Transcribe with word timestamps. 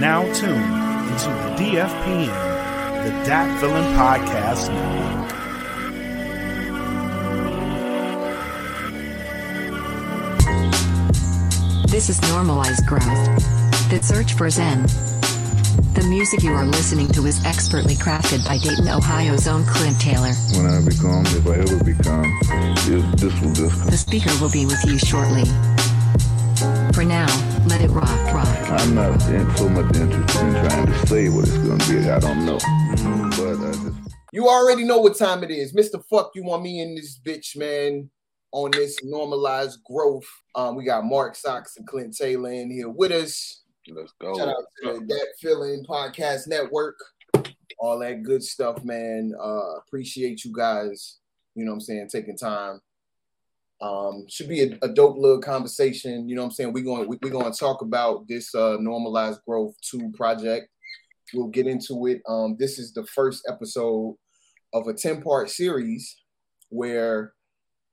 now 0.00 0.22
tuned 0.32 0.64
into 1.12 1.28
the 1.28 1.54
DFPN, 1.58 3.04
the 3.04 3.10
Datfeelin 3.28 3.94
Podcast 3.96 4.72
Network. 4.72 5.30
This 11.90 12.08
is 12.08 12.22
normalized 12.30 12.86
growth. 12.86 13.02
The 13.90 14.00
search 14.02 14.32
for 14.32 14.48
Zen. 14.48 14.84
The 15.92 16.06
music 16.08 16.42
you 16.44 16.52
are 16.52 16.64
listening 16.64 17.08
to 17.08 17.26
is 17.26 17.44
expertly 17.44 17.94
crafted 17.94 18.42
by 18.46 18.56
Dayton, 18.56 18.88
Ohio's 18.88 19.46
own 19.46 19.66
Clint 19.66 20.00
Taylor. 20.00 20.32
When 20.56 20.64
I 20.64 20.82
become, 20.82 21.26
if 21.26 21.46
I 21.46 21.56
ever 21.58 21.84
become, 21.84 22.38
this, 22.86 23.20
this 23.20 23.40
will 23.42 23.52
just 23.52 23.78
come. 23.78 23.90
The 23.90 23.98
speaker 23.98 24.30
will 24.40 24.50
be 24.50 24.64
with 24.64 24.82
you 24.86 24.98
shortly. 24.98 25.44
For 26.60 27.04
now, 27.04 27.26
let 27.68 27.80
it 27.80 27.88
rock, 27.88 28.34
rock. 28.34 28.70
I'm 28.70 28.94
not 28.94 29.14
in, 29.30 29.56
so 29.56 29.66
much 29.70 29.96
interested 29.96 30.42
in 30.42 30.52
trying 30.52 30.86
to 30.86 31.06
say 31.06 31.28
what 31.30 31.48
it's 31.48 31.56
going 31.56 31.78
to 31.78 31.88
be. 31.88 32.10
I 32.10 32.18
don't 32.18 32.44
know. 32.44 32.58
But 32.58 33.66
I 33.66 33.72
just 33.72 33.96
You 34.30 34.46
already 34.46 34.84
know 34.84 34.98
what 34.98 35.16
time 35.16 35.42
it 35.42 35.50
is. 35.50 35.72
Mr. 35.72 36.04
Fuck, 36.10 36.32
you 36.34 36.44
want 36.44 36.62
me 36.62 36.80
in 36.82 36.94
this 36.94 37.18
bitch, 37.18 37.56
man, 37.56 38.10
on 38.52 38.72
this 38.72 39.02
normalized 39.02 39.82
growth. 39.84 40.28
Um, 40.54 40.76
we 40.76 40.84
got 40.84 41.06
Mark 41.06 41.34
Sox 41.34 41.78
and 41.78 41.86
Clint 41.86 42.14
Taylor 42.14 42.52
in 42.52 42.70
here 42.70 42.90
with 42.90 43.12
us. 43.12 43.62
let's 43.88 44.12
go. 44.20 44.36
Shout 44.36 44.48
out 44.48 44.64
to 44.82 45.00
the 45.00 45.06
That 45.06 45.28
Feeling 45.40 45.82
Podcast 45.88 46.46
Network. 46.46 46.98
All 47.78 47.98
that 48.00 48.22
good 48.22 48.42
stuff, 48.42 48.84
man. 48.84 49.32
Uh 49.42 49.76
appreciate 49.78 50.44
you 50.44 50.52
guys, 50.52 51.20
you 51.54 51.64
know 51.64 51.70
what 51.70 51.76
I'm 51.76 51.80
saying, 51.80 52.08
taking 52.12 52.36
time. 52.36 52.82
Um, 53.82 54.26
should 54.28 54.48
be 54.48 54.62
a, 54.62 54.78
a 54.82 54.88
dope 54.88 55.16
little 55.16 55.40
conversation. 55.40 56.28
You 56.28 56.36
know 56.36 56.42
what 56.42 56.48
I'm 56.48 56.52
saying? 56.52 56.72
We're 56.72 56.84
going 56.84 57.08
we, 57.08 57.18
we're 57.22 57.30
going 57.30 57.50
to 57.50 57.58
talk 57.58 57.82
about 57.82 58.28
this 58.28 58.54
uh 58.54 58.76
normalized 58.78 59.40
growth 59.46 59.74
2 59.90 60.12
project. 60.14 60.68
We'll 61.32 61.48
get 61.48 61.66
into 61.66 62.06
it. 62.06 62.22
Um, 62.28 62.56
this 62.58 62.78
is 62.78 62.92
the 62.92 63.06
first 63.06 63.46
episode 63.48 64.16
of 64.72 64.88
a 64.88 64.92
10-part 64.92 65.48
series 65.50 66.16
where 66.68 67.32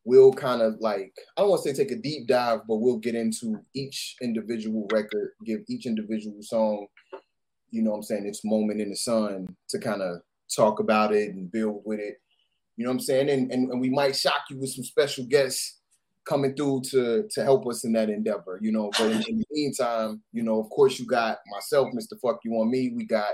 we'll 0.08 0.32
kind 0.32 0.62
of 0.62 0.76
like 0.80 1.14
I 1.36 1.42
don't 1.42 1.50
want 1.50 1.64
to 1.64 1.70
say 1.70 1.84
take 1.84 1.92
a 1.92 2.02
deep 2.02 2.28
dive, 2.28 2.62
but 2.68 2.78
we'll 2.78 2.98
get 2.98 3.16
into 3.16 3.60
each 3.76 4.16
individual 4.22 4.88
record, 4.92 5.32
give 5.46 5.60
each 5.68 5.86
individual 5.86 6.38
song, 6.42 6.88
you 7.70 7.82
know 7.84 7.92
what 7.92 7.98
I'm 7.98 8.04
saying, 8.04 8.26
its 8.26 8.46
moment 8.46 8.82
in 8.82 8.90
the 8.90 8.96
sun 8.96 9.56
to 9.70 9.80
kind 9.80 10.02
of 10.02 10.22
talk 10.56 10.80
about 10.80 11.14
it 11.14 11.34
and 11.34 11.52
build 11.52 11.82
with 11.86 12.00
it. 12.00 12.18
You 12.78 12.86
know 12.86 12.92
what 12.92 12.96
I'm 12.96 13.00
saying? 13.02 13.30
And, 13.30 13.52
and, 13.52 13.72
and 13.72 13.82
we 13.82 13.90
might 13.90 14.16
shock 14.16 14.46
you 14.50 14.58
with 14.58 14.70
some 14.70 14.84
special 14.84 15.26
guests 15.26 15.80
coming 16.28 16.56
through 16.56 16.82
to 16.92 17.28
to 17.32 17.44
help 17.44 17.68
us 17.68 17.84
in 17.84 17.94
that 17.94 18.10
endeavor, 18.10 18.60
you 18.62 18.72
know. 18.72 18.92
But 18.98 19.12
in, 19.12 19.24
in 19.28 19.38
the 19.40 19.46
meantime, 19.52 20.22
you 20.32 20.44
know, 20.44 20.60
of 20.60 20.70
course, 20.70 21.00
you 21.00 21.06
got 21.06 21.40
myself, 21.52 21.90
Mr. 21.96 22.20
Fuck 22.22 22.40
You 22.44 22.54
on 22.54 22.70
Me. 22.70 22.94
We 22.96 23.06
got 23.06 23.34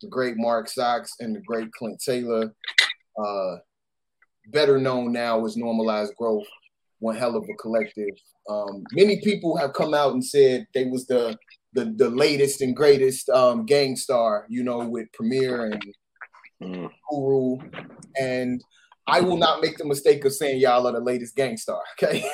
the 0.00 0.08
great 0.08 0.36
Mark 0.36 0.68
Sox 0.68 1.12
and 1.20 1.36
the 1.36 1.40
great 1.40 1.70
Clint 1.72 2.00
Taylor. 2.00 2.54
Uh, 3.22 3.56
better 4.48 4.78
known 4.78 5.12
now 5.12 5.44
as 5.44 5.56
Normalized 5.56 6.14
Growth, 6.16 6.46
one 7.00 7.16
hell 7.16 7.36
of 7.36 7.44
a 7.48 7.54
collective. 7.54 8.16
Um, 8.48 8.84
many 8.92 9.20
people 9.20 9.56
have 9.56 9.74
come 9.74 9.92
out 9.92 10.12
and 10.12 10.24
said 10.24 10.66
they 10.74 10.86
was 10.86 11.06
the 11.06 11.36
the, 11.72 11.84
the 11.96 12.10
latest 12.10 12.62
and 12.62 12.74
greatest 12.74 13.28
um, 13.28 13.64
Gang 13.64 13.94
Starr, 13.94 14.44
you 14.48 14.64
know, 14.64 14.78
with 14.78 15.12
Premier 15.12 15.66
and 15.66 15.80
Mm. 16.62 16.90
Guru. 17.10 17.58
And 18.18 18.62
I 19.06 19.20
will 19.20 19.36
not 19.36 19.62
make 19.62 19.78
the 19.78 19.84
mistake 19.84 20.24
of 20.24 20.32
saying 20.32 20.60
y'all 20.60 20.86
are 20.86 20.92
the 20.92 21.00
latest 21.00 21.34
Gang 21.36 21.56
Starr, 21.56 21.82
okay? 22.02 22.24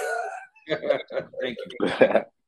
Thank 0.69 1.57
you. 1.81 1.89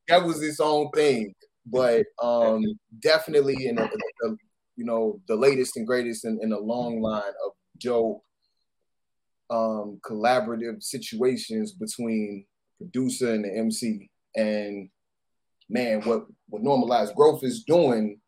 that 0.07 0.23
was 0.23 0.41
its 0.43 0.59
own 0.59 0.89
thing, 0.91 1.33
but 1.65 2.05
um, 2.21 2.63
definitely 2.99 3.67
in 3.67 3.77
a, 3.77 3.83
a- 3.83 4.35
you 4.75 4.85
know 4.85 5.19
the 5.27 5.35
latest 5.35 5.75
and 5.75 5.85
greatest 5.85 6.23
in, 6.23 6.39
in 6.41 6.53
a 6.53 6.57
long 6.59 7.01
line 7.01 7.33
of 7.45 7.51
dope 7.79 8.23
um, 9.49 9.99
collaborative 10.09 10.81
situations 10.81 11.73
between 11.73 12.45
producer 12.77 13.33
and 13.33 13.43
the 13.43 13.57
MC. 13.57 14.09
And 14.37 14.89
man, 15.69 16.01
what 16.03 16.27
what 16.47 16.63
normalized 16.63 17.13
growth 17.15 17.43
is 17.43 17.63
doing 17.63 18.19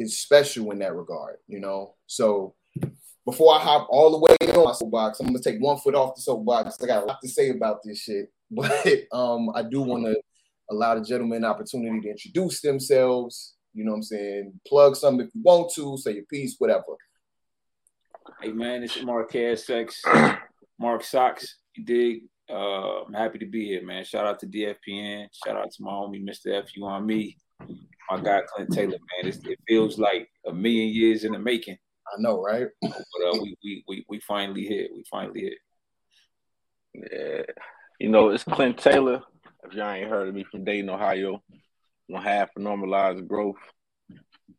is 0.00 0.18
special 0.18 0.70
in 0.70 0.78
that 0.80 0.96
regard, 0.96 1.36
you 1.46 1.60
know. 1.60 1.94
So 2.06 2.54
before 3.26 3.54
I 3.54 3.58
hop 3.58 3.86
all 3.90 4.10
the 4.10 4.18
way 4.18 4.34
on 4.54 4.64
my 4.64 4.72
soapbox, 4.72 5.20
I'm 5.20 5.26
gonna 5.26 5.40
take 5.40 5.60
one 5.60 5.76
foot 5.78 5.94
off 5.94 6.16
the 6.16 6.22
soapbox. 6.22 6.82
I 6.82 6.86
got 6.86 7.02
a 7.04 7.06
lot 7.06 7.20
to 7.22 7.28
say 7.28 7.50
about 7.50 7.82
this 7.84 8.00
shit, 8.00 8.32
but 8.50 8.86
um, 9.12 9.50
I 9.54 9.62
do 9.62 9.82
want 9.82 10.06
to 10.06 10.20
allow 10.70 10.94
the 10.94 11.04
gentlemen 11.04 11.44
opportunity 11.44 12.00
to 12.00 12.10
introduce 12.10 12.60
themselves. 12.60 13.54
You 13.74 13.84
know 13.84 13.92
what 13.92 13.98
I'm 13.98 14.02
saying? 14.02 14.60
Plug 14.66 14.96
something 14.96 15.26
if 15.26 15.34
you 15.34 15.42
want 15.44 15.72
to, 15.74 15.96
say 15.98 16.14
your 16.14 16.24
piece, 16.24 16.56
whatever. 16.58 16.96
Hey 18.40 18.52
man, 18.52 18.82
it's 18.82 19.00
Marquez 19.02 19.66
Sex, 19.66 20.02
Mark 20.78 21.04
Sox. 21.04 21.58
You 21.76 21.84
dig? 21.84 22.22
Uh, 22.50 23.04
I'm 23.04 23.12
happy 23.12 23.38
to 23.38 23.46
be 23.46 23.66
here, 23.66 23.84
man. 23.84 24.04
Shout 24.04 24.26
out 24.26 24.40
to 24.40 24.46
DFPN. 24.46 25.28
Shout 25.44 25.56
out 25.56 25.70
to 25.70 25.82
my 25.82 25.92
homie 25.92 26.24
Mr. 26.24 26.58
F. 26.58 26.76
You 26.76 26.86
on 26.86 27.06
me. 27.06 27.36
My 28.10 28.20
guy 28.20 28.40
Clint 28.48 28.72
Taylor, 28.72 28.90
man. 28.90 29.28
It's, 29.28 29.38
it 29.44 29.58
feels 29.68 29.98
like 29.98 30.28
a 30.46 30.52
million 30.52 30.88
years 30.88 31.24
in 31.24 31.32
the 31.32 31.38
making, 31.38 31.78
I 32.08 32.20
know, 32.20 32.42
right? 32.42 32.66
but 32.82 32.90
uh, 32.92 33.38
we, 33.40 33.56
we 33.62 33.84
we 33.86 34.04
we 34.08 34.20
finally 34.20 34.66
here. 34.66 34.88
We 34.92 35.04
finally 35.08 35.40
here. 35.40 35.56
Yeah. 37.12 37.42
You 38.00 38.08
know, 38.08 38.30
it's 38.30 38.44
Clint 38.44 38.78
Taylor. 38.78 39.22
If 39.62 39.74
y'all 39.74 39.90
ain't 39.90 40.10
heard 40.10 40.28
of 40.28 40.34
me 40.34 40.44
from 40.44 40.64
Dayton, 40.64 40.90
Ohio, 40.90 41.42
one 42.08 42.22
half 42.22 42.50
of 42.56 42.62
normalized 42.62 43.28
growth. 43.28 43.58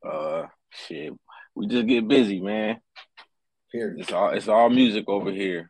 Uh 0.05 0.45
shit. 0.69 1.13
We 1.53 1.67
just 1.67 1.87
get 1.87 2.07
busy, 2.07 2.39
man. 2.39 2.79
Period. 3.71 3.99
It's 3.99 4.13
all 4.13 4.29
it's 4.29 4.47
all 4.47 4.69
music 4.69 5.05
over 5.09 5.31
here. 5.31 5.69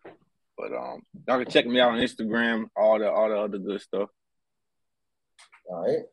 But 0.56 0.74
um 0.74 1.02
y'all 1.28 1.44
can 1.44 1.52
check 1.52 1.66
me 1.66 1.80
out 1.80 1.94
on 1.94 2.00
Instagram, 2.00 2.66
all 2.76 3.00
the 3.00 3.10
all 3.10 3.30
the 3.30 3.38
other 3.38 3.58
good 3.58 3.82
stuff. 3.82 4.10
All 5.68 5.82
right. 5.82 6.04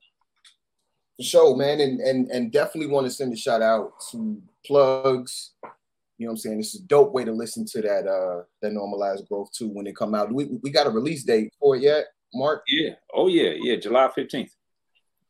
For 1.18 1.24
sure, 1.24 1.56
man. 1.56 1.80
And 1.80 2.00
and 2.00 2.30
and 2.30 2.52
definitely 2.52 2.92
want 2.92 3.06
to 3.06 3.10
send 3.10 3.32
a 3.32 3.36
shout 3.36 3.62
out 3.62 3.92
to 4.10 4.40
plugs. 4.64 5.52
You 6.16 6.26
know 6.26 6.30
what 6.30 6.32
I'm 6.32 6.36
saying? 6.38 6.58
This 6.58 6.74
is 6.74 6.82
a 6.82 6.86
dope 6.86 7.12
way 7.12 7.24
to 7.24 7.32
listen 7.32 7.64
to 7.66 7.82
that 7.82 8.06
uh 8.06 8.42
that 8.62 8.72
normalized 8.72 9.28
growth 9.28 9.52
too 9.52 9.68
when 9.68 9.86
it 9.86 9.96
come 9.96 10.14
out. 10.14 10.32
We 10.32 10.46
we 10.62 10.70
got 10.70 10.86
a 10.86 10.90
release 10.90 11.24
date 11.24 11.52
for 11.60 11.76
it 11.76 11.82
yet, 11.82 12.06
Mark? 12.34 12.62
Yeah. 12.68 12.94
Oh 13.12 13.28
yeah. 13.28 13.52
Yeah. 13.56 13.76
July 13.76 14.08
15th. 14.16 14.50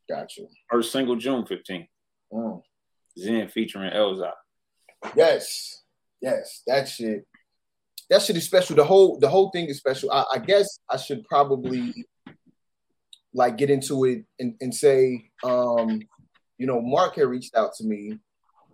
Got 0.07 0.35
you. 0.37 0.47
First 0.69 0.91
single 0.91 1.15
June 1.15 1.43
15th. 1.43 1.87
Mm. 2.33 2.61
Zen 3.17 3.47
featuring 3.49 3.91
Elza. 3.91 4.31
Yes, 5.15 5.83
yes, 6.21 6.61
that 6.67 6.87
shit. 6.87 7.25
That 8.09 8.21
shit 8.21 8.37
is 8.37 8.45
special. 8.45 8.75
The 8.75 8.83
whole 8.83 9.19
the 9.19 9.29
whole 9.29 9.51
thing 9.51 9.67
is 9.67 9.77
special. 9.77 10.11
I, 10.11 10.25
I 10.33 10.37
guess 10.39 10.79
I 10.89 10.97
should 10.97 11.23
probably 11.25 11.93
like 13.33 13.57
get 13.57 13.69
into 13.69 14.05
it 14.05 14.25
and, 14.39 14.55
and 14.61 14.73
say, 14.73 15.29
um, 15.43 16.01
you 16.57 16.65
know, 16.67 16.81
Mark 16.81 17.15
had 17.15 17.27
reached 17.27 17.55
out 17.55 17.73
to 17.75 17.83
me. 17.83 18.17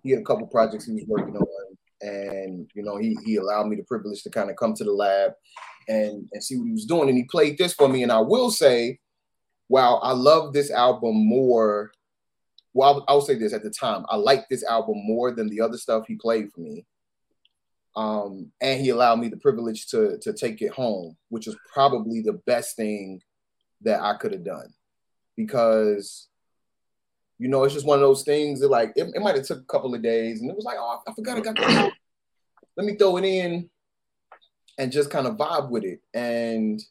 He 0.03 0.11
had 0.11 0.21
a 0.21 0.25
couple 0.25 0.47
projects 0.47 0.85
he 0.85 0.93
was 0.93 1.05
working 1.07 1.35
on, 1.35 1.77
and 2.01 2.69
you 2.73 2.83
know, 2.83 2.97
he 2.97 3.17
he 3.25 3.37
allowed 3.37 3.67
me 3.67 3.75
the 3.75 3.83
privilege 3.83 4.23
to 4.23 4.29
kind 4.29 4.49
of 4.49 4.55
come 4.55 4.73
to 4.75 4.83
the 4.83 4.91
lab 4.91 5.31
and 5.87 6.27
and 6.31 6.43
see 6.43 6.57
what 6.57 6.65
he 6.65 6.71
was 6.71 6.85
doing. 6.85 7.09
And 7.09 7.17
he 7.17 7.25
played 7.25 7.57
this 7.57 7.73
for 7.73 7.87
me. 7.87 8.03
And 8.03 8.11
I 8.11 8.19
will 8.19 8.51
say, 8.51 8.99
wow, 9.67 9.95
I 9.95 10.11
love 10.11 10.53
this 10.53 10.71
album 10.71 11.27
more 11.27 11.91
well, 12.75 12.89
I'll, 12.89 13.05
I'll 13.07 13.21
say 13.21 13.35
this 13.35 13.53
at 13.53 13.63
the 13.63 13.69
time, 13.69 14.05
I 14.09 14.17
liked 14.17 14.49
this 14.49 14.63
album 14.65 14.97
more 15.05 15.31
than 15.31 15.47
the 15.47 15.61
other 15.61 15.77
stuff 15.77 16.03
he 16.07 16.15
played 16.15 16.51
for 16.53 16.59
me. 16.59 16.85
Um, 17.95 18.51
and 18.61 18.81
he 18.81 18.89
allowed 18.89 19.19
me 19.19 19.29
the 19.29 19.37
privilege 19.37 19.87
to 19.87 20.19
to 20.19 20.33
take 20.33 20.61
it 20.61 20.73
home, 20.73 21.15
which 21.29 21.47
is 21.47 21.55
probably 21.73 22.21
the 22.21 22.41
best 22.45 22.75
thing 22.75 23.21
that 23.81 24.01
I 24.01 24.15
could 24.15 24.33
have 24.33 24.43
done, 24.43 24.73
because 25.35 26.27
you 27.37 27.47
know 27.47 27.63
it's 27.63 27.73
just 27.73 27.85
one 27.85 27.97
of 27.97 28.01
those 28.01 28.23
things 28.23 28.59
that 28.61 28.69
like 28.69 28.93
it, 28.95 29.07
it 29.13 29.21
might 29.21 29.35
have 29.35 29.45
took 29.45 29.59
a 29.59 29.65
couple 29.65 29.93
of 29.93 30.01
days, 30.01 30.41
and 30.41 30.49
it 30.49 30.55
was 30.55 30.65
like, 30.65 30.77
oh, 30.79 31.01
I 31.07 31.13
forgot 31.13 31.37
I 31.37 31.41
got 31.41 31.55
that. 31.57 31.91
Let 32.77 32.85
me 32.85 32.95
throw 32.95 33.17
it 33.17 33.25
in 33.25 33.69
and 34.77 34.91
just 34.91 35.09
kind 35.09 35.27
of 35.27 35.37
vibe 35.37 35.69
with 35.69 35.83
it. 35.83 36.01
And 36.13 36.81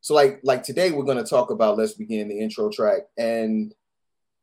so 0.00 0.14
like 0.14 0.40
like 0.42 0.62
today 0.62 0.92
we're 0.92 1.04
gonna 1.04 1.24
talk 1.24 1.50
about 1.50 1.76
Let's 1.76 1.92
Begin 1.92 2.28
the 2.28 2.40
intro 2.40 2.70
track 2.70 3.02
and 3.18 3.74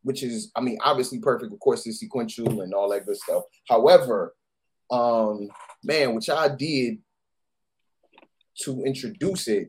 which 0.08 0.24
is, 0.24 0.52
I 0.56 0.62
mean, 0.62 0.78
obviously 0.86 1.20
perfect. 1.20 1.52
Of 1.52 1.60
course, 1.60 1.86
it's 1.86 2.00
sequential 2.00 2.62
and 2.62 2.74
all 2.74 2.90
that 2.92 3.06
good 3.06 3.18
stuff. 3.18 3.44
However, 3.68 4.34
um, 4.90 5.50
man, 5.84 6.16
which 6.16 6.30
I 6.30 6.48
did 6.48 7.00
to 8.62 8.84
introduce 8.86 9.50
it, 9.50 9.68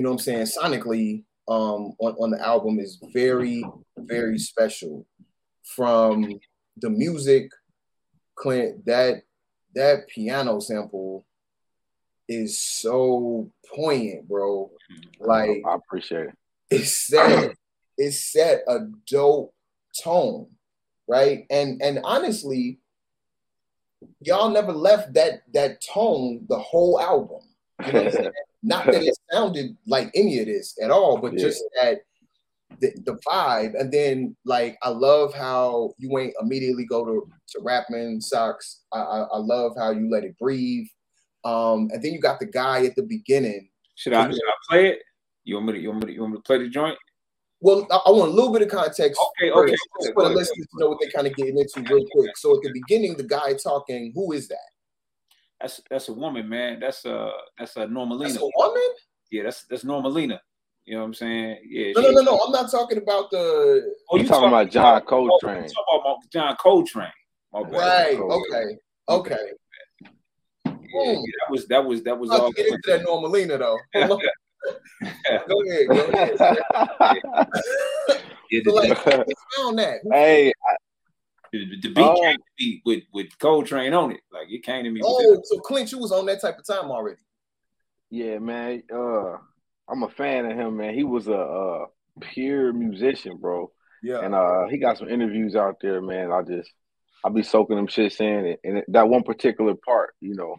you 0.00 0.04
know 0.04 0.12
what 0.12 0.26
I'm 0.26 0.46
saying, 0.46 0.46
sonically, 0.46 1.24
um, 1.46 1.92
on, 1.98 2.14
on 2.18 2.30
the 2.30 2.40
album 2.40 2.80
is 2.80 2.98
very, 3.12 3.62
very 3.98 4.38
special. 4.38 5.06
From 5.62 6.40
the 6.78 6.88
music, 6.88 7.50
Clint, 8.34 8.86
that 8.86 9.24
that 9.74 10.08
piano 10.08 10.58
sample 10.60 11.26
is 12.30 12.58
so 12.58 13.52
poignant, 13.76 14.26
bro. 14.26 14.70
Like 15.18 15.60
I 15.68 15.74
appreciate 15.74 16.28
it. 16.28 16.34
it 16.70 16.86
set 16.86 17.54
it 17.98 18.12
set 18.12 18.62
a 18.68 18.86
dope 19.06 19.52
tone, 20.02 20.46
right? 21.06 21.44
And 21.50 21.82
and 21.82 22.00
honestly, 22.04 22.78
y'all 24.22 24.48
never 24.48 24.72
left 24.72 25.12
that 25.12 25.42
that 25.52 25.82
tone 25.82 26.46
the 26.48 26.58
whole 26.58 26.98
album. 26.98 27.42
You 27.84 27.92
know 27.92 27.98
what 27.98 28.06
I'm 28.06 28.12
saying? 28.12 28.32
Not 28.62 28.86
that 28.86 29.02
it 29.02 29.16
sounded 29.32 29.76
like 29.86 30.10
any 30.14 30.38
of 30.38 30.46
this 30.46 30.76
at 30.82 30.90
all, 30.90 31.16
but 31.18 31.32
Yeah. 31.32 31.40
just 31.40 31.64
that 31.80 32.00
the, 32.78 32.92
the 33.04 33.18
vibe. 33.28 33.78
And 33.78 33.92
then 33.92 34.36
like 34.44 34.78
I 34.82 34.90
love 34.90 35.34
how 35.34 35.94
you 35.98 36.18
ain't 36.18 36.34
immediately 36.40 36.84
go 36.84 37.04
to 37.04 37.28
to 37.48 37.60
rapping 37.62 38.20
socks. 38.20 38.82
I, 38.92 39.00
I 39.00 39.18
I 39.22 39.38
love 39.38 39.72
how 39.76 39.90
you 39.90 40.10
let 40.10 40.24
it 40.24 40.38
breathe. 40.38 40.86
Um, 41.44 41.88
and 41.92 42.02
then 42.02 42.12
you 42.12 42.20
got 42.20 42.38
the 42.38 42.46
guy 42.46 42.84
at 42.84 42.96
the 42.96 43.02
beginning. 43.02 43.70
Should 43.94 44.12
I, 44.12 44.30
should 44.30 44.36
I 44.36 44.54
play 44.68 44.88
it? 44.88 44.98
You 45.44 45.54
want 45.54 45.68
me 45.68 45.72
to 45.74 45.78
you 45.80 45.88
want 45.90 46.04
me 46.04 46.06
to, 46.08 46.14
you 46.14 46.20
want 46.20 46.32
me 46.34 46.38
to 46.38 46.42
play 46.42 46.58
the 46.58 46.68
joint? 46.68 46.98
Well, 47.60 47.86
I, 47.90 47.96
I 48.06 48.10
want 48.10 48.30
a 48.30 48.34
little 48.34 48.52
bit 48.52 48.62
of 48.62 48.68
context. 48.68 49.20
Okay, 49.38 49.50
okay, 49.50 49.72
just 49.72 50.14
for 50.14 50.24
the 50.24 50.30
listeners 50.30 50.66
to 50.66 50.78
know 50.78 50.88
what 50.88 50.98
they're 51.00 51.10
kind 51.10 51.26
of 51.26 51.34
getting 51.36 51.58
into 51.58 51.82
real 51.92 52.06
quick. 52.12 52.36
So 52.36 52.56
at 52.56 52.62
the 52.62 52.72
beginning, 52.72 53.16
the 53.16 53.24
guy 53.24 53.54
talking, 53.54 54.12
who 54.14 54.32
is 54.32 54.48
that? 54.48 54.58
That's 55.60 55.80
that's 55.90 56.08
a 56.08 56.12
woman, 56.12 56.48
man. 56.48 56.80
That's 56.80 57.04
uh 57.04 57.30
that's 57.58 57.76
a 57.76 57.80
That's 57.80 57.90
Normalina. 57.92 58.38
a 58.38 58.50
woman? 58.56 58.82
Yeah, 59.30 59.42
that's 59.44 59.64
that's 59.64 59.84
Normalina. 59.84 60.38
You 60.86 60.94
know 60.94 61.00
what 61.00 61.06
I'm 61.08 61.14
saying? 61.14 61.58
Yeah. 61.68 61.92
No, 61.94 62.00
she- 62.00 62.06
no, 62.14 62.22
no, 62.22 62.22
no. 62.22 62.38
I'm 62.38 62.52
not 62.52 62.70
talking 62.70 62.98
about 62.98 63.30
the 63.30 63.94
Oh, 64.10 64.16
You 64.16 64.26
talking 64.26 64.48
about 64.48 64.70
John 64.70 65.00
Coltrane. 65.02 65.56
Oh, 65.58 65.62
you 65.62 65.68
talking 65.68 66.00
about 66.00 66.16
John 66.32 66.56
Coltrane. 66.56 67.08
My 67.52 67.60
right. 67.60 68.16
Cool. 68.16 68.32
Okay, 68.32 68.78
okay. 69.08 69.52
Yeah, 70.92 71.12
yeah, 71.12 71.16
that 71.18 71.50
was 71.50 71.66
that 71.68 71.84
was 71.84 72.02
that 72.04 72.18
was 72.18 72.30
Let's 72.30 72.42
all. 72.42 72.52
get 72.52 72.66
into 72.66 72.80
that 72.86 73.02
Normalina 73.06 73.58
though. 73.58 73.78
Go 75.48 75.62
ahead, 75.62 75.88
go 75.88 76.08
ahead. 76.10 76.38
Yeah, 78.50 78.60
So, 78.64 78.72
the, 78.72 78.88
like, 78.88 78.98
who 78.98 79.32
found 79.56 79.78
that? 79.78 80.00
Who- 80.02 80.10
hey, 80.12 80.52
the, 81.52 81.80
the 81.82 81.88
beat 81.94 81.98
Oh. 81.98 82.20
came 82.20 82.36
to 82.36 82.42
me 82.58 82.82
with 82.84 83.02
with 83.12 83.38
Coltrane 83.38 83.92
on 83.94 84.12
it. 84.12 84.20
Like 84.32 84.48
it 84.50 84.62
came 84.64 84.84
to 84.84 84.90
me. 84.90 85.00
with 85.00 85.06
Oh, 85.08 85.40
so 85.44 85.58
Clint, 85.60 85.92
you 85.92 85.98
was 85.98 86.12
on 86.12 86.26
that 86.26 86.40
type 86.40 86.58
of 86.58 86.66
time 86.66 86.90
already. 86.90 87.20
yeah, 88.10 88.38
man. 88.38 88.82
Uh, 88.92 89.36
I'm 89.88 90.02
a 90.04 90.08
fan 90.08 90.46
of 90.46 90.56
him, 90.56 90.76
man. 90.76 90.94
He 90.94 91.04
was 91.04 91.26
a, 91.28 91.34
uh 91.34 91.86
pure 92.20 92.72
musician, 92.72 93.36
bro. 93.38 93.70
Yeah. 94.02 94.20
And 94.20 94.34
uh, 94.34 94.66
he 94.68 94.78
got 94.78 94.98
some 94.98 95.08
interviews 95.08 95.54
out 95.56 95.76
there, 95.80 96.00
man. 96.02 96.30
I 96.32 96.42
just, 96.42 96.70
I'll 97.24 97.30
be 97.32 97.42
soaking 97.42 97.76
them 97.76 97.86
shits 97.86 98.20
in, 98.20 98.56
and, 98.64 98.76
and 98.76 98.84
that 98.88 99.08
one 99.08 99.22
particular 99.22 99.74
part, 99.74 100.14
you 100.20 100.34
know, 100.34 100.56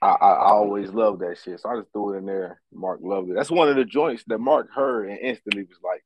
I, 0.00 0.08
I, 0.08 0.30
I 0.30 0.50
always 0.52 0.90
love 0.90 1.18
that 1.20 1.38
shit. 1.42 1.60
So 1.60 1.68
I 1.70 1.76
just 1.80 1.92
threw 1.92 2.14
it 2.14 2.18
in 2.18 2.26
there. 2.26 2.60
Mark 2.72 3.00
loved 3.02 3.30
it. 3.30 3.34
That's 3.34 3.50
one 3.50 3.68
of 3.68 3.76
the 3.76 3.84
joints 3.84 4.24
that 4.28 4.38
Mark 4.38 4.68
heard 4.72 5.08
and 5.10 5.18
instantly 5.18 5.62
was 5.64 5.78
like, 5.82 6.04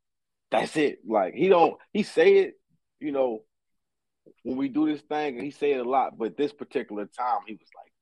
"That's 0.51 0.77
it." 0.77 1.01
Like 1.07 1.35
he 1.35 1.49
don't, 1.49 1.77
he 1.93 2.03
say 2.03 2.35
it, 2.39 2.55
you 3.01 3.13
know, 3.13 3.43
when 4.43 4.57
we 4.57 4.69
do 4.69 4.87
this 4.87 5.03
thing, 5.03 5.37
and 5.37 5.45
he 5.45 5.51
said 5.51 5.81
a 5.81 5.85
lot, 5.85 6.19
but 6.19 6.37
this 6.37 6.53
particular 6.53 7.07
time, 7.07 7.41
he 7.47 7.55
was 7.55 7.69
like, 7.77 7.93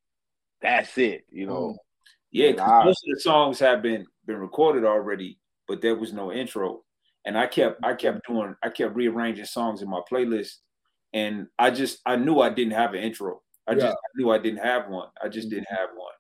"That's 0.63 0.99
it," 0.99 1.27
you 1.31 1.47
know. 1.47 1.77
Yeah, 2.33 2.53
'cause 2.53 2.75
Nah. 2.75 2.83
most 2.83 3.05
of 3.09 3.15
the 3.15 3.21
songs 3.21 3.59
have 3.61 3.83
been 3.83 4.07
been 4.25 4.37
recorded 4.39 4.85
already, 4.85 5.41
but 5.67 5.81
there 5.83 5.97
was 5.97 6.13
no 6.13 6.33
intro. 6.33 6.85
And 7.25 7.37
I 7.39 7.47
kept 7.49 7.81
I 7.85 7.95
kept 7.95 8.27
doing 8.27 8.55
I 8.63 8.71
kept 8.71 8.95
rearranging 8.97 9.45
songs 9.47 9.83
in 9.83 9.91
my 9.91 10.01
playlist, 10.11 10.59
and 11.13 11.49
I 11.59 11.71
just 11.71 12.01
I 12.07 12.17
knew 12.17 12.41
I 12.41 12.51
didn't 12.51 12.75
have 12.75 12.95
an 12.95 13.03
intro. 13.03 13.43
I 13.67 13.75
Yeah. 13.75 13.77
just 13.77 13.97
I 13.97 14.09
knew 14.17 14.31
I 14.31 14.39
didn't 14.39 14.65
have 14.65 14.89
one. 14.89 15.11
I 15.23 15.29
just 15.29 15.51
didn't 15.51 15.69
have 15.71 15.91
one. 15.95 16.15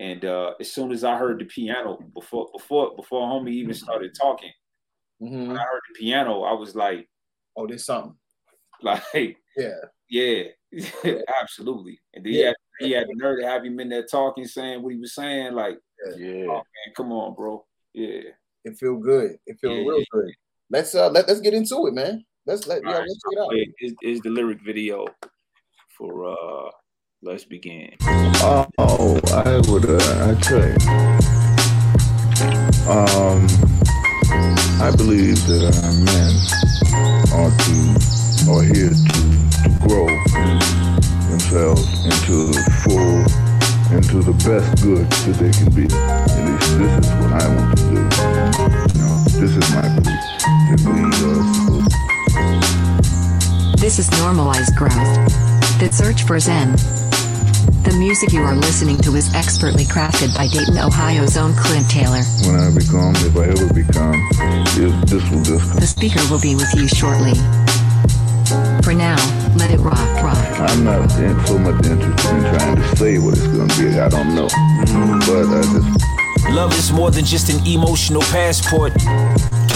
And 0.00 0.24
uh, 0.24 0.54
as 0.60 0.72
soon 0.72 0.92
as 0.92 1.04
I 1.04 1.16
heard 1.18 1.40
the 1.40 1.46
piano 1.46 1.98
before 2.14 2.50
before 2.52 2.96
before 2.96 3.28
homie 3.28 3.52
even 3.52 3.74
started 3.74 4.12
talking, 4.20 4.52
Mhm. 5.20 5.48
when 5.48 5.58
I 5.58 5.64
heard 5.64 5.82
the 5.90 5.98
piano, 6.00 6.42
I 6.44 6.54
was 6.54 6.76
like 6.76 7.08
Oh, 7.56 7.66
there's 7.68 7.86
something. 7.86 8.18
like 8.82 9.02
Yeah. 9.56 9.74
yeah, 10.08 10.42
absolutely. 11.40 12.00
And 12.14 12.24
then 12.24 12.32
he 12.32 12.40
had 12.40 12.54
he 12.80 12.92
had 12.92 13.06
the 13.08 13.14
nerve 13.16 13.40
to 13.40 13.46
have 13.46 13.64
him 13.64 13.80
in 13.80 13.88
there 13.88 14.04
talking, 14.06 14.46
saying 14.46 14.82
what 14.82 14.92
he 14.92 14.98
was 14.98 15.14
saying. 15.14 15.54
Like, 15.54 15.78
Yeah. 16.16 16.46
oh 16.48 16.54
man, 16.54 16.94
come 16.96 17.12
on, 17.12 17.34
bro. 17.34 17.64
Yeah. 17.92 18.20
It 18.64 18.76
feel 18.76 18.96
good. 18.96 19.36
It 19.46 19.58
feel 19.60 19.72
Yeah, 19.72 19.88
real 19.88 20.04
good. 20.12 20.30
Let's 20.70 20.94
uh 20.94 21.10
let, 21.10 21.26
let's 21.28 21.40
get 21.40 21.54
into 21.54 21.86
it, 21.86 21.94
man. 21.94 22.24
Let's 22.46 22.66
let 22.66 22.82
yeah, 22.82 22.88
All 22.88 22.94
right, 22.94 23.02
let's 23.02 23.20
check 23.22 23.32
it 23.32 23.38
out. 23.38 23.52
Is, 23.80 23.94
is 24.02 24.20
the 24.20 24.30
lyric 24.30 24.60
video 24.64 25.06
for 25.96 26.28
uh 26.30 26.70
Let's 27.20 27.44
Begin. 27.44 27.96
Oh, 28.02 29.18
I 29.32 29.60
would, 29.68 29.86
uh, 29.90 30.28
I 30.30 30.34
tell 30.40 30.64
you. 30.64 30.76
Um, 32.88 33.44
I 34.80 34.92
believe 34.96 35.44
that 35.48 35.62
uh, 35.82 35.92
men 36.06 36.32
ought 37.34 37.58
to, 37.58 37.74
or 38.48 38.62
here 38.62 38.88
to, 38.88 39.20
to 39.60 39.68
grow 39.84 40.06
themselves 41.28 41.84
into 42.04 42.48
the 42.48 42.64
full, 42.80 43.20
into 43.94 44.22
the 44.22 44.32
best 44.44 44.82
good 44.82 45.04
that 45.04 45.36
they 45.36 45.52
can 45.52 45.68
be. 45.76 45.84
At 45.92 46.32
least 46.48 46.78
this 46.78 46.92
is 47.04 47.10
what 47.20 47.32
I 47.36 47.44
want 47.54 47.76
to 47.76 47.84
do. 47.84 48.00
You 48.96 49.00
know, 49.04 49.16
this 49.36 49.52
is 49.52 49.64
my 49.74 49.84
belief. 50.00 50.24
That 50.68 50.80
we 50.88 50.96
are 51.28 51.36
This 53.76 53.98
is 53.98 54.10
normalized 54.18 54.74
growth. 54.76 55.12
That 55.80 55.92
search 55.92 56.22
for 56.24 56.38
Zen. 56.40 56.72
The 57.84 57.94
music 57.98 58.32
you 58.32 58.40
are 58.42 58.54
listening 58.54 58.96
to 58.98 59.14
is 59.14 59.32
expertly 59.34 59.84
crafted 59.84 60.34
by 60.34 60.48
Dayton, 60.48 60.78
Ohio's 60.78 61.36
own 61.36 61.54
Clint 61.54 61.88
Taylor. 61.88 62.22
when 62.44 62.56
I 62.56 62.70
become, 62.74 63.14
if 63.16 63.36
I 63.36 63.44
ever 63.44 63.72
become, 63.72 64.28
if 64.76 64.92
this 65.08 65.22
will 65.30 65.42
just 65.42 65.64
come. 65.70 65.80
The 65.80 65.86
speaker 65.86 66.20
will 66.30 66.40
be 66.40 66.54
with 66.54 66.74
you 66.74 66.88
shortly. 66.88 67.34
For 68.48 68.94
now, 68.94 69.16
let 69.56 69.70
it 69.70 69.78
rock, 69.78 69.98
rock. 70.22 70.60
I'm 70.60 70.82
not 70.82 71.10
so 71.46 71.58
much 71.58 71.84
interested 71.84 72.34
in 72.34 72.40
trying 72.54 72.76
to 72.76 72.96
say 72.96 73.18
what 73.18 73.36
it's 73.36 73.46
to 73.46 73.78
be. 73.78 73.98
I 73.98 74.08
don't 74.08 74.34
know. 74.34 74.48
But 75.26 75.52
I 75.52 75.62
just 75.64 76.17
Love 76.50 76.72
is 76.74 76.92
more 76.92 77.10
than 77.10 77.24
just 77.24 77.48
an 77.50 77.64
emotional 77.66 78.22
passport. 78.22 78.92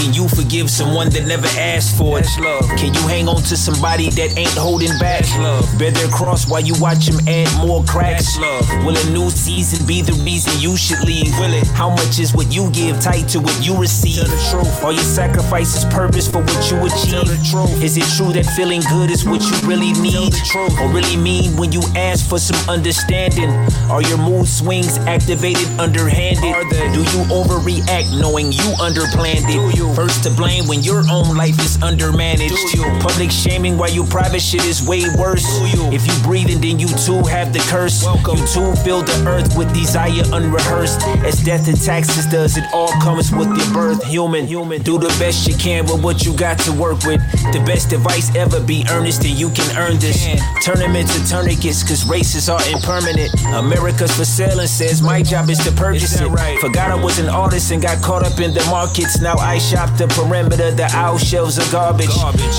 Can 0.03 0.11
you 0.13 0.27
forgive 0.27 0.69
someone 0.69 1.07
that 1.11 1.25
never 1.27 1.47
asked 1.55 1.95
for 1.97 2.19
it? 2.19 2.27
love. 2.37 2.67
Can 2.75 2.93
you 2.93 2.99
hang 3.07 3.29
on 3.29 3.41
to 3.47 3.55
somebody 3.55 4.09
that 4.19 4.37
ain't 4.37 4.51
holding 4.59 4.91
back? 4.99 5.23
love. 5.39 5.63
Bear 5.79 5.91
their 5.91 6.09
cross 6.09 6.43
while 6.49 6.59
you 6.59 6.75
watch 6.81 7.05
them 7.07 7.25
add 7.25 7.47
more 7.65 7.81
cracks. 7.85 8.37
love. 8.37 8.67
Will 8.83 8.97
a 8.97 9.09
new 9.11 9.29
season 9.29 9.85
be 9.87 10.01
the 10.01 10.11
reason 10.27 10.51
you 10.59 10.75
should 10.75 10.99
leave? 11.07 11.31
Will 11.39 11.53
it? 11.53 11.65
How 11.67 11.89
much 11.89 12.19
is 12.19 12.35
what 12.35 12.53
you 12.53 12.69
give 12.71 12.99
tight 12.99 13.29
to 13.29 13.39
what 13.39 13.55
you 13.65 13.77
receive? 13.79 14.19
Tell 14.19 14.27
the 14.27 14.43
truth. 14.51 14.83
Are 14.83 14.91
your 14.91 15.07
sacrifices 15.07 15.85
purpose 15.85 16.27
for 16.27 16.43
what 16.43 16.59
you 16.69 16.83
achieve? 16.83 17.23
Tell 17.23 17.23
the 17.23 17.39
truth. 17.47 17.71
Is 17.81 17.95
it 17.95 18.03
true 18.19 18.33
that 18.33 18.45
feeling 18.59 18.81
good 18.91 19.09
is 19.09 19.23
what 19.23 19.39
you 19.39 19.55
really 19.65 19.93
need? 20.03 20.35
Or 20.83 20.91
really 20.91 21.15
mean 21.15 21.55
when 21.55 21.71
you 21.71 21.81
ask 21.95 22.27
for 22.27 22.39
some 22.39 22.59
understanding? 22.67 23.49
Are 23.87 24.01
your 24.03 24.17
mood 24.17 24.47
swings 24.49 24.97
activated 25.07 25.67
underhanded? 25.79 26.52
Do 26.53 26.99
you 26.99 27.25
overreact 27.33 28.19
knowing 28.19 28.51
you 28.51 28.77
underplanned 28.77 29.49
it? 29.49 29.95
First 29.95 30.23
to 30.23 30.29
blame 30.29 30.67
when 30.67 30.83
your 30.83 31.03
own 31.09 31.35
life 31.35 31.57
is 31.59 31.77
undermanaged. 31.79 33.01
Public 33.01 33.31
shaming 33.31 33.75
while 33.75 33.89
your 33.89 34.05
private 34.05 34.41
shit 34.41 34.63
is 34.65 34.85
way 34.85 35.01
worse. 35.17 35.45
If 35.91 36.05
you 36.05 36.13
breathe 36.23 36.51
and 36.51 36.63
then 36.63 36.77
you 36.77 36.87
too 36.89 37.23
have 37.23 37.53
the 37.53 37.59
curse. 37.69 38.03
You 38.03 38.37
too 38.53 38.75
fill 38.83 39.01
the 39.01 39.23
earth 39.27 39.57
with 39.57 39.73
desire 39.73 40.21
unrehearsed. 40.31 41.01
As 41.25 41.43
death 41.43 41.67
and 41.67 41.79
taxes 41.81 42.27
does, 42.27 42.55
it 42.55 42.65
all 42.71 42.91
comes 43.01 43.31
with 43.31 43.47
your 43.47 43.73
birth. 43.73 44.03
Human, 44.05 44.45
human. 44.45 44.83
Do 44.83 44.99
the 44.99 45.09
best 45.17 45.47
you 45.47 45.55
can 45.55 45.85
with 45.85 46.03
what 46.03 46.23
you 46.23 46.35
got 46.35 46.59
to 46.59 46.71
work 46.73 47.03
with. 47.03 47.19
The 47.51 47.63
best 47.65 47.93
advice 47.93 48.33
ever 48.35 48.61
be 48.61 48.85
earnest 48.91 49.25
and 49.25 49.33
you 49.33 49.49
can 49.49 49.75
earn 49.75 49.97
this. 49.97 50.23
Turn 50.63 50.77
them 50.77 50.95
into 50.95 51.17
tourniquets, 51.27 51.81
cause 51.81 52.05
races 52.07 52.47
are 52.47 52.61
impermanent. 52.69 53.33
America's 53.55 54.15
for 54.15 54.25
sale 54.25 54.59
and 54.59 54.69
says 54.69 55.01
my 55.01 55.23
job 55.23 55.49
is 55.49 55.57
to 55.65 55.71
purchase 55.71 56.21
it. 56.21 56.42
Forgot 56.59 56.91
I 56.91 56.95
was 56.95 57.19
an 57.19 57.29
artist 57.29 57.71
and 57.71 57.81
got 57.81 58.01
caught 58.01 58.23
up 58.23 58.39
in 58.39 58.53
the 58.53 58.63
markets. 58.65 59.19
Now 59.19 59.35
I 59.37 59.57
shop 59.57 59.97
the 59.97 60.07
perimeter, 60.07 60.71
the 60.71 60.89
aisle 60.93 61.17
shelves 61.17 61.59
are 61.59 61.71
garbage. 61.71 62.09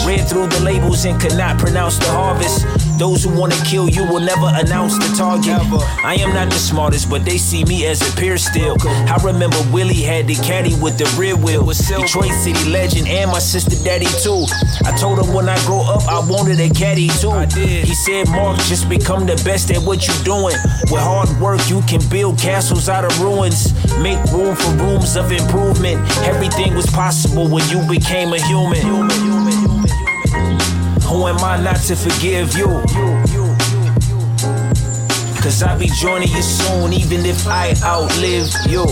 Read 0.07 0.29
through 0.29 0.49
the 0.49 0.61
labels 0.61 1.05
and 1.05 1.21
could 1.21 1.37
not 1.37 1.59
pronounce 1.59 1.99
the 1.99 2.11
harvest. 2.11 2.67
Those 2.99 3.25
who 3.25 3.39
wanna 3.39 3.57
kill 3.65 3.89
you 3.89 4.05
will 4.05 4.21
never 4.21 4.49
announce 4.55 4.97
the 4.99 5.15
target. 5.17 5.59
I 6.05 6.15
am 6.21 6.33
not 6.35 6.51
the 6.51 6.59
smartest, 6.59 7.11
but 7.11 7.25
they 7.25 7.39
see 7.39 7.65
me 7.65 7.87
as 7.87 8.01
a 8.03 8.17
peer 8.17 8.37
still. 8.37 8.77
I 8.81 9.17
remember 9.25 9.57
Willie 9.73 10.03
had 10.03 10.27
the 10.27 10.37
caddy 10.37 10.75
with 10.81 10.99
the 10.99 11.07
rear 11.19 11.37
wheel. 11.37 11.65
Detroit 11.65 12.33
City 12.33 12.71
legend 12.71 13.09
and 13.09 13.31
my 13.31 13.39
sister 13.39 13.77
daddy 13.85 14.07
too. 14.23 14.47
I 14.85 14.97
told 14.97 15.19
him 15.19 15.33
when 15.35 15.49
I 15.49 15.59
grow 15.67 15.81
up 15.81 16.07
I 16.09 16.21
wanted 16.29 16.61
a 16.61 16.69
caddy 16.71 17.09
too. 17.21 17.33
He 17.59 17.95
said, 17.95 18.29
Mark, 18.29 18.59
just 18.63 18.89
become 18.89 19.27
the 19.27 19.41
best 19.45 19.71
at 19.71 19.83
what 19.83 20.07
you're 20.07 20.25
doing. 20.25 20.57
With 20.91 21.03
hard 21.03 21.29
work, 21.41 21.61
you 21.69 21.83
can 21.83 22.01
build 22.09 22.39
castles 22.39 22.89
out 22.89 23.05
of 23.05 23.21
ruins. 23.21 23.73
Make 23.99 24.23
room 24.33 24.55
for 24.55 24.71
rooms 24.83 25.17
of 25.17 25.33
improvement. 25.33 26.01
Everything 26.23 26.75
was 26.75 26.87
possible 26.87 27.49
when 27.49 27.67
you 27.69 27.81
became 27.89 28.33
a 28.33 28.41
human. 28.47 29.24
Who 31.07 31.27
am 31.27 31.39
I 31.45 31.61
not 31.63 31.77
to 31.89 31.95
forgive 31.95 32.57
you? 32.57 32.67
Cause 35.41 35.63
I'll 35.63 35.79
be 35.79 35.89
joining 36.01 36.29
you 36.29 36.43
soon, 36.43 36.93
even 36.93 37.27
if 37.27 37.47
I 37.47 37.75
outlive 37.85 38.49
you. 38.67 38.85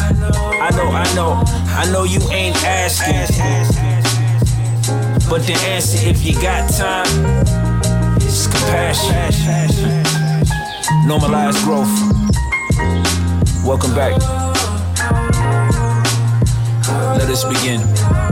I 0.00 0.70
know, 0.70 0.88
I 0.90 1.14
know, 1.14 1.42
I 1.46 1.90
know 1.92 2.04
you 2.04 2.20
ain't 2.30 2.56
asking. 2.64 3.28
But 5.28 5.42
the 5.46 5.54
answer, 5.68 6.08
if 6.08 6.24
you 6.24 6.32
got 6.40 6.70
time, 6.70 7.06
is 8.22 8.46
compassion. 8.46 10.04
Normalized 11.06 11.62
growth. 11.64 11.92
Welcome 13.64 13.94
back. 13.94 14.18
Let 17.18 17.28
us 17.28 17.44
begin. 17.44 18.23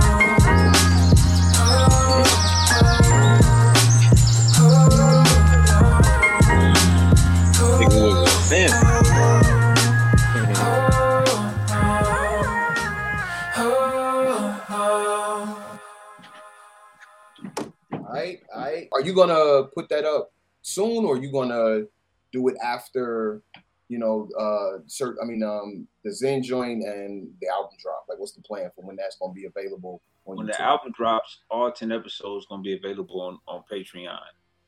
Are 18.94 19.00
you 19.00 19.14
gonna 19.14 19.68
put 19.74 19.88
that 19.88 20.04
up 20.04 20.32
soon, 20.62 21.04
or 21.04 21.14
are 21.14 21.22
you 21.22 21.30
gonna 21.32 21.86
do 22.32 22.48
it 22.48 22.56
after, 22.62 23.42
you 23.88 23.98
know, 23.98 24.28
uh, 24.38 24.82
cert, 24.86 25.16
I 25.22 25.26
mean, 25.26 25.42
um, 25.42 25.86
the 26.04 26.12
Zen 26.14 26.42
joint 26.42 26.82
and 26.82 27.28
the 27.40 27.48
album 27.48 27.76
drop? 27.82 28.06
Like, 28.08 28.18
what's 28.18 28.32
the 28.32 28.42
plan 28.42 28.70
for 28.74 28.84
when 28.84 28.96
that's 28.96 29.16
gonna 29.16 29.32
be 29.32 29.46
available? 29.46 30.02
On 30.24 30.36
When 30.36 30.46
the 30.46 30.62
album 30.62 30.92
drops, 30.96 31.40
all 31.50 31.70
ten 31.72 31.90
episodes 31.92 32.46
gonna 32.48 32.62
be 32.62 32.74
available 32.76 33.20
on 33.20 33.38
on 33.48 33.64
Patreon. 33.70 34.18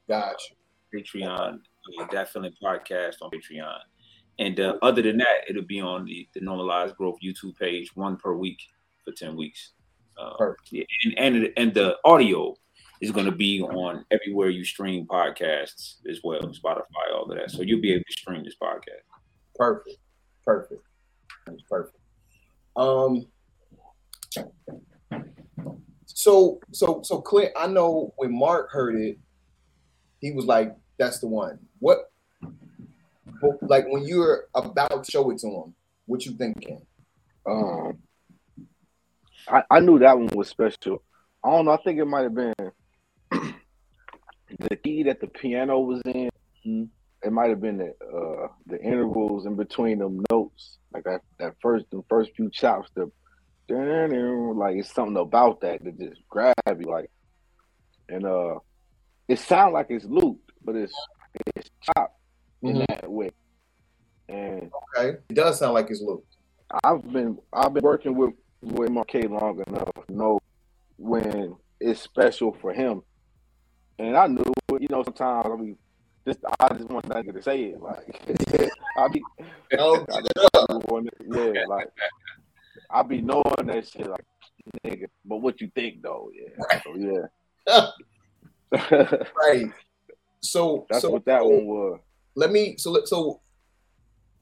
Gotcha. 0.08 0.54
Patreon, 0.92 1.60
uh, 2.00 2.06
that 2.12 2.32
feeling 2.32 2.52
podcast 2.62 3.16
on 3.22 3.30
Patreon. 3.30 3.78
And 4.38 4.58
uh, 4.58 4.76
other 4.82 5.02
than 5.02 5.18
that, 5.18 5.44
it'll 5.48 5.62
be 5.62 5.80
on 5.80 6.04
the, 6.04 6.28
the 6.34 6.40
Normalized 6.40 6.96
Growth 6.96 7.18
YouTube 7.24 7.56
page, 7.56 7.94
one 7.94 8.16
per 8.16 8.34
week 8.34 8.60
for 9.04 9.12
ten 9.12 9.36
weeks. 9.36 9.72
Uh, 10.16 10.52
yeah, 10.70 10.84
and, 11.04 11.18
and 11.18 11.52
and 11.56 11.74
the 11.74 11.96
audio 12.04 12.56
is 13.00 13.10
going 13.10 13.26
to 13.26 13.32
be 13.32 13.62
on 13.62 14.04
everywhere 14.10 14.48
you 14.48 14.64
stream 14.64 15.06
podcasts 15.06 15.96
as 16.08 16.20
well, 16.22 16.40
Spotify, 16.40 17.12
all 17.14 17.24
of 17.24 17.36
that. 17.36 17.50
So 17.50 17.62
you'll 17.62 17.80
be 17.80 17.92
able 17.92 18.04
to 18.04 18.12
stream 18.12 18.44
this 18.44 18.56
podcast. 18.60 19.02
Perfect. 19.56 19.98
Perfect. 20.44 20.82
That's 21.46 21.62
perfect. 21.62 21.98
Um. 22.76 23.26
So 26.06 26.60
so 26.72 27.02
so 27.02 27.20
Clint, 27.20 27.52
I 27.56 27.66
know 27.66 28.14
when 28.16 28.36
Mark 28.36 28.70
heard 28.70 28.96
it, 28.96 29.18
he 30.20 30.32
was 30.32 30.44
like, 30.44 30.74
"That's 30.98 31.18
the 31.18 31.26
one." 31.26 31.58
What? 31.78 32.10
Like 33.62 33.86
when 33.88 34.06
you're 34.06 34.46
about 34.54 35.04
to 35.04 35.10
show 35.10 35.30
it 35.30 35.38
to 35.40 35.48
him, 35.48 35.74
what 36.06 36.24
you 36.24 36.32
thinking? 36.32 36.80
Um, 37.46 37.98
I, 39.48 39.62
I 39.70 39.80
knew 39.80 39.98
that 39.98 40.16
one 40.16 40.28
was 40.34 40.48
special. 40.48 41.02
I 41.42 41.50
don't 41.50 41.66
know. 41.66 41.72
I 41.72 41.82
think 41.82 41.98
it 41.98 42.06
might 42.06 42.22
have 42.22 42.34
been 42.34 42.54
the 43.30 44.76
key 44.82 45.02
that 45.04 45.20
the 45.20 45.26
piano 45.28 45.80
was 45.80 46.00
in. 46.06 46.30
It 46.64 47.32
might 47.32 47.48
have 47.50 47.60
been 47.60 47.78
the 47.78 47.94
uh, 48.06 48.48
the 48.66 48.80
intervals 48.82 49.46
in 49.46 49.56
between 49.56 49.98
them 49.98 50.22
notes, 50.30 50.78
like 50.92 51.04
that 51.04 51.22
that 51.38 51.54
first 51.62 51.86
the 51.90 52.02
first 52.08 52.30
few 52.36 52.50
chops. 52.50 52.90
The 52.94 53.10
like 54.56 54.76
it's 54.76 54.92
something 54.92 55.16
about 55.16 55.60
that 55.62 55.82
that 55.84 55.98
just 55.98 56.20
grab 56.28 56.54
you, 56.68 56.86
like, 56.86 57.10
and 58.08 58.26
uh, 58.26 58.56
it 59.28 59.38
sounds 59.38 59.72
like 59.72 59.86
it's 59.88 60.04
looped, 60.04 60.50
but 60.62 60.76
it's 60.76 60.94
it's 61.56 61.70
chopped 61.82 62.18
in 62.62 62.76
Mhm. 62.76 62.86
that 62.88 63.10
way. 63.10 63.30
And 64.28 64.70
Okay, 64.96 65.18
it 65.28 65.34
does 65.34 65.58
sound 65.58 65.74
like 65.74 65.90
it's 65.90 66.02
looped. 66.02 66.36
I've 66.82 67.10
been 67.10 67.38
I've 67.52 67.72
been 67.74 67.82
working 67.84 68.16
with 68.16 68.34
with 68.62 68.90
Marquet 68.90 69.28
long 69.28 69.62
enough 69.66 69.90
to 70.06 70.12
know 70.14 70.38
when 70.96 71.56
it's 71.80 72.00
special 72.00 72.52
for 72.60 72.72
him, 72.72 73.02
and 73.98 74.16
I 74.16 74.26
knew 74.26 74.42
it. 74.72 74.82
You 74.82 74.88
know, 74.90 75.02
sometimes 75.02 75.46
I 75.46 75.56
mean, 75.56 75.76
just 76.26 76.40
I 76.60 76.68
just 76.74 76.88
want 76.90 77.08
that 77.08 77.24
nigga 77.24 77.34
to 77.34 77.42
say 77.42 77.62
it. 77.64 77.80
Like 77.80 78.20
I 78.96 79.08
be, 79.08 79.22
Oh, 79.78 80.04
I 80.12 80.20
just 80.20 81.14
yeah, 81.26 81.64
like 81.66 81.88
I 82.90 83.02
be 83.02 83.20
knowing 83.20 83.44
that 83.66 83.88
shit. 83.88 84.08
Like 84.08 84.24
nigga, 84.84 85.06
but 85.24 85.36
what 85.38 85.60
you 85.60 85.70
think 85.74 86.02
though? 86.02 86.30
Yeah, 86.34 86.80
so, 86.82 86.94
yeah. 86.96 87.88
right. 89.36 89.66
So 90.40 90.86
That's 90.90 91.02
so 91.02 91.10
what 91.10 91.24
that 91.26 91.44
one 91.44 91.64
was. 91.66 92.00
let 92.34 92.50
me 92.50 92.76
so 92.76 93.02
so 93.04 93.40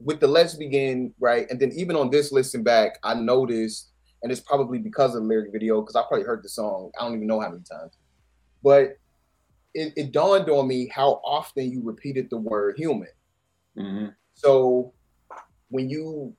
with 0.00 0.18
the 0.20 0.26
let's 0.26 0.54
begin 0.54 1.14
right 1.20 1.48
and 1.50 1.60
then 1.60 1.70
even 1.72 1.94
on 1.94 2.10
this 2.10 2.32
listen 2.32 2.62
back 2.64 2.98
i 3.04 3.14
noticed 3.14 3.92
and 4.22 4.32
it's 4.32 4.40
probably 4.40 4.78
because 4.78 5.14
of 5.14 5.22
the 5.22 5.28
lyric 5.28 5.52
video 5.52 5.80
because 5.80 5.94
i 5.94 6.02
probably 6.08 6.24
heard 6.26 6.42
the 6.42 6.48
song 6.48 6.90
i 6.98 7.04
don't 7.04 7.14
even 7.14 7.26
know 7.26 7.40
how 7.40 7.48
many 7.48 7.62
times 7.62 7.92
but 8.64 8.96
it, 9.74 9.92
it 9.96 10.12
dawned 10.12 10.48
on 10.50 10.68
me 10.68 10.88
how 10.94 11.20
often 11.24 11.70
you 11.70 11.82
repeated 11.82 12.28
the 12.30 12.38
word 12.38 12.76
human 12.76 13.08
hmm 13.76 14.06
so 14.34 14.92
when 15.68 15.88
you 15.88 16.34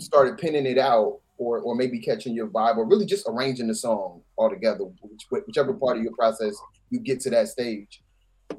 started 0.00 0.38
pinning 0.38 0.66
it 0.66 0.78
out 0.78 1.20
or 1.38 1.60
or 1.60 1.74
maybe 1.74 1.98
catching 1.98 2.34
your 2.34 2.48
vibe 2.48 2.76
or 2.76 2.86
really 2.86 3.06
just 3.06 3.26
arranging 3.28 3.66
the 3.66 3.74
song 3.74 4.20
altogether 4.38 4.84
which, 5.00 5.42
whichever 5.46 5.72
part 5.74 5.96
of 5.96 6.02
your 6.02 6.14
process 6.14 6.54
you 6.90 6.98
get 6.98 7.20
to 7.20 7.30
that 7.30 7.48
stage 7.48 8.02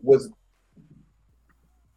was 0.01 0.29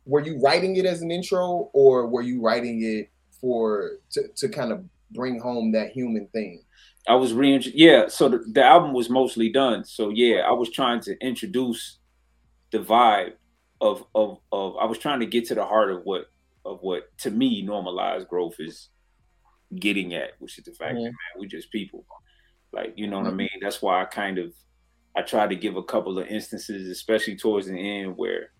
were 0.06 0.20
you 0.20 0.40
writing 0.40 0.76
it 0.76 0.86
as 0.86 1.02
an 1.02 1.10
intro 1.10 1.70
or 1.72 2.06
were 2.06 2.22
you 2.22 2.40
writing 2.40 2.82
it 2.82 3.10
for 3.40 3.92
to, 4.10 4.28
to 4.36 4.48
kind 4.48 4.72
of 4.72 4.84
bring 5.12 5.40
home 5.40 5.72
that 5.72 5.90
human 5.90 6.26
thing 6.28 6.62
I 7.08 7.14
was 7.14 7.32
re 7.32 7.58
yeah. 7.74 8.08
So 8.08 8.28
the, 8.28 8.38
the 8.46 8.62
album 8.62 8.92
was 8.92 9.08
mostly 9.08 9.50
done. 9.50 9.84
So 9.84 10.10
yeah, 10.10 10.40
I 10.40 10.52
was 10.52 10.70
trying 10.70 11.00
to 11.00 11.18
introduce 11.24 11.98
the 12.72 12.78
vibe 12.78 13.34
of 13.80 14.04
of 14.14 14.38
of. 14.52 14.76
I 14.76 14.84
was 14.86 14.98
trying 14.98 15.20
to 15.20 15.26
get 15.26 15.46
to 15.46 15.54
the 15.54 15.64
heart 15.64 15.90
of 15.90 16.02
what 16.04 16.26
of 16.64 16.80
what 16.82 17.04
to 17.18 17.30
me 17.30 17.62
normalized 17.62 18.28
growth 18.28 18.56
is 18.58 18.88
getting 19.76 20.14
at, 20.14 20.32
which 20.38 20.58
is 20.58 20.64
the 20.64 20.72
fact 20.72 20.94
that 20.94 21.02
man, 21.04 21.12
we 21.38 21.46
just 21.46 21.70
people. 21.72 22.04
Like 22.72 22.94
you 22.96 23.06
know 23.08 23.18
what 23.18 23.28
I 23.28 23.32
mean. 23.32 23.50
That's 23.60 23.82
why 23.82 24.00
I 24.02 24.04
kind 24.04 24.38
of 24.38 24.54
I 25.16 25.22
tried 25.22 25.50
to 25.50 25.56
give 25.56 25.76
a 25.76 25.82
couple 25.82 26.18
of 26.18 26.26
instances, 26.28 26.88
especially 26.88 27.36
towards 27.36 27.66
the 27.66 27.76
end, 27.78 28.16
where 28.16 28.52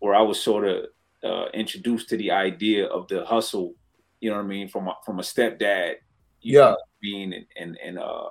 where 0.00 0.14
I 0.14 0.22
was 0.22 0.40
sort 0.40 0.66
of 0.66 0.84
uh, 1.24 1.46
introduced 1.54 2.08
to 2.10 2.16
the 2.16 2.30
idea 2.30 2.86
of 2.86 3.08
the 3.08 3.24
hustle. 3.24 3.74
You 4.20 4.30
know 4.30 4.36
what 4.36 4.44
I 4.44 4.48
mean 4.48 4.68
from 4.68 4.88
a, 4.88 4.94
from 5.04 5.18
a 5.18 5.22
stepdad. 5.22 5.96
you 6.40 6.58
Yeah. 6.58 6.70
know, 6.70 6.76
being 7.00 7.32
and 7.32 7.46
and 7.56 7.78
and 7.84 7.98
uh 7.98 8.28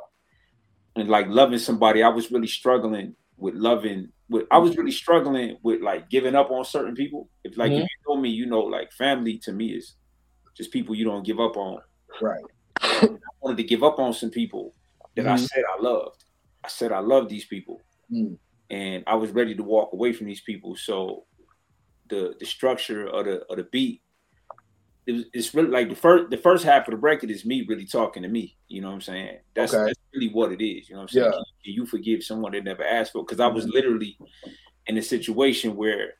and 0.95 1.09
like 1.09 1.27
loving 1.27 1.59
somebody. 1.59 2.03
I 2.03 2.09
was 2.09 2.31
really 2.31 2.47
struggling 2.47 3.15
with 3.37 3.55
loving. 3.55 4.09
With 4.29 4.45
I 4.51 4.57
was 4.59 4.77
really 4.77 4.91
struggling 4.91 5.57
with 5.63 5.81
like 5.81 6.09
giving 6.09 6.35
up 6.35 6.51
on 6.51 6.65
certain 6.65 6.95
people. 6.95 7.29
If 7.43 7.57
like 7.57 7.73
if 7.77 7.83
Mhm. 7.83 7.87
you 7.87 8.15
know 8.15 8.21
me, 8.21 8.29
you 8.29 8.45
know 8.45 8.61
like 8.61 8.91
family 8.93 9.39
to 9.43 9.53
me 9.53 9.73
is 9.73 9.95
just 10.57 10.71
people 10.73 10.95
you 10.95 11.05
don't 11.05 11.25
give 11.25 11.39
up 11.39 11.57
on. 11.57 11.81
right 12.21 12.49
I 13.23 13.29
wanted 13.41 13.57
to 13.57 13.63
give 13.63 13.83
up 13.83 13.99
on 13.99 14.13
some 14.13 14.31
people 14.31 14.75
that 15.15 15.27
I 15.27 15.35
Mhm. 15.35 15.37
said 15.37 15.63
I 15.77 15.81
loved. 15.81 16.23
I 16.63 16.67
said 16.69 16.91
I 16.91 16.99
love 16.99 17.29
these 17.29 17.45
people, 17.45 17.85
Mm. 18.11 18.37
and 18.69 19.03
I 19.07 19.15
was 19.15 19.31
ready 19.31 19.55
to 19.55 19.63
walk 19.63 19.93
away 19.93 20.13
from 20.13 20.27
these 20.27 20.41
people. 20.43 20.75
So 20.75 21.25
the 22.09 22.35
the 22.39 22.45
structure 22.45 23.07
of 23.07 23.25
the 23.25 23.45
of 23.47 23.57
the 23.57 23.65
beat, 23.65 24.03
it 25.07 25.11
was, 25.13 25.25
it's 25.33 25.53
really 25.55 25.69
like 25.69 25.89
the 25.89 25.95
first 25.95 26.29
the 26.29 26.37
first 26.37 26.63
half 26.63 26.87
of 26.87 26.91
the 26.91 26.97
record 26.97 27.31
is 27.31 27.45
me 27.45 27.65
really 27.67 27.85
talking 27.85 28.23
to 28.23 28.29
me. 28.29 28.57
You 28.67 28.81
know 28.81 28.89
what 28.89 28.95
I'm 28.95 29.01
saying? 29.01 29.39
That's 29.55 29.73
Okay. 29.73 29.85
that's 29.85 29.99
really 30.13 30.29
what 30.33 30.51
it 30.51 30.63
is. 30.63 30.89
You 30.89 30.95
know 30.95 30.99
what 31.01 31.03
I'm 31.03 31.09
saying? 31.09 31.25
Yeah. 31.25 31.31
Can, 31.31 31.43
can 31.63 31.73
you 31.73 31.85
forgive 31.85 32.23
someone 32.23 32.51
that 32.51 32.63
never 32.63 32.83
asked 32.83 33.13
for? 33.13 33.23
Because 33.23 33.39
I 33.39 33.47
was 33.47 33.67
literally 33.67 34.17
in 34.85 34.97
a 34.97 35.01
situation 35.01 35.75
where. 35.75 36.13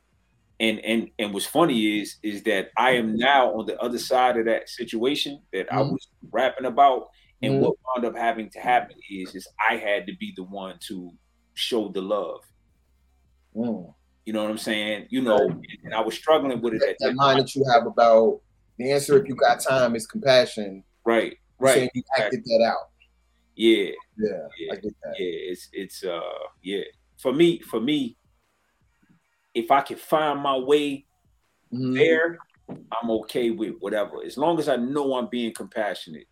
And 0.60 0.79
and 0.79 1.12
and 1.20 1.36
what's 1.36 1.46
funny 1.46 2.00
is 2.01 2.15
is 2.24 2.41
that 2.44 2.72
I 2.75 2.94
am 2.94 3.15
now 3.15 3.53
on 3.53 3.67
the 3.67 3.79
other 3.79 4.00
side 4.00 4.38
of 4.38 4.46
that 4.46 4.67
situation 4.70 5.44
that 5.53 5.72
I 5.72 5.84
Mhm. 5.84 5.91
was 5.91 6.08
rapping 6.32 6.65
about, 6.65 7.10
and 7.44 7.53
Mhm. 7.53 7.60
what 7.60 7.75
wound 7.86 8.06
up 8.06 8.15
having 8.17 8.50
to 8.50 8.60
happen 8.60 8.98
is 9.08 9.36
is 9.36 9.48
I 9.70 9.77
had 9.77 10.08
to 10.08 10.15
be 10.17 10.34
the 10.36 10.41
one 10.44 10.79
to 10.88 11.12
show 11.53 11.89
the 11.89 12.01
love. 12.01 12.41
Mm. 13.56 13.94
You 14.25 14.34
know 14.34 14.41
what 14.41 14.50
I'm 14.50 14.58
saying? 14.58 15.06
You 15.12 15.22
know, 15.22 15.38
and 15.84 15.94
I 15.94 16.01
was 16.01 16.15
struggling 16.15 16.60
with 16.60 16.74
it 16.74 16.79
that, 16.79 16.96
that 17.01 17.06
that 17.10 17.15
mind 17.15 17.39
that 17.39 17.53
you 17.56 17.63
have 17.72 17.86
about 17.86 18.41
the 18.77 18.91
answer 18.91 19.17
if 19.22 19.27
you 19.27 19.36
got 19.36 19.60
time 19.62 19.96
is 19.96 20.05
compassion 20.07 20.84
Right, 21.05 21.38
saying 21.63 21.84
right. 21.86 21.91
you 21.93 22.03
acted 22.17 22.43
that 22.43 22.63
out 22.67 22.89
Yeah, 23.55 23.91
yeah 24.17 24.48
yeah, 24.60 24.74
i 24.74 24.75
get 24.75 24.93
that 25.03 25.15
yeah. 25.19 25.51
It's 25.51 25.69
it's 25.74 26.03
uh 26.03 26.19
yeah. 26.63 26.84
For 27.17 27.34
me, 27.34 27.60
for 27.62 27.79
me, 27.79 28.15
if 29.55 29.72
I 29.72 29.81
can 29.81 29.98
find 29.98 30.39
my 30.39 30.55
way 30.57 31.07
Mhm. 31.74 31.96
there, 31.96 32.38
I'm 32.69 33.10
okay 33.22 33.50
with 33.51 33.75
whatever. 33.79 34.24
As 34.24 34.38
long 34.38 34.60
as 34.60 34.69
I 34.69 34.75
know 34.75 35.15
I'm 35.15 35.29
being 35.29 35.53
compassionate. 35.53 36.27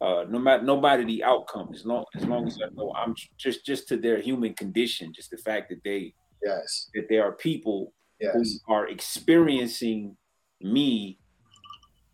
Uh, 0.00 0.24
no 0.28 0.38
matter 0.38 0.62
no 0.62 0.80
matter 0.80 1.04
the 1.04 1.22
outcome, 1.24 1.70
as 1.74 1.84
long 1.86 2.04
as 2.16 2.24
long 2.26 2.46
as 2.46 2.58
I 2.62 2.68
know 2.74 2.92
I'm 2.96 3.14
just 3.38 3.64
just 3.64 3.88
to 3.88 3.96
their 3.96 4.20
human 4.20 4.54
condition, 4.54 5.12
just 5.14 5.30
the 5.30 5.38
fact 5.38 5.68
that 5.70 5.82
they 5.84 6.14
yes 6.42 6.90
that 6.94 7.06
there 7.08 7.24
are 7.24 7.32
people 7.32 7.94
yes 8.20 8.34
who 8.34 8.72
are 8.74 8.88
experiencing 8.88 10.16
me 10.60 11.18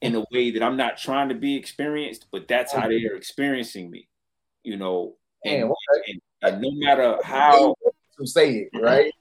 in 0.03 0.15
a 0.15 0.25
way 0.33 0.51
that 0.51 0.63
I'm 0.63 0.77
not 0.77 0.97
trying 0.97 1.29
to 1.29 1.35
be 1.35 1.57
experienced, 1.57 2.27
but 2.33 2.49
that's 2.49 2.73
how 2.73 2.89
they're 2.89 3.17
experiencing 3.17 3.91
me, 3.91 4.09
you 4.63 4.77
know. 4.77 5.17
And, 5.45 5.63
Damn, 5.63 5.71
okay. 5.71 6.13
and, 6.43 6.53
and 6.55 6.63
no 6.63 6.71
matter 6.73 7.19
how 7.23 7.75
to 8.19 8.27
say 8.27 8.69
it, 8.73 8.81
right? 8.81 9.13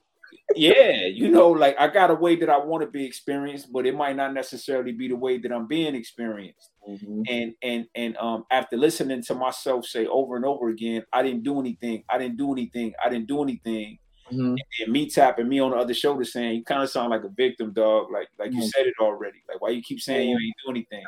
yeah, 0.56 1.06
you 1.06 1.28
know, 1.28 1.50
like 1.50 1.76
I 1.78 1.88
got 1.88 2.10
a 2.10 2.14
way 2.14 2.36
that 2.36 2.48
I 2.48 2.58
want 2.58 2.82
to 2.82 2.90
be 2.90 3.04
experienced, 3.04 3.72
but 3.72 3.86
it 3.86 3.94
might 3.94 4.16
not 4.16 4.34
necessarily 4.34 4.92
be 4.92 5.08
the 5.08 5.16
way 5.16 5.38
that 5.38 5.52
I'm 5.52 5.66
being 5.66 5.94
experienced. 5.94 6.70
Mhm. 6.88 7.24
And 7.28 7.54
and 7.62 7.86
and 7.94 8.16
um 8.16 8.44
after 8.50 8.76
listening 8.76 9.22
to 9.24 9.34
myself 9.34 9.86
say 9.86 10.06
over 10.06 10.36
and 10.36 10.44
over 10.44 10.68
again, 10.68 11.04
I 11.12 11.22
didn't 11.22 11.42
do 11.42 11.60
anything, 11.60 12.04
I 12.08 12.18
didn't 12.18 12.36
do 12.36 12.52
anything, 12.52 12.94
I 13.04 13.08
didn't 13.08 13.28
do 13.28 13.42
anything, 13.42 13.98
Mhm. 14.32 14.56
and 14.80 14.92
me 14.92 15.08
tapping 15.10 15.48
me 15.48 15.60
on 15.60 15.70
the 15.72 15.76
other 15.76 15.94
shoulder 15.94 16.24
saying, 16.24 16.56
You 16.56 16.64
kind 16.64 16.82
of 16.82 16.90
sound 16.90 17.10
like 17.10 17.24
a 17.24 17.28
victim, 17.28 17.72
dog. 17.72 18.10
Like 18.12 18.28
like 18.38 18.52
you 18.52 18.60
Mhm. 18.60 18.68
said 18.70 18.86
it 18.86 18.94
already. 19.00 19.42
Like 19.48 19.60
why 19.60 19.70
you 19.70 19.82
keep 19.82 20.00
saying 20.00 20.28
you 20.30 20.36
ain't 20.36 20.54
do 20.64 20.70
anything? 20.70 21.04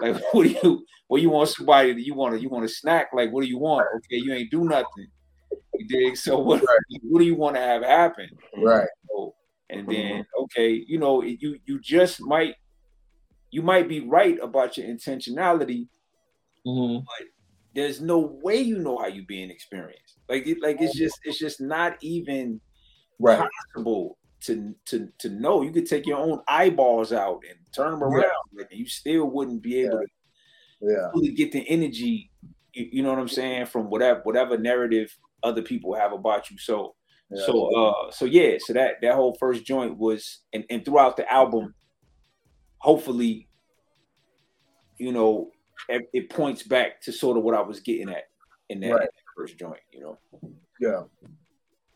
Like 0.00 0.16
what 0.34 0.44
do 0.44 0.50
you 0.50 0.86
what 1.08 1.22
you 1.22 1.30
want 1.30 1.48
somebody 1.50 1.92
that 1.94 2.02
you 2.06 2.14
want 2.14 2.34
to 2.34 2.40
you 2.40 2.48
want 2.50 2.68
to 2.68 2.74
snack? 2.74 3.08
Like 3.14 3.32
what 3.32 3.42
do 3.42 3.48
you 3.48 3.58
want? 3.58 3.86
Okay, 3.96 4.16
you 4.18 4.32
ain't 4.34 4.50
do 4.50 4.64
nothing. 4.64 5.08
You 5.78 5.86
dig? 5.88 6.16
So 6.16 6.38
what 6.40 6.62
what 7.04 7.20
do 7.20 7.24
you 7.26 7.36
want 7.36 7.56
to 7.56 7.62
have 7.62 7.82
happen? 7.82 8.30
Right. 8.56 8.88
So, 9.08 9.34
and 9.70 9.88
then 9.90 10.24
okay, 10.44 10.72
you 10.86 10.98
know, 10.98 11.22
you 11.22 11.58
you 11.66 11.80
just 11.80 12.20
might 12.22 12.54
you 13.50 13.62
might 13.62 13.88
be 13.88 14.00
right 14.00 14.38
about 14.40 14.76
your 14.76 14.86
intentionality. 14.86 15.88
Mhm. 16.66 17.04
There's 17.76 18.02
no 18.02 18.20
way 18.42 18.58
you 18.58 18.78
know 18.80 18.98
how 18.98 19.08
you 19.08 19.26
being 19.26 19.50
experienced. 19.52 20.18
Like 20.30 20.48
it, 20.48 20.62
like 20.62 20.82
it's 20.82 20.96
just 20.96 21.20
it's 21.24 21.38
just 21.38 21.60
not 21.62 21.98
even 22.02 22.62
Right. 23.18 23.50
possible 23.76 24.18
to 24.44 24.74
to 24.86 25.08
to 25.20 25.30
know. 25.30 25.62
You 25.62 25.72
could 25.72 25.86
take 25.86 26.06
your 26.06 26.18
own 26.18 26.40
eyeballs 26.48 27.12
out 27.12 27.42
and 27.48 27.58
turn 27.74 27.92
them 27.92 28.02
Yeah. 28.04 28.22
around, 28.22 28.32
like, 28.54 28.68
and 28.70 28.80
you 28.80 28.88
still 28.88 29.30
wouldn't 29.30 29.62
be 29.62 29.80
able 29.82 29.98
to 30.00 30.06
Yeah. 30.80 31.12
really 31.14 31.32
get 31.34 31.52
the 31.52 31.66
energy. 31.68 32.30
You, 32.74 32.88
you 32.92 33.02
know 33.02 33.10
what 33.10 33.18
I'm 33.18 33.28
saying 33.28 33.66
from 33.66 33.90
whatever 33.90 34.20
whatever 34.24 34.58
narrative 34.58 35.16
other 35.42 35.62
people 35.62 35.94
have 35.94 36.12
about 36.12 36.50
you. 36.50 36.58
So 36.58 36.94
Yeah. 37.30 37.38
so 37.44 37.66
uh 37.76 38.10
so 38.10 38.24
yeah, 38.24 38.56
so 38.58 38.72
that 38.74 38.96
that 39.02 39.14
whole 39.14 39.36
first 39.38 39.64
joint 39.64 39.98
was 39.98 40.42
and, 40.52 40.64
and 40.70 40.84
throughout 40.84 41.16
the 41.16 41.30
album, 41.32 41.74
hopefully, 42.78 43.48
you 44.98 45.12
know, 45.12 45.50
it, 45.88 46.08
it 46.12 46.30
points 46.30 46.62
back 46.62 47.00
to 47.02 47.12
sort 47.12 47.36
of 47.36 47.44
what 47.44 47.54
I 47.54 47.60
was 47.60 47.80
getting 47.80 48.08
at 48.10 48.24
in 48.68 48.80
that, 48.80 48.92
Right. 48.92 49.00
that 49.02 49.10
first 49.36 49.58
joint, 49.58 49.80
you 49.92 50.00
know. 50.00 50.18
Yeah. 50.80 51.02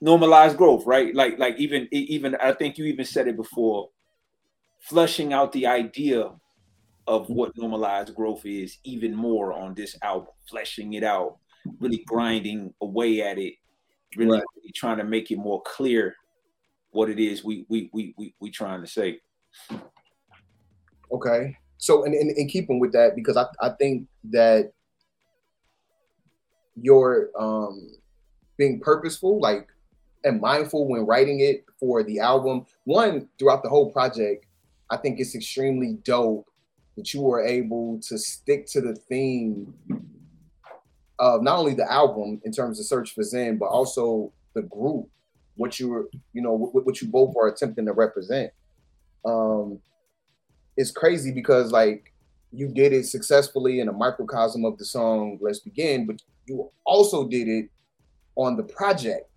Normalized 0.01 0.57
growth, 0.57 0.87
right? 0.87 1.15
Like 1.15 1.39
like 1.39 1.57
even 1.59 1.87
even 1.93 2.35
I 2.37 2.53
think 2.53 2.79
you 2.79 2.87
even 2.87 3.05
said 3.05 3.29
it 3.29 3.37
before, 3.37 3.91
flushing 4.81 5.33
out 5.33 5.53
the 5.53 5.67
idea 5.67 6.31
of 7.07 7.29
what 7.29 7.57
normalized 7.57 8.15
growth 8.15 8.47
is 8.47 8.79
even 8.85 9.15
more 9.15 9.53
on 9.53 9.75
this 9.75 9.97
album, 10.03 10.29
fleshing 10.49 10.95
it 10.95 11.03
out, 11.05 11.37
really 11.81 12.03
grinding 12.07 12.73
away 12.81 13.21
at 13.21 13.39
it, 13.39 13.55
really, 14.17 14.39
Right. 14.39 14.45
really 14.57 14.73
trying 14.73 14.99
to 14.99 15.05
make 15.05 15.31
it 15.31 15.37
more 15.39 15.61
clear 15.63 16.15
what 16.93 17.11
it 17.11 17.19
is 17.19 17.45
we 17.45 17.67
we 17.69 17.91
we 17.93 18.15
we, 18.17 18.35
we 18.41 18.51
trying 18.51 18.81
to 18.81 18.87
say. 18.87 19.21
Okay. 21.13 21.57
So, 21.81 22.05
and 22.05 22.15
in, 22.15 22.31
in 22.37 22.47
keeping 22.47 22.79
with 22.79 22.93
that, 22.93 23.17
because 23.17 23.39
I, 23.39 23.47
I 23.61 23.71
think 23.71 24.07
that 24.25 24.73
you're 26.77 27.31
um, 27.39 27.97
being 28.59 28.81
purposeful, 28.81 29.41
like, 29.41 29.67
and 30.23 30.43
mindful 30.43 30.87
when 30.87 31.07
writing 31.07 31.41
it 31.41 31.65
for 31.79 32.03
the 32.03 32.21
album. 32.21 32.67
One, 32.85 33.29
throughout 33.39 33.63
the 33.63 33.71
whole 33.71 33.91
project, 33.91 34.45
I 34.91 34.99
think 34.99 35.19
it's 35.19 35.35
extremely 35.35 35.99
dope 36.05 36.47
that 36.97 37.15
you 37.15 37.23
were 37.23 37.43
able 37.43 37.99
to 38.03 38.19
stick 38.19 38.67
to 38.67 38.83
the 38.83 38.95
theme 38.95 39.73
of 41.19 41.43
not 41.43 41.59
only 41.59 41.73
the 41.73 41.91
album 41.91 42.43
in 42.45 42.53
terms 42.53 42.79
of 42.79 42.85
Search 42.85 43.15
for 43.15 43.23
Zen, 43.23 43.57
but 43.57 43.67
also 43.67 44.33
the 44.55 44.63
group, 44.63 45.09
what 45.57 45.81
you 45.81 45.89
were, 45.89 46.11
you 46.35 46.43
know, 46.43 46.53
what, 46.53 46.85
what 46.85 47.01
you 47.01 47.09
both 47.09 47.35
are 47.37 47.49
attempting 47.49 47.87
to 47.87 47.93
represent. 47.93 48.53
Um, 49.25 49.79
it's 50.81 50.91
crazy 50.91 51.31
because 51.31 51.73
like 51.73 52.11
you 52.53 52.67
did 52.67 52.95
it 52.95 53.05
successfully 53.05 53.81
in 53.81 53.89
a 53.89 53.93
microcosm 53.93 54.65
of 54.65 54.79
the 54.79 54.85
song 54.85 55.39
Let's 55.43 55.61
Begin, 55.61 56.07
but 56.07 56.23
you 56.47 56.71
also 56.87 57.29
did 57.29 57.49
it 57.49 57.69
on 58.35 58.57
the 58.57 58.63
project, 58.63 59.29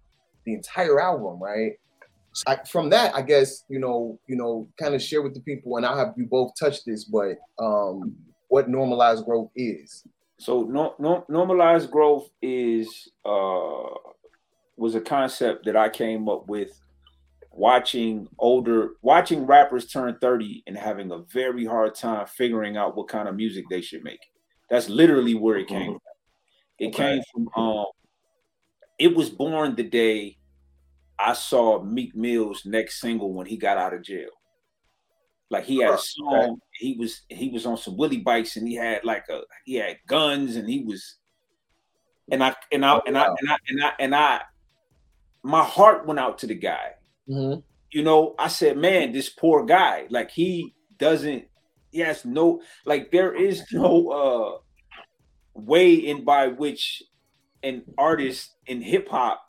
the 0.46 0.54
entire 0.54 1.02
album, 1.02 1.44
right? 1.44 1.74
So 2.32 2.44
I, 2.48 2.64
from 2.64 2.90
that, 2.92 3.14
I 3.14 3.22
guess 3.22 3.66
you 3.68 3.78
know, 3.78 4.18
you 4.26 4.38
know, 4.38 4.70
kind 4.80 4.96
of 4.96 5.02
share 5.02 5.22
with 5.22 5.34
the 5.34 5.42
people, 5.42 5.76
and 5.76 5.86
I'll 5.86 5.98
have 5.98 6.14
you 6.16 6.26
both 6.26 6.54
touch 6.58 6.86
this, 6.86 7.04
but 7.04 7.36
um, 7.60 8.16
what 8.48 8.70
normalized 8.70 9.26
growth 9.26 9.52
is. 9.54 10.04
So 10.40 10.64
no, 10.64 10.96
no, 10.98 11.26
normalized 11.28 11.92
growth 11.92 12.30
is 12.42 13.10
uh 13.26 13.90
was 14.78 14.96
a 14.96 15.02
concept 15.02 15.66
that 15.66 15.76
I 15.76 15.90
came 15.90 16.30
up 16.30 16.48
with 16.48 16.80
watching 17.54 18.28
older 18.40 18.92
watching 19.02 19.46
rappers 19.46 19.88
turn 19.88 20.18
30 20.20 20.64
and 20.68 20.78
having 20.78 21.12
a 21.12 21.20
very 21.20 21.66
hard 21.66 21.96
time 21.96 22.26
figuring 22.28 22.78
out 22.78 22.98
what 22.98 23.08
kind 23.08 23.28
of 23.28 23.36
music 23.36 23.66
they 23.70 23.82
should 23.82 24.04
make. 24.04 24.20
That's 24.70 24.90
literally 24.90 25.36
where 25.36 25.58
it 25.58 25.68
came 25.68 25.94
from. 25.94 26.02
It 26.80 26.88
Okay. 26.90 27.16
came 27.16 27.24
from 27.32 27.50
um 27.56 27.86
it 29.00 29.16
was 29.16 29.30
born 29.30 29.76
the 29.76 29.84
day 29.84 30.38
I 31.20 31.34
saw 31.34 31.82
Meek 31.82 32.16
Mill's 32.16 32.66
next 32.66 33.00
single 33.00 33.34
when 33.34 33.46
he 33.48 33.58
got 33.58 33.78
out 33.78 33.94
of 33.94 34.02
jail. 34.04 34.30
Like 35.50 35.66
he 35.66 35.78
had 35.80 35.94
a 35.94 35.98
song, 36.00 36.60
he 36.74 36.96
was 36.98 37.22
he 37.30 37.50
was 37.50 37.66
on 37.68 37.78
some 37.78 37.96
willy 37.98 38.18
bikes 38.18 38.58
and 38.58 38.68
he 38.68 38.74
had 38.76 39.04
like 39.06 39.26
a 39.30 39.42
he 39.66 39.76
had 39.76 39.98
guns 40.08 40.56
and 40.56 40.68
he 40.68 40.84
was 40.84 41.18
and 42.32 42.44
I 42.44 42.56
and 42.72 42.84
I 42.86 43.00
and 43.06 43.18
I 43.18 43.28
and 43.40 43.50
I 43.52 43.58
and 43.70 43.84
I 43.84 43.94
and 44.00 44.16
I 44.16 44.42
my 45.44 45.64
heart 45.64 46.08
went 46.08 46.20
out 46.20 46.40
to 46.40 46.48
the 46.48 46.56
guy. 46.56 46.94
Mm-hmm. 47.30 47.60
You 47.92 48.04
know, 48.04 48.36
I 48.40 48.48
said, 48.48 48.78
man, 48.78 49.12
this 49.12 49.30
poor 49.30 49.66
guy, 49.66 50.08
like 50.10 50.32
he 50.32 50.74
doesn't 50.98 51.46
he 51.92 52.00
has 52.00 52.26
no 52.26 52.62
like 52.86 53.12
there 53.12 53.34
is 53.36 53.64
no 53.72 54.10
uh 54.10 54.58
way 55.54 55.94
in 55.96 56.24
by 56.26 56.48
which 56.48 57.04
an 57.64 57.84
artist 57.98 58.56
in 58.68 58.82
hip 58.82 59.08
hop 59.10 59.42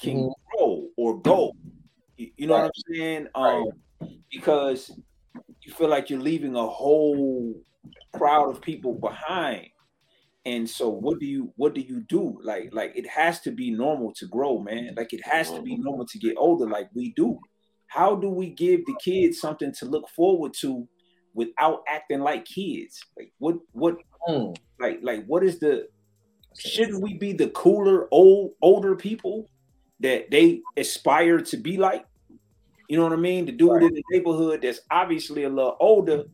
can 0.00 0.28
Mhm. 0.28 0.32
grow 0.52 0.88
or 0.96 1.20
go. 1.20 1.52
You, 2.16 2.30
you 2.36 2.46
know 2.46 2.54
what 2.54 2.64
I'm 2.66 2.94
saying? 2.94 3.28
Um 3.34 3.66
because 4.30 4.90
you 5.62 5.72
feel 5.72 5.88
like 5.88 6.10
you're 6.10 6.20
leaving 6.20 6.56
a 6.56 6.66
whole 6.66 7.54
crowd 8.14 8.50
of 8.50 8.60
people 8.62 8.94
behind. 8.94 9.68
And 10.46 10.70
so 10.70 10.88
what 10.88 11.18
do 11.18 11.26
you 11.26 11.52
what 11.56 11.74
do 11.74 11.80
you 11.82 12.00
do? 12.00 12.38
Like 12.42 12.70
like 12.72 12.92
it 12.96 13.06
has 13.08 13.40
to 13.40 13.50
be 13.50 13.72
normal 13.72 14.14
to 14.14 14.26
grow, 14.28 14.60
man. 14.60 14.94
Like 14.96 15.12
it 15.12 15.26
has 15.26 15.50
to 15.50 15.60
be 15.60 15.76
normal 15.76 16.06
to 16.06 16.18
get 16.18 16.36
older 16.38 16.66
like 16.68 16.88
we 16.94 17.12
do. 17.14 17.38
How 17.88 18.14
do 18.16 18.30
we 18.30 18.50
give 18.50 18.86
the 18.86 18.94
kids 19.04 19.40
something 19.40 19.72
to 19.78 19.86
look 19.86 20.08
forward 20.08 20.54
to 20.60 20.88
without 21.34 21.82
acting 21.88 22.20
like 22.20 22.44
kids? 22.46 23.04
Like 23.18 23.32
what 23.38 23.56
what 23.72 23.96
Mm. 24.28 24.56
like 24.80 24.98
like 25.02 25.24
what 25.26 25.44
is 25.44 25.60
the 25.60 25.86
shouldn't 26.58 27.00
we 27.00 27.14
be 27.14 27.32
the 27.32 27.48
cooler 27.50 28.08
old 28.10 28.54
older 28.60 28.96
people 28.96 29.48
that 30.00 30.32
they 30.32 30.62
aspire 30.76 31.38
to 31.40 31.56
be 31.56 31.76
like 31.76 32.04
you 32.88 32.96
know 32.96 33.04
what 33.04 33.12
i 33.12 33.16
mean 33.16 33.46
the 33.46 33.52
dude 33.52 33.84
in 33.84 33.94
the 33.94 34.02
neighborhood 34.10 34.62
that's 34.62 34.80
obviously 34.90 35.44
a 35.44 35.48
little 35.48 35.76
older 35.78 36.24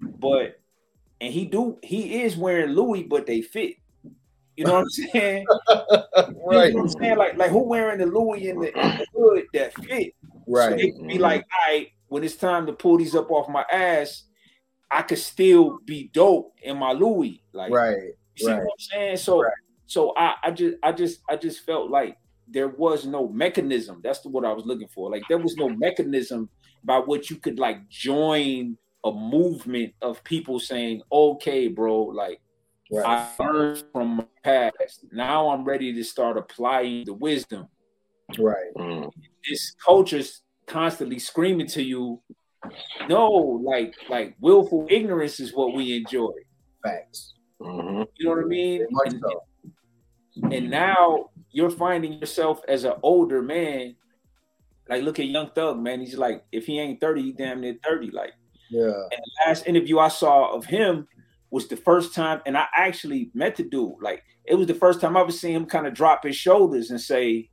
but 0.00 0.61
and 1.22 1.32
he 1.32 1.46
do 1.46 1.78
he 1.82 2.22
is 2.22 2.36
wearing 2.36 2.72
louis 2.72 3.04
but 3.04 3.26
they 3.26 3.40
fit 3.40 3.76
you 4.56 4.64
know 4.64 4.74
what 4.74 4.80
i'm 4.80 4.90
saying 4.90 5.46
You 5.70 6.34
Right, 6.44 6.74
know 6.74 6.82
what 6.82 6.94
i'm 6.94 7.00
saying 7.00 7.16
like 7.16 7.36
like 7.38 7.50
who 7.50 7.62
wearing 7.62 7.98
the 7.98 8.06
louis 8.06 8.50
in 8.50 8.60
the, 8.60 8.68
in 8.78 8.98
the 8.98 9.06
hood 9.14 9.44
that 9.54 9.72
fit 9.74 10.14
so 10.46 10.52
right, 10.58 10.76
they 10.76 10.90
can 10.90 11.06
be 11.06 11.18
like, 11.18 11.42
mm-hmm. 11.42 11.70
all 11.70 11.74
right, 11.74 11.88
when 12.08 12.24
it's 12.24 12.36
time 12.36 12.66
to 12.66 12.72
pull 12.72 12.98
these 12.98 13.14
up 13.14 13.30
off 13.30 13.48
my 13.48 13.64
ass, 13.72 14.24
I 14.90 15.02
could 15.02 15.18
still 15.18 15.78
be 15.84 16.10
dope 16.12 16.54
in 16.62 16.76
my 16.78 16.92
Louis. 16.92 17.42
Like, 17.52 17.72
right. 17.72 17.96
you 18.36 18.46
see 18.46 18.50
right. 18.50 18.58
what 18.58 18.72
I'm 18.72 18.78
saying? 18.78 19.16
So, 19.18 19.42
Right. 19.42 19.52
so 19.86 20.12
I, 20.16 20.34
I 20.42 20.50
just, 20.50 20.76
I 20.82 20.92
just, 20.92 21.20
I 21.28 21.36
just 21.36 21.64
felt 21.64 21.90
like 21.90 22.18
there 22.48 22.68
was 22.68 23.06
no 23.06 23.28
mechanism. 23.28 24.00
That's 24.02 24.20
the, 24.20 24.28
what 24.28 24.44
I 24.44 24.52
was 24.52 24.66
looking 24.66 24.88
for. 24.88 25.10
Like, 25.10 25.22
there 25.28 25.38
was 25.38 25.56
no 25.56 25.68
mechanism 25.68 26.48
by 26.84 26.98
which 26.98 27.30
you 27.30 27.36
could 27.36 27.58
like 27.58 27.88
join 27.88 28.76
a 29.04 29.12
movement 29.12 29.94
of 30.02 30.22
people 30.24 30.60
saying, 30.60 31.02
okay, 31.10 31.68
bro, 31.68 32.02
like 32.04 32.40
right. 32.90 33.04
I 33.38 33.42
learned 33.44 33.84
from 33.92 34.08
my 34.16 34.26
past. 34.44 35.04
Now 35.12 35.50
I'm 35.50 35.64
ready 35.64 35.92
to 35.94 36.04
start 36.04 36.36
applying 36.36 37.04
the 37.04 37.14
wisdom 37.14 37.68
right. 38.38 38.72
Mm. 38.76 39.10
this 39.48 39.74
culture's 39.84 40.42
constantly 40.66 41.18
screaming 41.18 41.66
to 41.66 41.82
you 41.82 42.20
no 43.08 43.28
like 43.64 43.94
like 44.08 44.36
willful 44.40 44.86
ignorance 44.88 45.40
is 45.40 45.52
what 45.52 45.74
we 45.74 45.96
enjoy 45.96 46.30
Facts. 46.84 47.34
Mhm. 47.60 48.06
you 48.16 48.26
know 48.26 48.34
what 48.36 48.44
i 48.44 48.46
mean 48.46 48.78
Very 48.78 48.88
and, 49.06 49.20
so. 49.20 50.48
and 50.50 50.70
now 50.70 51.30
you're 51.50 51.70
finding 51.70 52.14
yourself 52.14 52.60
as 52.68 52.84
an 52.84 52.94
older 53.02 53.42
man 53.42 53.96
like 54.88 55.02
look 55.02 55.18
at 55.18 55.26
young 55.26 55.50
thug 55.50 55.80
man 55.80 56.00
he's 56.00 56.16
like 56.16 56.44
if 56.52 56.66
he 56.66 56.78
ain't 56.78 57.00
30 57.00 57.22
he 57.22 57.32
damn 57.32 57.60
near 57.60 57.74
30 57.84 58.12
like 58.12 58.32
Yeah. 58.72 58.86
And 58.86 59.20
the 59.20 59.30
last 59.46 59.66
interview 59.66 59.98
I 59.98 60.08
saw 60.08 60.50
of 60.54 60.64
him 60.64 61.06
was 61.50 61.68
the 61.68 61.76
first 61.76 62.14
time, 62.14 62.40
and 62.46 62.56
I 62.56 62.66
actually 62.74 63.30
met 63.34 63.56
the 63.56 63.64
dude. 63.64 63.96
Like 64.00 64.24
it 64.46 64.54
was 64.54 64.66
the 64.66 64.74
first 64.74 65.00
time 65.00 65.16
I 65.16 65.20
ever 65.20 65.30
seen 65.30 65.54
him 65.54 65.66
kind 65.66 65.86
of 65.86 65.92
drop 65.92 66.24
his 66.24 66.36
shoulders 66.36 66.90
and 66.90 66.98
say, 67.00 67.50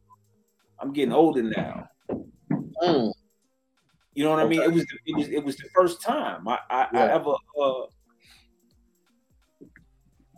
"I'm 0.79 0.93
getting 0.93 1.11
older 1.11 1.43
now." 1.43 1.89
Mm. 2.81 3.11
You 4.13 4.23
know 4.23 4.31
what 4.31 4.39
I 4.39 4.47
mean? 4.47 4.61
It 4.61 4.71
was 4.71 4.85
the, 4.85 4.97
it 5.05 5.17
was 5.17 5.27
it 5.27 5.43
was 5.43 5.57
the 5.57 5.67
first 5.75 6.01
time 6.01 6.47
I 6.47 6.59
I, 6.69 6.87
I 6.93 7.11
ever. 7.11 7.31
Uh, 7.31 7.87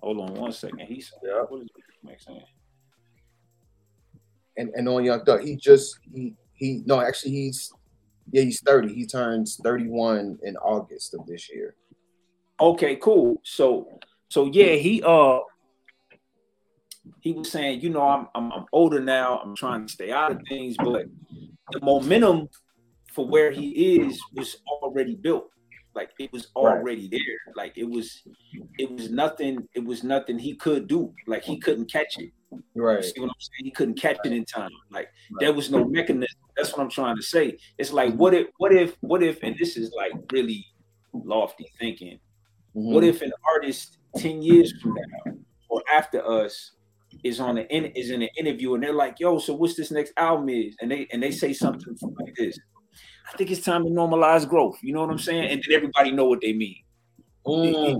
hold 0.01 0.19
on 0.19 0.33
one 0.33 0.51
second. 0.51 0.79
He's 0.79 1.13
Yeah. 1.23 1.43
what 1.47 1.61
is 1.61 1.69
Mike 2.03 2.19
saying? 2.19 2.41
And 4.57 4.71
and 4.75 4.89
on 4.89 5.05
Young 5.05 5.23
Thug, 5.23 5.41
he 5.41 5.55
just 5.55 5.99
he 6.11 6.33
he 6.53 6.81
no 6.87 6.99
actually 6.99 7.33
he's 7.33 7.71
yeah 8.31 8.43
he's 8.43 8.61
thirty. 8.61 8.93
He 8.93 9.05
turns 9.05 9.59
thirty 9.63 9.87
one 9.87 10.37
in 10.43 10.57
August 10.57 11.13
of 11.13 11.25
this 11.25 11.49
year. 11.49 11.75
Okay, 12.59 12.95
cool. 12.97 13.41
So 13.43 13.99
so 14.29 14.45
yeah, 14.45 14.73
he 14.73 15.01
uh 15.03 15.39
he 17.21 17.33
was 17.33 17.51
saying, 17.51 17.81
you 17.81 17.89
know, 17.89 18.07
I'm 18.07 18.27
I'm, 18.35 18.51
I'm 18.51 18.65
older 18.71 18.99
now. 18.99 19.39
I'm 19.39 19.55
trying 19.55 19.85
to 19.87 19.91
stay 19.91 20.11
out 20.11 20.31
of 20.31 20.41
things, 20.47 20.77
but 20.77 21.05
the 21.71 21.79
momentum 21.81 22.49
for 23.13 23.27
where 23.27 23.51
he 23.51 23.97
is 23.97 24.21
was 24.33 24.57
already 24.67 25.15
built. 25.15 25.49
Like 25.93 26.11
it 26.19 26.31
was 26.31 26.47
Right. 26.55 26.77
already 26.77 27.07
there. 27.09 27.53
Like 27.55 27.77
it 27.77 27.89
was 27.89 28.21
it 28.77 28.89
was 28.91 29.09
nothing, 29.11 29.67
it 29.75 29.83
was 29.83 30.03
nothing 30.03 30.39
he 30.39 30.55
could 30.55 30.87
do. 30.87 31.13
Like 31.27 31.43
he 31.43 31.59
couldn't 31.59 31.91
catch 31.91 32.17
it. 32.19 32.31
You 32.51 32.83
Right. 32.83 33.03
see 33.03 33.19
what 33.19 33.27
I'm 33.29 33.35
saying? 33.39 33.65
He 33.65 33.71
couldn't 33.71 33.99
catch 33.99 34.17
it 34.25 34.31
in 34.33 34.45
time. 34.45 34.71
Like 34.89 35.07
Right. 35.31 35.39
there 35.39 35.53
was 35.53 35.71
no 35.71 35.85
mechanism. 35.85 36.37
That's 36.57 36.71
what 36.71 36.81
I'm 36.81 36.89
trying 36.89 37.15
to 37.15 37.21
say. 37.23 37.57
It's 37.77 37.93
like 37.93 38.13
what 38.15 38.33
if 38.33 38.47
what 38.57 38.73
if 38.73 38.95
what 39.01 39.23
if 39.23 39.39
and 39.43 39.55
this 39.57 39.77
is 39.77 39.93
like 39.95 40.13
really 40.31 40.65
lofty 41.13 41.67
thinking. 41.79 42.19
Mhm. 42.75 42.93
What 42.93 43.03
if 43.03 43.21
an 43.21 43.31
artist 43.53 43.97
10 44.17 44.41
years 44.41 44.73
from 44.81 44.95
now 44.95 45.33
or 45.69 45.81
after 45.93 46.25
us 46.25 46.71
is 47.23 47.39
on 47.39 47.55
the 47.55 47.67
in, 47.73 47.85
is 47.85 48.09
in 48.09 48.21
an 48.21 48.29
interview 48.37 48.73
and 48.73 48.83
they're 48.83 48.93
like, 48.93 49.19
yo, 49.19 49.37
so 49.37 49.53
what's 49.53 49.75
this 49.75 49.91
next 49.91 50.13
album 50.17 50.49
is? 50.49 50.75
And 50.81 50.91
they 50.91 51.07
and 51.11 51.21
they 51.23 51.31
say 51.31 51.53
something 51.53 51.95
like 52.19 52.35
this. 52.35 52.57
I 53.31 53.37
think 53.37 53.51
it's 53.51 53.61
time 53.63 53.85
to 53.85 53.89
normalize 53.89 54.47
growth. 54.47 54.77
You 54.81 54.93
know 54.93 55.01
what 55.01 55.09
I'm 55.09 55.19
saying? 55.19 55.49
And 55.51 55.63
then 55.63 55.75
everybody 55.75 56.11
know 56.11 56.25
what 56.25 56.41
they 56.41 56.51
mean. 56.53 56.83
Mm. 57.45 57.99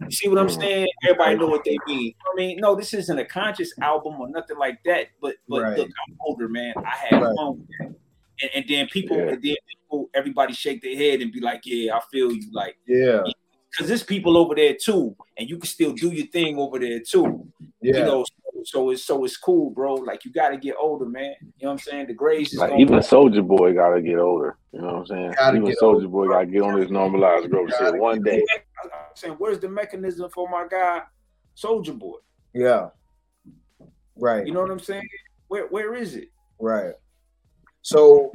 You 0.00 0.10
see 0.10 0.28
what 0.28 0.38
I'm 0.38 0.48
saying? 0.48 0.88
Everybody 1.04 1.36
know 1.36 1.46
what 1.46 1.64
they 1.64 1.78
mean. 1.86 2.14
I 2.32 2.36
mean, 2.36 2.58
no, 2.60 2.74
this 2.74 2.94
isn't 2.94 3.18
a 3.18 3.24
conscious 3.24 3.72
mm. 3.78 3.84
album 3.84 4.20
or 4.20 4.28
nothing 4.28 4.58
like 4.58 4.78
that. 4.84 5.08
But 5.20 5.36
but 5.48 5.62
Right. 5.62 5.78
look, 5.78 5.88
I'm 5.88 6.16
older, 6.26 6.48
man. 6.48 6.74
I 6.76 6.90
had 6.90 7.22
Right. 7.22 7.36
fun 7.36 7.58
with 7.58 7.68
that. 7.78 7.94
And, 8.42 8.50
and 8.54 8.64
then 8.68 8.88
people, 8.88 9.16
Yeah. 9.16 9.28
and 9.28 9.42
then 9.42 9.56
people, 9.68 10.10
everybody 10.14 10.52
shake 10.52 10.82
their 10.82 10.96
head 10.96 11.22
and 11.22 11.32
be 11.32 11.40
like, 11.40 11.62
"Yeah, 11.64 11.96
I 11.96 12.00
feel 12.10 12.32
you." 12.32 12.42
Like, 12.52 12.76
Yeah. 12.86 13.22
because 13.70 13.88
there's 13.88 14.02
people 14.02 14.36
over 14.36 14.54
there 14.54 14.74
too, 14.74 15.16
and 15.36 15.48
you 15.48 15.56
can 15.58 15.66
still 15.68 15.92
do 15.92 16.10
your 16.10 16.26
thing 16.26 16.58
over 16.58 16.78
there 16.78 17.00
too. 17.00 17.46
Yeah. 17.80 17.98
You 17.98 18.04
know, 18.04 18.24
so, 18.24 18.64
so 18.64 18.90
it's 18.90 19.04
so 19.04 19.24
it's 19.24 19.36
cool, 19.36 19.70
bro. 19.70 19.94
Like 19.94 20.24
you 20.24 20.32
got 20.32 20.48
to 20.50 20.56
get 20.56 20.74
older, 20.80 21.04
man. 21.06 21.34
You 21.40 21.46
know 21.62 21.68
what 21.68 21.70
I'm 21.72 21.78
saying? 21.78 22.06
The 22.06 22.14
grades 22.14 22.52
is 22.52 22.58
Like 22.58 22.78
even. 22.78 22.98
Soulja 22.98 23.46
Boy 23.46 23.74
gotta 23.74 24.00
get 24.00 24.18
older. 24.18 24.56
You 24.72 24.80
know 24.80 24.86
what 24.86 24.94
I'm 24.96 25.06
saying? 25.06 25.34
Gotta 25.38 25.56
even 25.58 25.74
Soulja 25.80 26.10
Boy 26.10 26.28
gotta 26.28 26.46
get 26.46 26.62
on 26.62 26.80
his 26.80 26.90
normalized 26.90 27.50
growth 27.50 27.70
shit 27.78 27.96
one 27.96 28.22
day. 28.22 28.42
I'm 28.92 29.14
saying, 29.14 29.34
where's 29.38 29.58
the 29.58 29.68
mechanism 29.68 30.30
for 30.30 30.48
my 30.48 30.66
guy, 30.70 31.02
Soulja 31.56 31.98
Boy? 31.98 32.16
yeah. 32.52 32.88
Right. 34.16 34.46
You 34.46 34.52
know 34.52 34.60
what 34.60 34.70
I'm 34.70 34.78
saying? 34.78 35.08
Where 35.48 35.66
where 35.68 35.94
is 35.94 36.14
it? 36.14 36.28
Right. 36.60 36.94
So, 37.82 38.32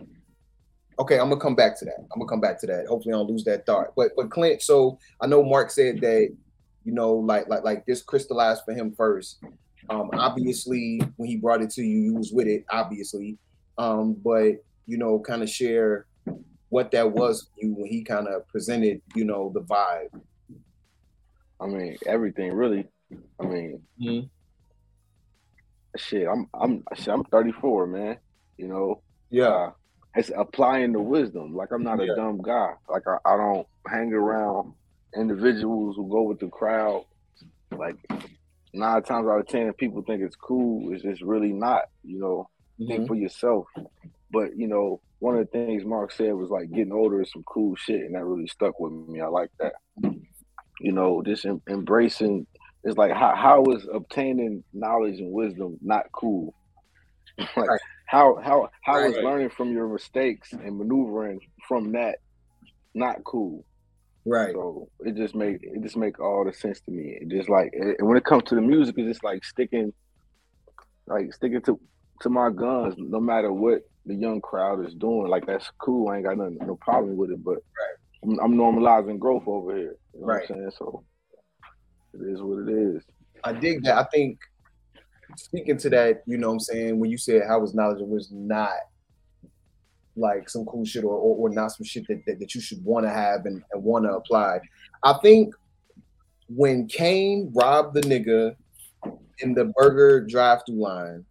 okay, 0.99 1.17
I'm 1.19 1.29
gonna 1.29 1.39
come 1.39 1.55
back 1.55 1.79
to 1.79 1.85
that. 1.85 1.95
I'm 1.99 2.19
gonna 2.19 2.29
come 2.29 2.41
back 2.41 2.59
to 2.61 2.67
that. 2.67 2.87
Hopefully, 2.87 3.13
I 3.13 3.17
don't 3.17 3.29
lose 3.29 3.45
that 3.45 3.65
thought. 3.65 3.93
But 3.95 4.11
but 4.17 4.29
Clint, 4.29 4.61
so 4.61 4.99
I 5.21 5.27
know 5.27 5.43
Mark 5.43 5.71
said 5.71 6.01
that 6.01 6.35
you 6.83 6.93
know, 6.93 7.13
like 7.13 7.47
like 7.47 7.63
like 7.63 7.85
this 7.85 8.01
crystallized 8.01 8.63
for 8.65 8.73
him 8.73 8.93
first. 8.95 9.41
Um, 9.89 10.09
obviously, 10.13 11.01
when 11.17 11.29
he 11.29 11.37
brought 11.37 11.61
it 11.61 11.71
to 11.71 11.81
you, 11.81 11.99
you 11.99 12.13
was 12.15 12.31
with 12.31 12.47
it, 12.47 12.65
obviously. 12.69 13.37
Um, 13.77 14.15
but 14.23 14.63
you 14.85 14.97
know, 14.97 15.19
kind 15.19 15.41
of 15.41 15.49
share 15.49 16.05
what 16.69 16.91
that 16.91 17.11
was 17.11 17.49
you 17.57 17.73
when 17.73 17.87
he 17.87 18.03
kind 18.03 18.27
of 18.27 18.47
presented, 18.47 19.01
you 19.15 19.25
know, 19.25 19.51
the 19.53 19.61
vibe. 19.61 20.09
I 21.61 21.67
mean, 21.67 21.97
everything 22.05 22.53
really. 22.53 22.87
I 23.39 23.45
mean, 23.45 23.81
Mhm. 24.01 24.29
shit. 25.97 26.27
I'm 26.27 26.47
I'm 26.53 26.83
shit, 26.95 27.09
I'm 27.09 27.23
34, 27.25 27.87
man. 27.87 28.17
You 28.57 28.67
know, 28.67 29.01
Yeah. 29.29 29.47
uh, 29.49 29.71
it's 30.15 30.31
applying 30.35 30.91
the 30.93 31.01
wisdom. 31.01 31.55
Like 31.55 31.71
I'm 31.71 31.83
not 31.83 31.99
a 32.01 32.15
dumb 32.15 32.41
guy. 32.41 32.73
Like 32.89 33.03
I, 33.07 33.17
I 33.25 33.37
don't 33.37 33.67
hang 33.87 34.13
around 34.13 34.73
individuals 35.15 35.95
who 35.95 36.07
go 36.09 36.23
with 36.23 36.39
the 36.39 36.49
crowd. 36.49 37.05
Like 37.71 37.95
nine 38.73 39.01
times 39.03 39.27
out 39.27 39.39
of 39.39 39.47
ten, 39.47 39.71
people 39.73 40.01
think 40.03 40.21
it's 40.21 40.35
cool. 40.35 40.93
It's 40.93 41.03
just 41.03 41.21
really 41.21 41.53
not. 41.53 41.83
You 42.03 42.19
know, 42.19 42.49
think 42.77 43.03
Mhm. 43.03 43.07
for 43.07 43.15
yourself. 43.15 43.67
But 44.31 44.55
you 44.55 44.67
know, 44.67 45.01
one 45.19 45.35
of 45.37 45.41
the 45.45 45.51
things 45.51 45.83
Mark 45.85 46.11
said 46.11 46.33
was 46.33 46.49
like 46.49 46.69
getting 46.71 46.93
older 46.93 47.21
is 47.21 47.31
some 47.31 47.43
cool 47.43 47.75
shit, 47.75 48.01
and 48.05 48.15
that 48.15 48.23
really 48.25 48.47
stuck 48.47 48.79
with 48.79 48.91
me. 48.93 49.19
I 49.21 49.27
like 49.27 49.49
that. 49.59 49.73
You 50.79 50.91
know, 50.93 51.21
just 51.25 51.45
em- 51.45 51.61
embracing. 51.69 52.47
It's 52.83 52.97
like 52.97 53.11
how 53.11 53.35
how 53.35 53.65
is 53.75 53.87
obtaining 53.93 54.63
knowledge 54.73 55.19
and 55.19 55.31
wisdom 55.31 55.77
not 55.81 56.05
cool? 56.13 56.53
like 57.39 57.57
Right. 57.57 57.79
how 58.07 58.37
how 58.43 58.69
how 58.83 59.07
is 59.07 59.15
Right. 59.15 59.23
learning 59.25 59.49
from 59.49 59.73
your 59.73 59.87
mistakes 59.87 60.53
and 60.53 60.77
maneuvering 60.77 61.39
from 61.67 61.93
that 61.93 62.17
not 62.95 63.23
cool? 63.25 63.65
Right. 64.25 64.53
So 64.53 64.89
it 65.01 65.15
just 65.15 65.35
make 65.35 65.57
it 65.61 65.81
just 65.83 65.97
make 65.97 66.19
all 66.19 66.45
the 66.45 66.53
sense 66.53 66.79
to 66.81 66.91
me. 66.91 67.17
It 67.21 67.29
just 67.29 67.49
like 67.49 67.71
and 67.73 67.95
when 68.07 68.17
it 68.17 68.25
comes 68.25 68.43
to 68.45 68.55
the 68.55 68.61
music, 68.61 68.95
it's 68.97 69.07
just 69.09 69.23
like 69.23 69.43
sticking 69.43 69.93
like 71.07 71.33
sticking 71.33 71.61
to 71.63 71.79
to 72.21 72.29
my 72.29 72.49
guns, 72.51 72.95
no 72.97 73.19
matter 73.19 73.51
what 73.51 73.81
the 74.05 74.15
young 74.15 74.41
crowd 74.41 74.85
is 74.85 74.93
doing. 74.95 75.27
Like 75.27 75.45
that's 75.47 75.69
cool. 75.81 76.09
I 76.09 76.17
ain't 76.17 76.25
got 76.25 76.37
nothing, 76.37 76.57
no 76.61 76.77
problem 76.81 77.17
with 77.17 77.31
it. 77.31 77.43
But 77.43 77.57
I'm, 78.23 78.39
I'm 78.39 78.53
normalizing 78.55 79.19
growth 79.19 79.43
over 79.47 79.75
here. 79.75 79.95
You 80.13 80.21
know 80.21 80.27
Right. 80.27 80.49
what 80.49 80.57
I'm 80.57 80.61
saying? 80.61 80.71
So 80.77 81.03
it 82.13 82.21
is 82.31 82.41
what 82.41 82.67
it 82.67 82.69
is. 82.69 83.03
I 83.43 83.53
dig 83.53 83.83
that. 83.83 83.97
I 83.97 84.05
think 84.11 84.39
speaking 85.37 85.77
to 85.77 85.89
that, 85.91 86.23
you 86.25 86.37
know 86.37 86.47
what 86.47 86.53
I'm 86.53 86.59
saying, 86.59 86.99
when 86.99 87.09
you 87.09 87.17
said 87.17 87.43
how 87.47 87.59
was 87.59 87.73
knowledge 87.73 88.01
and 88.01 88.09
wisdom 88.09 88.47
not 88.47 88.71
like 90.15 90.49
some 90.49 90.65
cool 90.65 90.83
shit 90.83 91.03
or, 91.03 91.13
or, 91.13 91.35
or 91.37 91.49
not 91.49 91.71
some 91.71 91.85
shit 91.85 92.05
that, 92.07 92.21
that, 92.25 92.39
that 92.39 92.53
you 92.53 92.59
should 92.61 92.83
want 92.83 93.05
to 93.05 93.09
have 93.09 93.45
and, 93.45 93.63
and 93.71 93.83
want 93.83 94.05
to 94.05 94.11
apply. 94.11 94.59
I 95.03 95.13
think 95.21 95.53
when 96.49 96.87
Kane 96.87 97.51
robbed 97.55 97.93
the 97.93 98.01
nigga 98.01 98.55
in 99.39 99.53
the 99.53 99.71
burger 99.77 100.25
drive 100.25 100.59
through 100.65 100.81
line, 100.81 101.25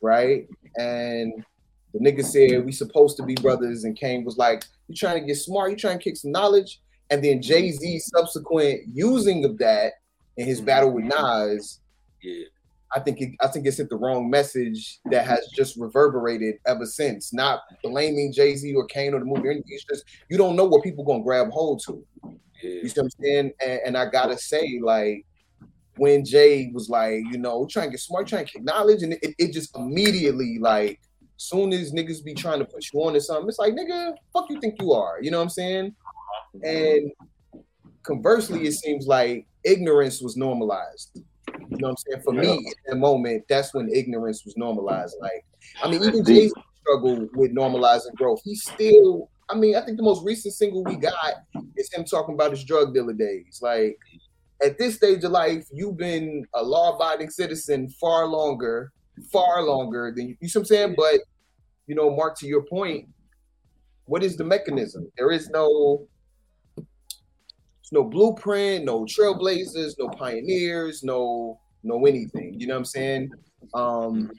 right? 0.00 0.46
And 0.78 1.44
the 1.92 1.98
nigga 2.00 2.24
said, 2.24 2.64
We 2.64 2.72
supposed 2.72 3.16
to 3.18 3.24
be 3.24 3.34
brothers. 3.34 3.84
And 3.84 3.96
Kane 3.98 4.24
was 4.24 4.36
like, 4.38 4.64
You 4.88 4.94
trying 4.94 5.20
to 5.20 5.26
get 5.26 5.36
smart, 5.36 5.70
you 5.70 5.76
trying 5.76 5.98
to 5.98 6.04
kick 6.04 6.16
some 6.16 6.32
knowledge. 6.32 6.80
And 7.10 7.22
then 7.22 7.34
mm-hmm. 7.34 7.48
Jay 7.48 7.70
Z 7.70 7.98
subsequent 8.00 8.82
using 8.92 9.44
of 9.44 9.58
that 9.58 9.94
in 10.36 10.46
his 10.46 10.60
battle 10.60 10.90
with 10.92 11.04
mm-hmm. 11.04 11.54
Nas, 11.54 11.80
Yeah. 12.22 12.44
I 12.94 13.00
think 13.00 13.20
it, 13.20 13.30
I 13.40 13.48
think 13.48 13.66
it 13.66 13.72
sent 13.72 13.90
the 13.90 13.96
wrong 13.96 14.30
message 14.30 15.00
that 15.10 15.26
has 15.26 15.48
just 15.54 15.76
reverberated 15.76 16.56
ever 16.66 16.86
since. 16.86 17.32
Not 17.32 17.60
blaming 17.82 18.32
Jay 18.32 18.54
Z 18.54 18.72
or 18.74 18.86
Kane 18.86 19.14
or 19.14 19.18
the 19.18 19.24
movie 19.24 19.48
or 19.48 19.50
anything. 19.50 19.72
It's 19.72 19.84
just 19.84 20.04
you 20.28 20.38
don't 20.38 20.54
know 20.54 20.64
what 20.64 20.84
people 20.84 21.04
gonna 21.04 21.24
grab 21.24 21.50
hold 21.50 21.82
to. 21.86 22.04
Yeah. 22.62 22.70
You 22.82 22.88
see 22.88 23.00
what 23.00 23.04
I'm 23.04 23.10
saying? 23.22 23.52
And, 23.60 23.80
and 23.86 23.96
I 23.96 24.06
gotta 24.06 24.38
say, 24.38 24.80
like, 24.82 25.26
when 25.96 26.24
Jay 26.24 26.70
was 26.72 26.88
like, 26.88 27.22
you 27.30 27.38
know, 27.38 27.66
trying 27.70 27.88
to 27.88 27.90
get 27.92 28.00
smart, 28.00 28.26
trying 28.26 28.46
to 28.46 28.52
get 28.52 28.64
knowledge, 28.64 29.02
and 29.02 29.14
it, 29.14 29.34
it 29.38 29.52
just 29.52 29.76
immediately, 29.76 30.58
like, 30.60 31.00
soon 31.36 31.72
as 31.72 31.92
niggas 31.92 32.24
be 32.24 32.34
trying 32.34 32.60
to 32.60 32.64
put 32.64 32.92
you 32.92 33.00
on 33.00 33.14
to 33.14 33.20
something, 33.20 33.48
it's 33.48 33.58
like, 33.58 33.74
nigga, 33.74 34.14
fuck 34.32 34.46
you 34.50 34.60
think 34.60 34.80
you 34.80 34.92
are. 34.92 35.20
You 35.20 35.30
know 35.30 35.38
what 35.38 35.44
I'm 35.44 35.50
saying? 35.50 35.94
And 36.62 37.10
conversely, 38.02 38.66
it 38.66 38.72
seems 38.72 39.06
like 39.06 39.46
ignorance 39.64 40.20
was 40.22 40.36
normalized. 40.36 41.10
You 41.14 41.78
know 41.78 41.88
what 41.88 41.90
I'm 41.90 41.96
saying? 41.96 42.22
For 42.22 42.32
me, 42.32 42.52
in 42.52 42.72
that 42.86 42.96
moment, 42.96 43.44
that's 43.48 43.72
when 43.74 43.88
ignorance 43.88 44.44
was 44.44 44.56
normalized. 44.56 45.16
Like, 45.20 45.44
I 45.82 45.90
mean, 45.90 46.02
even 46.04 46.24
Jay 46.24 46.50
struggled 46.80 47.34
with 47.36 47.54
normalizing 47.54 48.14
growth. 48.16 48.40
He 48.44 48.54
still, 48.54 49.30
I 49.48 49.54
mean, 49.56 49.76
I 49.76 49.84
think 49.84 49.96
the 49.96 50.02
most 50.02 50.24
recent 50.24 50.54
single 50.54 50.84
we 50.84 50.96
got 50.96 51.14
is 51.76 51.92
him 51.92 52.04
talking 52.04 52.34
about 52.34 52.50
his 52.50 52.64
drug 52.64 52.94
dealer 52.94 53.14
days. 53.14 53.60
Like, 53.62 53.98
at 54.62 54.78
this 54.78 54.96
stage 54.96 55.24
of 55.24 55.32
life, 55.32 55.66
you've 55.72 55.96
been 55.96 56.44
a 56.54 56.62
law-abiding 56.62 57.30
citizen 57.30 57.88
far 58.00 58.26
longer, 58.26 58.92
far 59.32 59.62
longer 59.62 60.12
than 60.14 60.28
you. 60.28 60.36
You 60.40 60.48
see 60.48 60.58
what 60.58 60.62
I'm 60.62 60.66
saying? 60.66 60.94
But 60.96 61.20
you 61.86 61.94
know, 61.94 62.14
Mark, 62.14 62.38
to 62.38 62.46
your 62.46 62.62
point, 62.62 63.08
what 64.06 64.22
is 64.22 64.36
the 64.36 64.44
mechanism? 64.44 65.10
There 65.16 65.30
is 65.30 65.50
no 65.50 66.06
no 67.92 68.04
blueprint, 68.04 68.84
no 68.84 69.04
trailblazers, 69.04 69.94
no 69.98 70.08
pioneers, 70.08 71.02
no 71.02 71.58
no 71.82 72.06
anything. 72.06 72.58
You 72.58 72.66
know 72.66 72.74
what 72.74 72.78
I'm 72.78 72.84
saying? 72.84 73.30
Um 73.74 74.30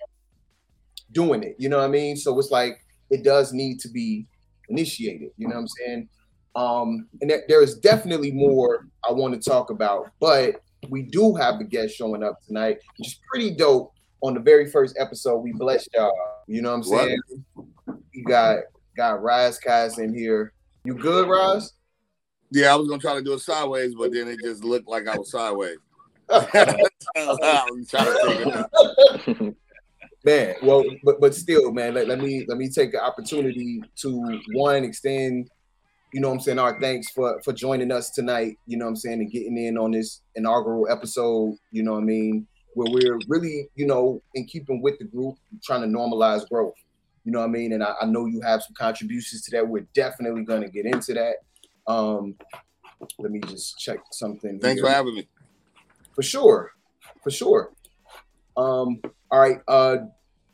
doing 1.12 1.44
it. 1.44 1.56
You 1.58 1.70
know 1.70 1.78
what 1.78 1.86
I 1.86 1.90
mean? 1.90 2.18
So 2.18 2.38
it's 2.40 2.52
like 2.52 2.80
it 3.10 3.24
does 3.24 3.54
need 3.54 3.80
to 3.82 3.90
be 3.90 4.28
initiated. 4.70 5.30
You 5.38 5.48
know 5.48 5.56
what 5.56 5.62
I'm 5.62 5.68
saying? 5.68 6.10
Um, 6.56 7.08
and 7.22 7.30
there, 7.30 7.44
there 7.48 7.62
is 7.62 7.76
definitely 7.76 8.32
more 8.32 8.88
I 9.08 9.12
want 9.12 9.34
to 9.34 9.50
talk 9.50 9.70
about, 9.70 10.10
but 10.20 10.62
we 10.90 11.02
do 11.02 11.36
have 11.36 11.60
a 11.60 11.64
guest 11.64 11.96
showing 11.96 12.24
up 12.24 12.42
tonight, 12.42 12.78
which 12.98 13.10
is 13.10 13.20
pretty 13.30 13.52
dope. 13.52 13.92
On 14.22 14.34
the 14.34 14.40
very 14.40 14.72
first 14.72 14.96
episode, 15.00 15.40
we 15.40 15.52
blessed 15.52 15.90
y'all. 15.94 16.12
You 16.48 16.62
know 16.62 16.70
what 16.72 16.78
I'm 16.78 16.84
saying? 16.84 17.20
We 17.88 18.24
got 18.24 18.60
got 18.96 19.22
Ras 19.22 19.60
Kass 19.60 20.00
in 20.00 20.16
here. 20.16 20.54
You 20.84 20.96
good, 20.96 21.28
Ras? 21.28 21.74
Yeah, 22.56 22.72
I 22.72 22.76
was 22.78 22.88
gonna 22.88 23.02
try 23.02 23.16
to 23.16 23.22
do 23.22 23.34
it 23.34 23.40
sideways, 23.40 23.96
but 23.96 24.14
then 24.14 24.30
it 24.30 24.40
just 24.42 24.64
looked 24.64 24.88
like 24.88 25.10
I 25.10 25.18
was 25.18 25.30
sideways. 25.30 25.76
man, 30.24 30.56
well, 30.64 30.86
but 31.04 31.20
but 31.20 31.36
still, 31.36 31.74
man, 31.74 31.96
let, 31.96 32.08
let 32.08 32.20
me 32.20 32.46
let 32.48 32.58
me 32.58 32.70
take 32.70 32.94
the 32.94 33.04
opportunity 33.04 33.82
to 33.98 34.40
one 34.54 34.86
extend, 34.86 35.50
you 36.14 36.22
know 36.22 36.30
what 36.30 36.36
I'm 36.36 36.40
saying, 36.40 36.60
our 36.60 36.80
thanks 36.80 37.12
for 37.12 37.42
for 37.42 37.52
joining 37.52 37.92
us 37.92 38.12
tonight, 38.12 38.58
you 38.68 38.78
know 38.78 38.86
what 38.86 38.92
I'm 38.92 38.96
saying, 38.96 39.20
and 39.20 39.30
getting 39.30 39.58
in 39.58 39.78
on 39.78 39.92
this 39.92 40.22
inaugural 40.36 40.88
episode, 40.90 41.58
you 41.72 41.84
know 41.84 41.92
what 41.92 42.04
I 42.04 42.06
mean, 42.06 42.48
where 42.76 42.90
we're 42.90 43.20
really, 43.28 43.68
you 43.76 43.86
know, 43.86 44.22
in 44.34 44.46
keeping 44.46 44.82
with 44.82 44.98
the 44.98 45.06
group, 45.06 45.36
trying 45.62 45.82
to 45.82 45.88
normalize 45.88 46.48
growth. 46.48 46.76
You 47.26 47.34
know 47.34 47.40
what 47.40 47.50
I 47.50 47.52
mean? 47.52 47.74
And 47.74 47.84
I, 47.84 47.96
I 48.02 48.06
know 48.06 48.28
you 48.28 48.40
have 48.42 48.64
some 48.64 48.76
contributions 48.76 49.42
to 49.42 49.52
that. 49.58 49.68
We're 49.68 49.88
definitely 49.94 50.46
gonna 50.46 50.70
get 50.70 50.86
into 50.86 51.14
that. 51.16 51.34
Um, 51.88 52.36
let 53.20 53.32
me 53.32 53.40
just 53.42 53.78
check 53.78 54.00
something. 54.12 54.60
Thanks 54.60 54.82
here. 54.82 54.90
for 54.90 54.94
having 54.94 55.16
me. 55.16 55.28
For 56.14 56.24
sure, 56.24 56.72
for 57.24 57.30
sure. 57.30 57.72
Um, 58.58 59.02
all 59.30 59.40
right, 59.40 59.60
uh, 59.68 59.98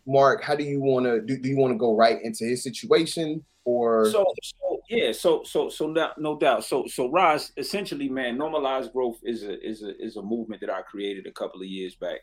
Mark, 0.07 0.43
how 0.43 0.55
do 0.55 0.63
you 0.63 0.81
want 0.81 1.05
to 1.05 1.21
do? 1.21 1.37
Do 1.37 1.47
you 1.49 1.57
want 1.57 1.73
to 1.73 1.77
go 1.77 1.95
right 1.95 2.17
into 2.21 2.45
his 2.45 2.63
situation, 2.63 3.43
or 3.63 4.09
so, 4.09 4.25
so 4.43 4.81
yeah, 4.89 5.11
so 5.11 5.43
so 5.43 5.69
so 5.69 5.87
no, 5.87 6.09
no 6.17 6.37
doubt. 6.37 6.65
So 6.65 6.85
so 6.87 7.09
Ras, 7.09 7.51
essentially, 7.57 8.09
man, 8.09 8.37
normalized 8.37 8.91
growth 8.91 9.19
is 9.23 9.43
a 9.43 9.63
is 9.65 9.83
a 9.83 9.95
is 10.03 10.17
a 10.17 10.21
movement 10.21 10.61
that 10.61 10.71
I 10.71 10.81
created 10.81 11.27
a 11.27 11.31
couple 11.31 11.61
of 11.61 11.67
years 11.67 11.95
back. 11.95 12.21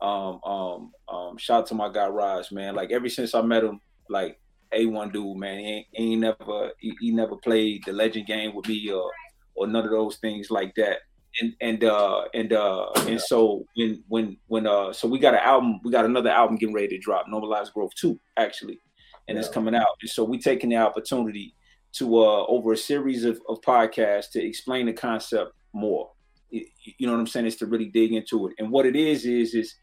Um, 0.00 0.40
um, 0.44 0.92
um, 1.08 1.36
shout 1.36 1.62
out 1.62 1.66
to 1.66 1.74
my 1.74 1.92
guy 1.92 2.06
Ras, 2.06 2.52
man. 2.52 2.76
Like 2.76 2.92
ever 2.92 3.08
since 3.08 3.34
I 3.34 3.42
met 3.42 3.64
him, 3.64 3.80
like 4.08 4.40
a1 4.74 5.12
dude, 5.12 5.36
man. 5.36 5.58
He 5.58 5.66
ain't, 5.66 5.86
he 5.92 6.12
ain't 6.12 6.20
never 6.20 6.70
he, 6.78 6.94
he, 7.00 7.10
never 7.10 7.36
played 7.36 7.82
the 7.84 7.92
legend 7.92 8.26
game 8.26 8.54
with 8.54 8.68
me 8.68 8.90
or 8.90 9.10
or 9.54 9.66
none 9.66 9.84
of 9.84 9.90
those 9.90 10.16
things 10.16 10.50
like 10.50 10.74
that. 10.76 10.98
And 11.40 11.54
and 11.60 11.84
uh 11.84 12.24
and 12.34 12.52
uh 12.52 12.90
and 13.06 13.20
so 13.20 13.64
when 13.76 14.02
when 14.08 14.36
when 14.46 14.66
uh 14.66 14.92
so 14.92 15.08
we 15.08 15.18
got 15.18 15.34
an 15.34 15.40
album, 15.40 15.80
we 15.84 15.92
got 15.92 16.04
another 16.04 16.30
album 16.30 16.56
getting 16.56 16.74
ready 16.74 16.88
to 16.88 16.98
drop, 16.98 17.26
Normalized 17.28 17.72
Growth 17.72 17.92
2, 18.00 18.18
actually. 18.36 18.80
And 19.28 19.36
yeah. 19.36 19.40
it's 19.44 19.52
coming 19.52 19.74
out. 19.74 19.86
And 20.00 20.10
so 20.10 20.24
we 20.24 20.38
taking 20.38 20.70
the 20.70 20.76
opportunity 20.76 21.54
to 21.94 22.18
uh 22.18 22.46
over 22.46 22.72
a 22.72 22.76
series 22.76 23.24
of, 23.24 23.40
of 23.48 23.60
podcasts 23.60 24.30
to 24.32 24.44
explain 24.44 24.86
the 24.86 24.92
concept 24.92 25.52
more. 25.72 26.10
You 26.50 27.06
know 27.06 27.12
what 27.12 27.20
I'm 27.20 27.26
saying? 27.26 27.46
Is 27.46 27.56
to 27.56 27.66
really 27.66 27.88
dig 27.88 28.12
into 28.12 28.48
it. 28.48 28.54
And 28.58 28.70
what 28.70 28.86
it 28.86 28.96
is 28.96 29.24
is 29.26 29.54
is 29.54 29.74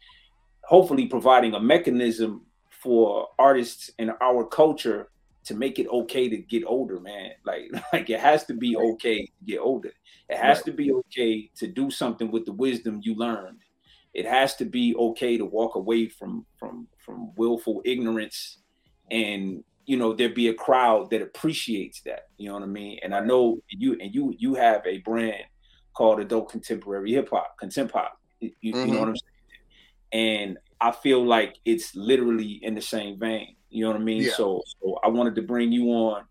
hopefully 0.64 1.06
providing 1.06 1.54
a 1.54 1.60
mechanism 1.60 2.44
for 2.82 3.28
artists 3.38 3.90
in 3.98 4.12
our 4.20 4.44
culture 4.44 5.08
to 5.46 5.54
make 5.54 5.78
it 5.78 5.86
okay 5.88 6.28
to 6.28 6.36
get 6.36 6.64
older, 6.66 7.00
man. 7.00 7.30
Like, 7.44 7.70
like 7.92 8.10
it 8.10 8.20
has 8.20 8.44
to 8.46 8.54
be 8.54 8.76
okay 8.76 9.26
to 9.26 9.44
get 9.44 9.60
older. 9.60 9.92
It 10.28 10.36
has 10.36 10.58
right. 10.58 10.64
to 10.66 10.72
be 10.72 10.92
okay 10.92 11.50
to 11.56 11.66
do 11.68 11.90
something 11.90 12.30
with 12.30 12.44
the 12.44 12.52
wisdom 12.52 13.00
you 13.02 13.14
learned. 13.14 13.60
It 14.12 14.26
has 14.26 14.56
to 14.56 14.64
be 14.64 14.94
okay 14.96 15.36
to 15.36 15.44
walk 15.44 15.76
away 15.76 16.08
from 16.08 16.46
from 16.56 16.88
from 16.98 17.32
willful 17.36 17.82
ignorance, 17.84 18.58
and 19.10 19.62
you 19.84 19.96
know 19.96 20.14
there 20.14 20.30
be 20.30 20.48
a 20.48 20.54
crowd 20.54 21.10
that 21.10 21.22
appreciates 21.22 22.00
that. 22.02 22.28
You 22.38 22.48
know 22.48 22.54
what 22.54 22.62
I 22.62 22.66
mean? 22.66 22.98
And 23.02 23.14
I 23.14 23.20
know 23.20 23.60
you 23.68 23.92
and 24.00 24.12
you 24.14 24.34
you 24.38 24.54
have 24.54 24.82
a 24.86 24.98
brand 24.98 25.44
called 25.92 26.18
Adult 26.18 26.50
Contemporary 26.50 27.12
Hip 27.12 27.28
Hop, 27.30 27.56
Contempop. 27.62 28.08
You, 28.40 28.50
mm-hmm. 28.50 28.88
you 28.88 28.94
know 28.94 29.00
what 29.00 29.08
I'm 29.08 29.16
saying? 29.16 30.48
And 30.48 30.58
I 30.80 30.92
feel 30.92 31.24
like 31.24 31.58
it's 31.64 31.94
literally 31.94 32.60
in 32.62 32.74
the 32.74 32.82
same 32.82 33.18
vein. 33.18 33.56
You 33.70 33.84
know 33.84 33.92
what 33.92 34.00
I 34.00 34.04
mean? 34.04 34.22
Yeah. 34.22 34.32
So, 34.36 34.62
so 34.80 34.98
I 35.02 35.08
wanted 35.08 35.34
to 35.36 35.42
bring 35.42 35.72
you 35.72 35.88
on. 35.88 36.24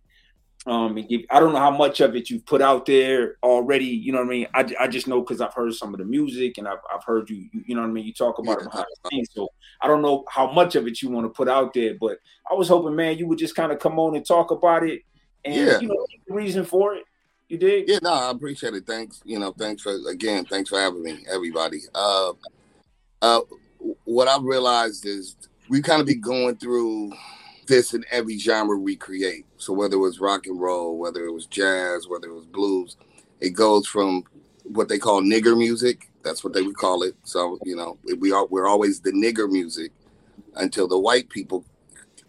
Um, 0.67 0.97
and 0.97 1.07
give, 1.07 1.21
I 1.29 1.39
don't 1.39 1.53
know 1.53 1.59
how 1.59 1.69
much 1.69 2.01
of 2.01 2.15
it 2.15 2.31
you've 2.31 2.45
put 2.47 2.59
out 2.59 2.87
there 2.87 3.37
already. 3.43 3.85
You 3.85 4.11
know 4.13 4.17
what 4.17 4.25
I 4.25 4.29
mean? 4.29 4.47
I, 4.55 4.65
I 4.79 4.87
just 4.87 5.07
know 5.07 5.21
because 5.21 5.39
I've 5.39 5.53
heard 5.53 5.71
some 5.75 5.93
of 5.93 5.99
the 5.99 6.05
music 6.05 6.57
and 6.57 6.67
I've, 6.67 6.79
I've 6.91 7.03
heard 7.03 7.29
you, 7.29 7.47
you, 7.53 7.63
you 7.67 7.75
know 7.75 7.81
what 7.81 7.89
I 7.89 7.91
mean? 7.91 8.05
You 8.05 8.13
talk 8.13 8.39
about 8.39 8.57
yeah. 8.57 8.65
it 8.65 8.71
behind 8.71 8.85
the 9.03 9.09
scenes. 9.11 9.29
So 9.31 9.47
I 9.81 9.87
don't 9.87 10.01
know 10.01 10.25
how 10.27 10.51
much 10.51 10.75
of 10.75 10.87
it 10.87 11.03
you 11.03 11.11
want 11.11 11.25
to 11.25 11.29
put 11.29 11.47
out 11.47 11.75
there, 11.75 11.93
but 11.99 12.17
I 12.49 12.55
was 12.55 12.67
hoping, 12.67 12.95
man, 12.95 13.19
you 13.19 13.27
would 13.27 13.37
just 13.37 13.55
kind 13.55 13.71
of 13.71 13.77
come 13.77 13.99
on 13.99 14.15
and 14.15 14.25
talk 14.25 14.49
about 14.49 14.83
it 14.83 15.01
and, 15.43 15.53
yeah. 15.53 15.79
you 15.79 15.87
know, 15.87 16.07
the 16.27 16.33
reason 16.33 16.65
for 16.65 16.95
it. 16.95 17.03
You 17.47 17.59
did? 17.59 17.87
Yeah, 17.87 17.99
no, 18.01 18.13
I 18.13 18.31
appreciate 18.31 18.73
it. 18.73 18.87
Thanks. 18.87 19.21
You 19.23 19.37
know, 19.37 19.51
thanks 19.51 19.83
for, 19.83 19.95
again, 20.09 20.45
thanks 20.45 20.71
for 20.71 20.79
having 20.79 21.03
me, 21.03 21.27
everybody. 21.31 21.81
Uh, 21.93 22.31
uh, 23.21 23.41
what 24.05 24.27
I've 24.27 24.43
realized 24.43 25.05
is 25.05 25.35
we 25.69 25.81
kind 25.81 26.01
of 26.01 26.07
be 26.07 26.15
going 26.15 26.57
through 26.57 27.13
this 27.67 27.93
in 27.93 28.05
every 28.11 28.37
genre 28.37 28.77
we 28.77 28.95
create. 28.95 29.45
So 29.57 29.73
whether 29.73 29.95
it 29.95 29.99
was 29.99 30.19
rock 30.19 30.45
and 30.45 30.59
roll, 30.59 30.97
whether 30.97 31.25
it 31.25 31.31
was 31.31 31.45
jazz, 31.47 32.07
whether 32.07 32.27
it 32.27 32.33
was 32.33 32.45
blues, 32.45 32.97
it 33.39 33.51
goes 33.51 33.87
from 33.87 34.23
what 34.63 34.87
they 34.87 34.99
call 34.99 35.21
nigger 35.21 35.57
music. 35.57 36.09
That's 36.23 36.43
what 36.43 36.53
they 36.53 36.61
would 36.61 36.77
call 36.77 37.03
it. 37.03 37.15
So 37.23 37.59
you 37.63 37.75
know, 37.75 37.97
we 38.19 38.31
are 38.31 38.45
we're 38.45 38.67
always 38.67 38.99
the 39.01 39.11
nigger 39.11 39.49
music 39.49 39.91
until 40.55 40.87
the 40.87 40.99
white 40.99 41.29
people 41.29 41.65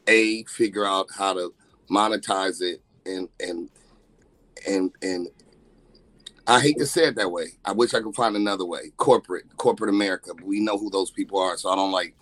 a 0.07 0.45
figure 0.45 0.85
out 0.85 1.09
how 1.17 1.35
to 1.35 1.55
monetize 1.91 2.61
it 2.61 2.83
and 3.05 3.29
and 3.41 3.71
and 4.67 4.93
and 5.03 5.29
I 6.47 6.61
hate 6.61 6.79
to 6.79 6.87
say 6.87 7.09
it 7.09 7.17
that 7.17 7.31
way. 7.31 7.47
I 7.65 7.73
wish 7.73 7.93
I 7.95 8.01
could 8.01 8.15
find 8.15 8.37
another 8.37 8.65
way. 8.65 8.93
Corporate, 8.97 9.45
corporate 9.57 9.91
America. 9.91 10.33
We 10.43 10.61
know 10.61 10.79
who 10.79 10.91
those 10.91 11.11
people 11.11 11.41
are, 11.41 11.57
so 11.57 11.71
I 11.71 11.77
don't 11.77 11.93
like 11.93 12.15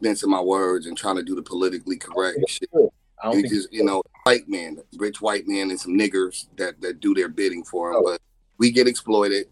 mincing 0.00 0.30
my 0.30 0.40
words 0.40 0.86
and 0.86 0.96
trying 0.96 1.16
to 1.16 1.22
do 1.22 1.34
the 1.34 1.42
politically 1.42 1.96
correct 1.96 2.38
shit. 2.48 2.68
It 2.72 3.48
just, 3.48 3.72
you 3.72 3.84
know, 3.84 4.02
white 4.24 4.48
men, 4.48 4.78
rich 4.96 5.20
white 5.20 5.46
men, 5.46 5.70
and 5.70 5.80
some 5.80 5.92
niggers 5.92 6.46
that 6.56 6.80
that 6.80 7.00
do 7.00 7.14
their 7.14 7.28
bidding 7.28 7.64
for 7.64 7.92
them. 7.92 8.02
But 8.04 8.20
we 8.58 8.70
get 8.70 8.88
exploited, 8.88 9.46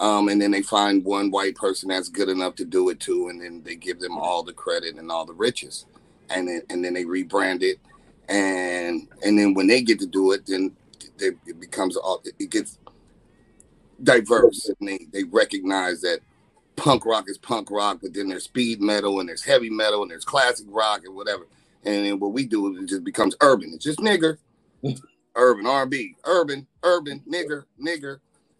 um, 0.00 0.28
and 0.28 0.40
then 0.40 0.50
they 0.50 0.62
find 0.62 1.04
one 1.04 1.30
white 1.30 1.54
person 1.54 1.88
that's 1.88 2.08
good 2.08 2.28
enough 2.28 2.56
to 2.56 2.64
do 2.64 2.88
it 2.88 2.98
too, 2.98 3.28
and 3.28 3.40
then 3.40 3.62
they 3.62 3.76
give 3.76 4.00
them 4.00 4.18
all 4.18 4.42
the 4.42 4.52
credit 4.52 4.96
and 4.96 5.10
all 5.12 5.24
the 5.24 5.32
riches, 5.32 5.86
and 6.30 6.48
then 6.48 6.62
and 6.70 6.84
then 6.84 6.94
they 6.94 7.04
rebrand 7.04 7.62
it, 7.62 7.78
and 8.28 9.08
and 9.24 9.38
then 9.38 9.54
when 9.54 9.68
they 9.68 9.80
get 9.80 10.00
to 10.00 10.06
do 10.06 10.32
it, 10.32 10.46
then 10.46 10.72
they, 11.18 11.28
it 11.46 11.60
becomes 11.60 11.96
all 11.96 12.20
it 12.24 12.50
gets 12.50 12.78
diverse 14.02 14.68
and 14.68 14.88
they, 14.88 15.06
they 15.12 15.24
recognize 15.24 16.00
that 16.02 16.20
punk 16.76 17.04
rock 17.04 17.24
is 17.28 17.38
punk 17.38 17.70
rock, 17.70 17.98
but 18.02 18.14
then 18.14 18.28
there's 18.28 18.44
speed 18.44 18.80
metal 18.80 19.20
and 19.20 19.28
there's 19.28 19.44
heavy 19.44 19.70
metal 19.70 20.02
and 20.02 20.10
there's 20.10 20.24
classic 20.24 20.66
rock 20.70 21.02
and 21.04 21.14
whatever. 21.14 21.46
And 21.84 22.06
then 22.06 22.18
what 22.18 22.32
we 22.32 22.46
do 22.46 22.74
is 22.74 22.82
it 22.82 22.88
just 22.88 23.04
becomes 23.04 23.34
urban. 23.40 23.72
It's 23.74 23.84
just 23.84 23.98
nigger, 23.98 24.38
urban 25.34 25.66
R&B, 25.66 26.16
urban, 26.24 26.66
urban, 26.82 27.22
nigger, 27.28 27.64
nigger. 27.80 28.18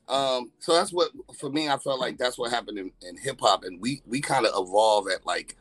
Um, 0.09 0.53
so 0.59 0.72
that's 0.72 0.92
what 0.92 1.11
for 1.38 1.51
me. 1.51 1.68
I 1.68 1.77
felt 1.77 2.01
like 2.01 2.16
that's 2.16 2.38
what 2.38 2.51
happened 2.51 2.79
in, 2.79 2.90
in 3.07 3.18
hip 3.18 3.38
hop, 3.40 3.64
and 3.64 3.79
we 3.79 4.01
we 4.07 4.22
kind 4.22 4.46
of 4.46 4.53
evolve 4.57 5.07
at 5.09 5.27
like 5.27 5.55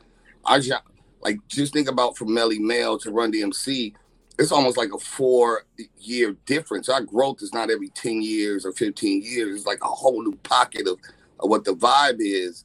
our 0.46 0.58
job, 0.58 0.82
like 1.20 1.38
just 1.48 1.74
think 1.74 1.86
about 1.86 2.16
from 2.16 2.28
Melle 2.28 2.58
Mel 2.58 2.98
to 3.00 3.10
Run 3.10 3.30
DMC 3.30 3.92
it's 4.38 4.52
almost 4.52 4.76
like 4.76 4.92
a 4.94 4.98
four 4.98 5.64
year 5.98 6.36
difference. 6.46 6.88
Our 6.88 7.00
growth 7.00 7.42
is 7.42 7.52
not 7.52 7.70
every 7.70 7.88
10 7.88 8.22
years 8.22 8.64
or 8.64 8.72
15 8.72 9.22
years. 9.22 9.56
It's 9.56 9.66
like 9.66 9.82
a 9.82 9.88
whole 9.88 10.22
new 10.22 10.36
pocket 10.44 10.86
of, 10.86 10.98
of 11.40 11.50
what 11.50 11.64
the 11.64 11.72
vibe 11.74 12.18
is 12.20 12.64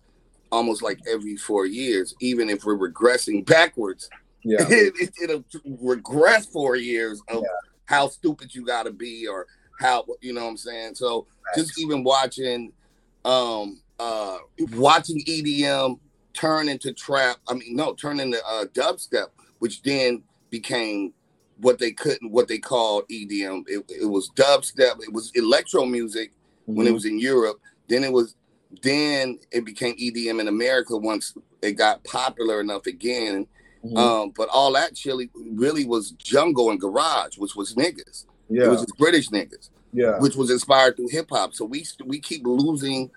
almost 0.52 0.84
like 0.84 1.00
every 1.12 1.36
four 1.36 1.66
years, 1.66 2.14
even 2.22 2.50
if 2.50 2.64
we're 2.64 2.78
regressing 2.78 3.46
backwards. 3.46 4.10
Yeah. 4.44 4.60
It, 4.70 5.14
will 5.30 5.44
it, 5.52 5.62
regress 5.82 6.46
four 6.46 6.76
years 6.76 7.22
of 7.30 7.42
yeah. 7.42 7.50
how 7.86 8.08
stupid 8.08 8.54
you 8.54 8.66
got 8.66 8.84
to 8.84 8.92
be 8.92 9.28
or 9.28 9.48
how, 9.80 10.06
you 10.22 10.34
know 10.34 10.44
what 10.44 10.52
I'm 10.52 10.58
saying? 10.58 10.96
So 10.96 11.26
right. 11.46 11.58
just 11.58 11.80
even 11.80 12.04
watching, 12.04 12.72
um, 13.26 13.82
uh, 14.00 14.38
watching 14.74 15.24
EDM 15.26 15.98
turn 16.34 16.70
into 16.70 16.94
trap, 16.94 17.38
I 17.48 17.54
mean, 17.54 17.76
no, 17.76 17.94
turn 17.94 18.20
into 18.20 18.46
uh, 18.46 18.66
dubstep, 18.66 19.28
which 19.60 19.82
then 19.82 20.24
became 20.50 21.14
what 21.64 21.80
they 21.80 21.92
couldn't 21.92 22.32
what 22.32 22.48
they 22.48 22.60
called 22.60 23.08
EDM. 23.10 23.64
It, 23.68 23.84
it 23.90 24.10
was 24.10 24.30
dubstep. 24.36 25.02
It 25.02 25.12
was 25.12 25.32
electro 25.34 25.86
music 25.86 26.32
mm-hmm. 26.32 26.76
when 26.76 26.86
it 26.86 26.90
mm-hmm. 26.90 26.96
was 26.96 27.06
in 27.06 27.20
Europe. 27.20 27.60
Then 27.88 28.04
it 28.04 28.12
was 28.12 28.36
then 28.82 29.40
it 29.52 29.66
became 29.66 29.96
EDM 29.96 30.40
in 30.40 30.48
America 30.48 30.98
once 30.98 31.36
it 31.62 31.74
got 31.74 32.04
popular 32.04 32.60
enough 32.60 32.86
again. 32.86 33.48
Mm-hmm. 33.84 33.98
Um, 33.98 34.34
but 34.36 34.50
all 34.50 34.72
that 34.74 34.96
chili 34.96 35.30
really 35.36 35.86
was 35.86 36.12
jungle 36.12 36.70
and 36.70 36.80
garage, 36.80 37.38
which 37.38 37.56
was 37.56 37.76
niggas. 37.76 38.26
Yeah, 38.50 38.66
it 38.66 38.70
was 38.70 38.86
British 38.98 39.30
niggas. 39.30 39.70
Yeah, 39.94 40.20
which 40.20 40.36
was 40.36 40.50
inspired 40.52 40.96
through 40.96 41.10
hip 41.10 41.28
hop. 41.30 41.54
So 41.54 41.66
we 41.66 41.86
we 42.06 42.20
keep 42.20 42.46
losing 42.46 43.10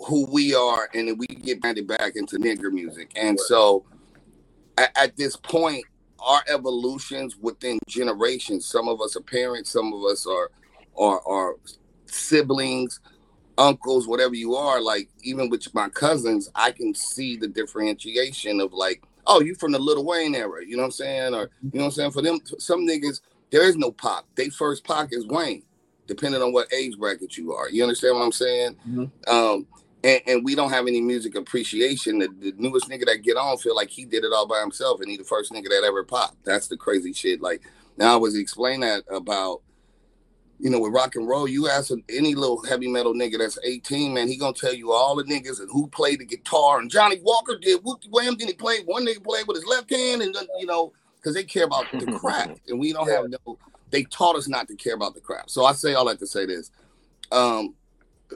who 0.00 0.26
we 0.30 0.54
are, 0.54 0.88
and 0.94 1.08
then 1.08 1.18
we 1.18 1.26
get 1.26 1.60
banded 1.62 1.86
back 1.86 2.16
into 2.16 2.38
nigger 2.38 2.70
music. 2.70 3.12
And 3.16 3.38
so 3.40 3.84
at, 4.78 4.90
at 4.96 5.16
this 5.16 5.36
point, 5.36 5.84
our 6.20 6.42
evolutions 6.48 7.36
within 7.36 7.78
generations. 7.88 8.66
Some 8.66 8.88
of 8.88 9.00
us 9.00 9.16
are 9.16 9.22
parents, 9.22 9.70
some 9.70 9.92
of 9.92 10.02
us 10.04 10.26
are 10.26 10.50
or 10.94 11.20
or 11.20 11.56
siblings, 12.06 13.00
uncles, 13.58 14.06
whatever 14.06 14.34
you 14.34 14.54
are, 14.54 14.80
like 14.80 15.08
even 15.22 15.48
with 15.48 15.72
my 15.74 15.88
cousins, 15.88 16.50
I 16.54 16.72
can 16.72 16.94
see 16.94 17.36
the 17.36 17.48
differentiation 17.48 18.60
of 18.60 18.72
like, 18.72 19.02
oh, 19.26 19.40
you 19.40 19.54
from 19.54 19.72
the 19.72 19.78
Little 19.78 20.04
Wayne 20.04 20.34
era, 20.34 20.64
you 20.64 20.76
know 20.76 20.82
what 20.82 20.86
I'm 20.86 20.92
saying? 20.92 21.34
Or 21.34 21.50
you 21.72 21.78
know 21.78 21.80
what 21.80 21.84
I'm 21.86 21.90
saying? 21.92 22.10
For 22.12 22.22
them, 22.22 22.40
some 22.58 22.86
niggas, 22.86 23.20
there 23.50 23.62
is 23.68 23.76
no 23.76 23.90
pop. 23.90 24.26
They 24.36 24.48
first 24.48 24.84
pop 24.84 25.08
is 25.12 25.26
Wayne, 25.26 25.62
depending 26.06 26.42
on 26.42 26.52
what 26.52 26.72
age 26.72 26.98
bracket 26.98 27.36
you 27.36 27.52
are. 27.52 27.68
You 27.68 27.82
understand 27.82 28.16
what 28.16 28.24
I'm 28.24 28.32
saying? 28.32 28.76
Mhm. 28.88 29.10
Um, 29.28 29.66
and, 30.06 30.20
and 30.28 30.44
we 30.44 30.54
don't 30.54 30.70
have 30.70 30.86
any 30.86 31.00
music 31.00 31.34
appreciation. 31.34 32.20
The, 32.20 32.28
the 32.28 32.54
newest 32.56 32.88
nigga 32.88 33.06
that 33.06 33.22
get 33.22 33.36
on 33.36 33.58
feel 33.58 33.74
like 33.74 33.90
he 33.90 34.04
did 34.04 34.22
it 34.22 34.32
all 34.32 34.46
by 34.46 34.60
himself, 34.60 35.00
and 35.00 35.10
he 35.10 35.16
the 35.16 35.24
first 35.24 35.52
nigga 35.52 35.68
that 35.68 35.82
ever 35.84 36.04
popped. 36.04 36.44
That's 36.44 36.68
the 36.68 36.76
crazy 36.76 37.12
shit. 37.12 37.42
Like 37.42 37.62
now, 37.96 38.14
I 38.14 38.16
was 38.16 38.36
explaining 38.36 38.80
that 38.80 39.02
about 39.10 39.62
you 40.58 40.70
know, 40.70 40.78
with 40.78 40.92
rock 40.92 41.16
and 41.16 41.28
roll, 41.28 41.46
you 41.46 41.68
ask 41.68 41.90
any 42.08 42.34
little 42.34 42.62
heavy 42.64 42.88
metal 42.88 43.12
nigga 43.12 43.38
that's 43.38 43.58
18, 43.62 44.14
man, 44.14 44.26
he 44.26 44.38
gonna 44.38 44.54
tell 44.54 44.72
you 44.72 44.90
all 44.92 45.14
the 45.14 45.24
niggas 45.24 45.60
and 45.60 45.68
who 45.70 45.86
played 45.88 46.20
the 46.20 46.24
guitar. 46.24 46.78
And 46.78 46.90
Johnny 46.90 47.20
Walker 47.22 47.58
did 47.58 47.82
Wookie 47.82 48.08
Wham, 48.10 48.36
then 48.38 48.48
he 48.48 48.54
played 48.54 48.86
one 48.86 49.06
nigga 49.06 49.22
played 49.22 49.46
with 49.46 49.56
his 49.56 49.66
left 49.66 49.90
hand, 49.90 50.22
and 50.22 50.34
then, 50.34 50.46
you 50.58 50.64
know, 50.64 50.92
because 51.16 51.34
they 51.34 51.44
care 51.44 51.64
about 51.64 51.84
the 51.92 52.06
craft, 52.18 52.60
and 52.68 52.78
we 52.80 52.92
don't 52.92 53.08
have 53.08 53.28
no. 53.28 53.58
They 53.90 54.04
taught 54.04 54.36
us 54.36 54.48
not 54.48 54.66
to 54.68 54.76
care 54.76 54.94
about 54.94 55.14
the 55.14 55.20
craft. 55.20 55.50
So 55.50 55.64
I 55.64 55.72
say 55.72 55.92
all 55.92 56.06
that 56.06 56.18
to 56.20 56.26
say 56.26 56.46
this: 56.46 56.70
um, 57.32 57.74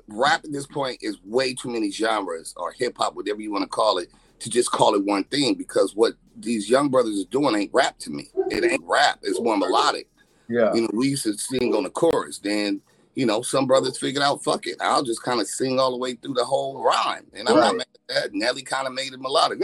rap 0.08 0.44
at 0.44 0.52
this 0.52 0.66
point 0.66 0.98
is 1.02 1.18
way 1.24 1.54
too 1.54 1.68
many 1.70 1.90
genres 1.90 2.54
or 2.56 2.72
hip 2.72 2.96
hop, 2.98 3.14
whatever 3.14 3.40
you 3.40 3.52
want 3.52 3.62
to 3.62 3.68
call 3.68 3.98
it, 3.98 4.10
to 4.40 4.50
just 4.50 4.70
call 4.70 4.94
it 4.94 5.04
one 5.04 5.24
thing. 5.24 5.54
Because 5.54 5.94
what 5.94 6.14
these 6.36 6.68
young 6.70 6.88
brothers 6.88 7.20
are 7.20 7.28
doing 7.30 7.54
ain't 7.56 7.70
rap 7.74 7.98
to 8.00 8.10
me. 8.10 8.30
It 8.50 8.64
ain't 8.64 8.82
rap. 8.84 9.18
It's 9.22 9.40
more 9.40 9.56
melodic. 9.56 10.08
Yeah. 10.48 10.72
You 10.74 10.82
know, 10.82 10.90
we 10.92 11.08
used 11.08 11.22
to 11.24 11.34
sing 11.36 11.74
on 11.74 11.84
the 11.84 11.90
chorus. 11.90 12.38
Then, 12.38 12.80
you 13.14 13.26
know, 13.26 13.42
some 13.42 13.66
brothers 13.66 13.98
figured 13.98 14.22
out, 14.22 14.42
fuck 14.42 14.66
it, 14.66 14.76
I'll 14.80 15.02
just 15.02 15.22
kind 15.22 15.40
of 15.40 15.46
sing 15.46 15.78
all 15.78 15.90
the 15.90 15.96
way 15.98 16.14
through 16.14 16.34
the 16.34 16.44
whole 16.44 16.82
rhyme. 16.82 17.26
And 17.34 17.48
I'm 17.48 17.56
Right. 17.56 17.62
not 17.66 17.76
mad 17.76 17.86
at 18.08 18.14
that. 18.22 18.34
Nelly 18.34 18.62
kind 18.62 18.86
of 18.86 18.92
made 18.92 19.12
it 19.12 19.20
melodic, 19.20 19.60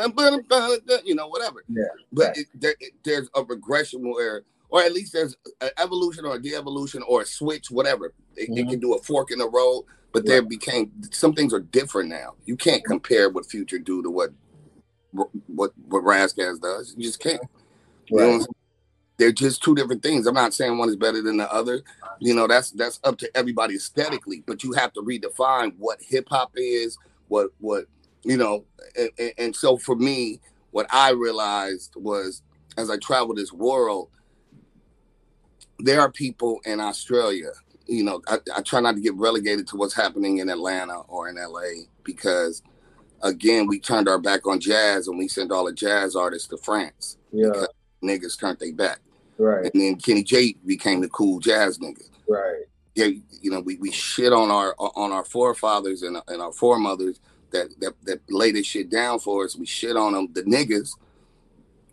you 1.05 1.15
know, 1.15 1.29
whatever. 1.29 1.65
Yeah. 1.69 1.85
But 2.13 2.37
it, 2.39 2.47
there, 2.55 2.75
it, 2.81 2.93
there's 3.05 3.29
a 3.35 3.43
regression 3.43 4.09
where, 4.09 4.43
or 4.69 4.83
at 4.83 4.93
least 4.93 5.13
there's 5.13 5.37
an 5.61 5.71
evolution 5.79 6.25
or 6.27 6.35
a 6.37 6.43
de-evolution 6.43 7.03
or 7.09 7.23
a 7.23 7.27
switch, 7.27 7.71
whatever. 7.71 8.13
It, 8.37 8.51
it 8.51 8.67
Mhm. 8.67 8.71
can 8.71 8.81
do 8.81 8.95
a 8.95 9.03
fork 9.03 9.31
in 9.31 9.39
the 9.39 9.49
road, 9.49 9.85
but 10.17 10.25
there 10.25 10.41
became 10.41 10.91
some 11.11 11.35
things 11.35 11.53
are 11.53 11.61
different 11.61 12.09
now. 12.09 12.33
You 12.47 12.57
can't 12.57 12.83
compare 12.83 13.29
what 13.29 13.45
Future 13.45 13.79
do 13.79 14.03
to 14.03 14.09
what 14.11 14.31
what 15.47 15.73
what 15.89 16.05
Ras 16.05 16.33
Kass 16.33 16.59
does. 16.59 16.95
You 16.97 17.03
just 17.03 17.21
can't. 17.21 17.43
You 18.09 18.17
know 18.17 18.23
what 18.23 18.25
I'm 18.25 18.31
Right. 18.33 18.41
saying? 18.41 18.55
They're 19.19 19.33
just 19.33 19.63
two 19.63 19.75
different 19.75 20.03
things. 20.03 20.27
I'm 20.27 20.35
not 20.35 20.55
saying 20.55 20.79
one 20.79 20.89
is 20.89 20.97
better 20.97 21.21
than 21.21 21.37
the 21.37 21.53
other. 21.53 21.83
You 22.19 22.35
know, 22.35 22.47
that's 22.47 22.71
that's 22.71 22.99
up 23.05 23.19
to 23.19 23.37
everybody 23.37 23.75
aesthetically, 23.75 24.43
but 24.47 24.65
you 24.65 24.73
have 24.73 24.95
to 24.95 25.03
redefine 25.03 25.75
what 25.77 26.01
hip 26.01 26.29
hop 26.31 26.53
is, 26.57 26.97
what 27.29 27.51
what 27.61 27.85
you 28.25 28.39
know, 28.39 28.65
and, 28.97 29.33
and 29.37 29.55
so 29.55 29.77
for 29.77 29.97
me, 29.97 30.41
what 30.71 30.87
I 30.91 31.11
realized 31.11 31.93
was 31.97 32.41
as 32.79 32.89
I 32.89 32.97
traveled 32.97 33.37
this 33.37 33.53
world, 33.53 34.09
there 35.81 36.01
are 36.01 36.11
people 36.11 36.61
in 36.65 36.81
Australia. 36.81 37.51
You 37.87 38.05
know, 38.05 38.23
I, 38.29 38.39
I 38.57 38.63
try 38.63 38.81
not 38.81 38.97
to 38.97 39.01
get 39.01 39.15
relegated 39.15 39.67
to 39.69 39.77
what's 39.77 39.95
happening 39.95 40.39
in 40.39 40.49
Atlanta 40.49 41.01
or 41.09 41.29
in 41.29 41.37
LA 41.37 41.85
because 42.03 42.63
again, 43.23 43.67
we 43.67 43.79
turned 43.79 44.09
our 44.09 44.19
back 44.19 44.47
on 44.47 44.61
jazz 44.61 45.09
and 45.09 45.19
we 45.19 45.29
sent 45.29 45.53
all 45.53 45.67
the 45.67 45.73
jazz 45.73 46.17
artists 46.17 46.49
to 46.49 46.57
France. 46.57 47.17
Yeah. 47.33 47.67
Niggas 48.03 48.39
turned 48.39 48.59
their 48.59 48.73
back. 48.73 49.01
Right. 49.39 49.71
And 49.73 49.83
then 49.83 49.97
Kenny 49.97 50.23
G 50.23 50.57
became 50.65 51.01
the 51.01 51.09
cool 51.09 51.41
jazz 51.41 51.79
nigga. 51.79 52.03
Right. 52.29 52.65
Yeah, 52.95 53.07
you 53.43 53.51
know, 53.51 53.61
we, 53.61 53.77
we 53.77 53.91
shit 53.91 54.33
on 54.33 54.51
our 54.51 54.75
on 54.79 55.13
our 55.13 55.25
forefathers 55.25 56.03
and, 56.03 56.17
and 56.29 56.41
our 56.41 56.53
foremothers 56.53 57.21
that, 57.51 57.69
that 57.81 57.93
that 58.05 58.21
laid 58.31 58.55
this 58.55 58.67
shit 58.67 58.89
down 58.89 59.19
for 59.19 59.45
us. 59.45 59.55
We 59.55 59.67
shit 59.67 59.97
on 59.97 60.15
them, 60.15 60.33
the 60.33 60.43
niggas, 60.45 60.93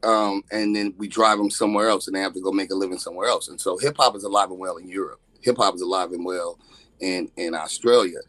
um, 0.03 0.43
and 0.51 0.73
then 0.73 0.93
we 0.97 1.09
drive 1.09 1.39
them 1.39 1.49
somewhere 1.49 1.89
else, 1.89 2.07
and 2.07 2.15
they 2.15 2.21
have 2.21 2.33
to 2.35 2.41
go 2.41 2.53
make 2.53 2.71
a 2.71 2.75
living 2.75 2.97
somewhere 2.97 3.27
else. 3.27 3.49
And 3.49 3.59
so 3.59 3.77
hip 3.77 3.97
hop 3.97 4.15
is 4.15 4.23
alive 4.23 4.49
and 4.49 4.59
well 4.59 4.77
in 4.77 4.87
Europe. 4.87 5.19
Hip 5.43 5.57
hop 5.57 5.75
is 5.75 5.81
alive 5.81 6.11
and 6.11 6.25
well 6.25 6.59
in 6.99 7.29
in 7.37 7.53
Australia. 7.53 8.19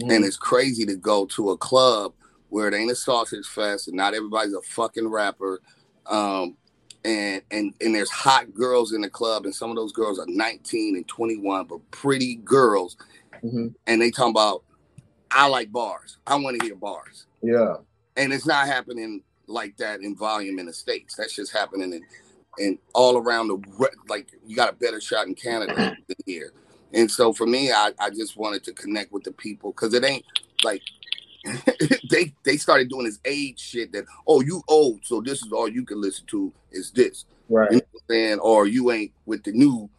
And 0.00 0.24
it's 0.24 0.36
crazy 0.36 0.84
to 0.86 0.96
go 0.96 1.24
to 1.26 1.50
a 1.50 1.56
club 1.56 2.14
where 2.48 2.68
it 2.68 2.74
ain't 2.74 2.90
a 2.90 2.96
sausage 2.96 3.46
fest 3.46 3.88
and 3.88 3.96
not 3.96 4.14
everybody's 4.14 4.54
a 4.54 4.62
fucking 4.62 5.08
rapper. 5.08 5.60
Um, 6.06 6.56
and 7.04 7.42
and 7.50 7.74
and 7.80 7.94
there's 7.94 8.10
hot 8.10 8.52
girls 8.54 8.92
in 8.92 9.02
the 9.02 9.10
club, 9.10 9.44
and 9.44 9.54
some 9.54 9.70
of 9.70 9.76
those 9.76 9.92
girls 9.92 10.18
are 10.18 10.26
19 10.26 10.96
and 10.96 11.06
21, 11.06 11.66
but 11.66 11.90
pretty 11.90 12.36
girls. 12.36 12.96
Mhm. 13.44 13.74
And 13.86 14.00
they 14.00 14.10
talking 14.10 14.30
about, 14.30 14.64
I 15.30 15.46
like 15.48 15.70
bars. 15.70 16.18
I 16.26 16.36
want 16.36 16.58
to 16.58 16.66
hear 16.66 16.74
bars. 16.74 17.26
Yeah. 17.42 17.76
And 18.16 18.32
it's 18.32 18.46
not 18.46 18.66
happening 18.66 19.22
like 19.46 19.76
that 19.76 20.00
in 20.00 20.16
volume 20.16 20.58
in 20.58 20.66
the 20.66 20.72
states. 20.72 21.14
That's 21.16 21.34
just 21.34 21.52
happening 21.52 21.92
in, 21.92 22.02
in 22.58 22.78
all 22.94 23.18
around 23.18 23.48
the 23.48 23.90
like. 24.08 24.28
You 24.46 24.56
got 24.56 24.70
a 24.70 24.76
better 24.76 25.00
shot 25.00 25.26
in 25.26 25.34
Canada 25.34 25.74
than 26.08 26.16
here. 26.24 26.52
And 26.94 27.10
so 27.10 27.32
for 27.32 27.46
me, 27.46 27.72
I, 27.72 27.90
I 27.98 28.10
just 28.10 28.36
wanted 28.36 28.64
to 28.64 28.72
connect 28.72 29.12
with 29.12 29.24
the 29.24 29.32
people 29.32 29.72
because 29.72 29.92
it 29.94 30.04
ain't 30.04 30.24
like 30.62 30.82
they 32.10 32.32
they 32.44 32.56
started 32.56 32.88
doing 32.88 33.04
this 33.04 33.18
age 33.26 33.60
shit 33.60 33.92
that 33.92 34.04
oh 34.26 34.40
you 34.40 34.62
old 34.68 35.00
so 35.04 35.20
this 35.20 35.44
is 35.44 35.52
all 35.52 35.68
you 35.68 35.84
can 35.84 36.00
listen 36.00 36.24
to 36.26 36.52
is 36.72 36.90
this. 36.92 37.26
Right. 37.50 37.70
you 37.70 37.76
know 37.78 37.82
saying? 38.08 38.38
Or 38.38 38.66
you 38.66 38.90
ain't 38.92 39.12
with 39.26 39.44
the 39.44 39.52
new 39.52 39.90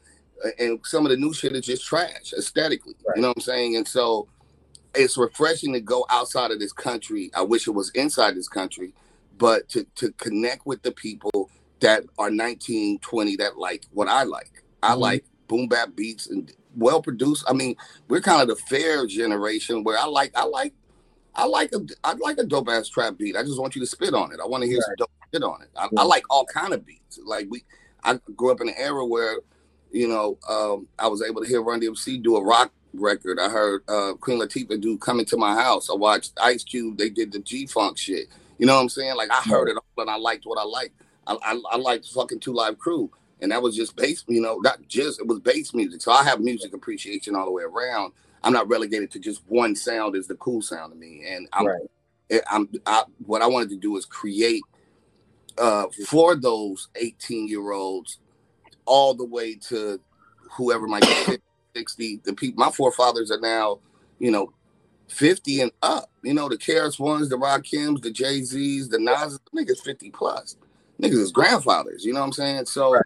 and 0.60 0.80
some 0.84 1.06
of 1.06 1.12
the 1.12 1.18
new 1.18 1.34
shit 1.34 1.54
is 1.54 1.66
just 1.66 1.86
trash 1.86 2.34
aesthetically 2.38 2.94
you 3.16 3.22
know 3.22 3.30
what 3.30 3.38
I'm 3.38 3.42
saying? 3.42 3.76
And 3.76 3.88
so 3.88 4.28
it's 4.96 5.18
refreshing 5.18 5.74
to 5.74 5.82
go 5.82 6.06
outside 6.10 6.52
of 6.52 6.60
this 6.60 6.74
country. 6.74 7.30
I 7.36 7.42
wish 7.42 7.68
it 7.68 7.72
was 7.72 7.92
inside 7.92 8.36
this 8.36 8.48
country 8.48 8.94
but 9.38 9.68
to 9.70 9.86
to 9.96 10.12
connect 10.14 10.66
with 10.66 10.82
the 10.82 10.92
people 10.94 11.50
that 11.82 12.04
are 12.18 12.32
19 12.32 13.00
20 13.00 13.36
that 13.36 13.58
like 13.58 13.86
what 13.92 14.08
I 14.08 14.24
like. 14.24 14.64
I 14.82 14.94
Mhm. 14.94 15.00
like 15.00 15.26
boom 15.48 15.68
bap 15.68 15.96
beats 15.96 16.28
and 16.28 16.52
well 16.76 17.02
produced 17.02 17.46
I 17.48 17.54
mean 17.54 17.76
we're 18.08 18.22
kind 18.22 18.42
of 18.42 18.48
the 18.48 18.56
fair 18.56 19.08
generation 19.08 19.84
where 19.84 19.98
I 19.98 20.06
like 20.06 20.32
I 20.36 20.44
like 20.46 20.74
I 21.36 21.46
like 21.46 21.72
a 21.74 21.86
I 22.04 22.14
like 22.14 22.38
a 22.38 22.44
dope 22.44 22.70
ass 22.70 22.88
trap 22.88 23.18
beat. 23.18 23.36
I 23.36 23.44
just 23.44 23.60
want 23.60 23.76
you 23.76 23.82
to 23.82 23.88
spit 23.88 24.14
on 24.14 24.32
it. 24.32 24.40
I 24.42 24.48
want 24.48 24.64
to 24.64 24.70
hear 24.70 24.82
some 24.82 24.96
dope 24.98 25.12
shit 25.34 25.44
on 25.44 25.62
it. 25.62 25.70
I, 25.78 25.90
I 25.98 26.04
like 26.04 26.24
all 26.30 26.46
kind 26.46 26.74
of 26.74 26.86
beats. 26.86 27.20
Like 27.24 27.48
we, 27.50 27.64
I 28.04 28.20
grew 28.36 28.52
up 28.52 28.62
in 28.62 28.70
an 28.70 28.76
era 28.78 29.06
where, 29.06 29.40
you 29.92 30.08
know, 30.08 30.38
um, 30.48 30.88
I 30.98 31.08
was 31.08 31.22
able 31.22 31.42
to 31.42 31.48
hear 31.48 31.62
Run 31.62 31.82
DMC 31.82 32.24
do 32.24 32.38
a 32.38 32.44
rock 32.44 32.72
record. 32.94 33.40
I 33.40 33.50
heard 33.50 33.84
uh, 33.90 34.14
Queen 34.14 34.40
Latifah 34.40 34.80
do 34.80 34.98
"Coming 34.98 35.26
to 35.26 35.38
My 35.38 35.56
House." 35.56 35.90
I 35.90 35.94
watched 35.94 36.34
Ice 36.42 36.64
Cube. 36.64 36.98
They 36.98 37.10
did 37.10 37.32
the 37.32 37.40
G 37.40 37.68
Funk 37.68 37.98
shit. 37.98 38.28
You 38.58 38.66
know 38.66 38.76
what 38.76 38.82
I'm 38.82 38.90
saying? 38.90 39.16
Like 39.16 39.32
I 39.32 39.42
heard 39.50 39.68
it 39.68 39.76
all, 39.76 40.02
and 40.04 40.10
I 40.10 40.16
liked 40.16 40.46
what 40.46 40.58
I 40.58 40.64
liked. 40.64 40.94
I, 41.28 41.38
I, 41.44 41.60
I 41.72 41.78
liked 41.78 42.08
fucking 42.08 42.40
Two 42.40 42.54
Live 42.54 42.78
Crew, 42.78 43.12
and 43.42 43.52
that 43.52 43.62
was 43.62 43.76
just 43.76 43.96
bass. 43.96 44.24
You 44.28 44.42
know, 44.42 44.58
not 44.58 44.88
just 44.88 45.20
it 45.20 45.28
was 45.28 45.40
bass 45.40 45.74
music. 45.74 46.02
So 46.02 46.12
I 46.12 46.24
have 46.24 46.40
music 46.40 46.74
appreciation 46.74 47.36
all 47.36 47.46
the 47.46 47.52
way 47.52 47.64
around. 47.64 48.14
I'm 48.44 48.54
not 48.54 48.68
relegated 48.68 49.12
to 49.12 49.20
just 49.20 49.42
one 49.48 49.76
sound 49.76 50.16
is 50.16 50.28
the 50.28 50.36
cool 50.36 50.62
sound 50.62 50.94
to 50.94 51.00
me. 51.00 51.26
And 51.28 51.48
I'm, 51.54 51.68
Right. 51.68 52.42
I'm 52.50 52.70
I, 52.86 53.04
what 53.26 53.42
I 53.42 53.48
wanted 53.48 53.70
to 53.70 53.78
do 53.78 53.98
is 53.98 54.06
create 54.06 54.64
uh, 55.58 55.86
for 56.08 56.36
those 56.36 56.90
18 56.96 57.48
year 57.48 57.72
olds 57.72 58.20
all 58.86 59.14
the 59.14 59.26
way 59.26 59.56
to 59.56 60.00
whoever 60.52 60.88
might 60.88 61.02
be 61.02 61.38
60. 61.76 62.22
The 62.24 62.34
people, 62.34 62.64
my 62.64 62.72
forefathers 62.72 63.32
are 63.32 63.40
now, 63.40 63.80
you 64.20 64.32
know, 64.32 64.54
50 65.08 65.62
and 65.62 65.72
up. 65.82 66.10
You 66.24 66.34
know, 66.34 66.50
the 66.50 66.58
KRS-Ones, 66.58 67.30
the 67.30 67.38
Rakims, 67.38 68.02
the 68.02 68.12
Jay 68.12 68.42
Z's, 68.42 68.90
the 68.90 69.00
Nas, 69.00 69.40
niggas 69.56 69.80
50 69.84 70.10
plus. 70.12 70.58
Niggas 71.02 71.20
is 71.20 71.32
grandfathers. 71.32 72.06
You 72.06 72.14
know 72.14 72.22
what 72.22 72.28
I'm 72.28 72.34
saying? 72.34 72.66
So, 72.66 73.00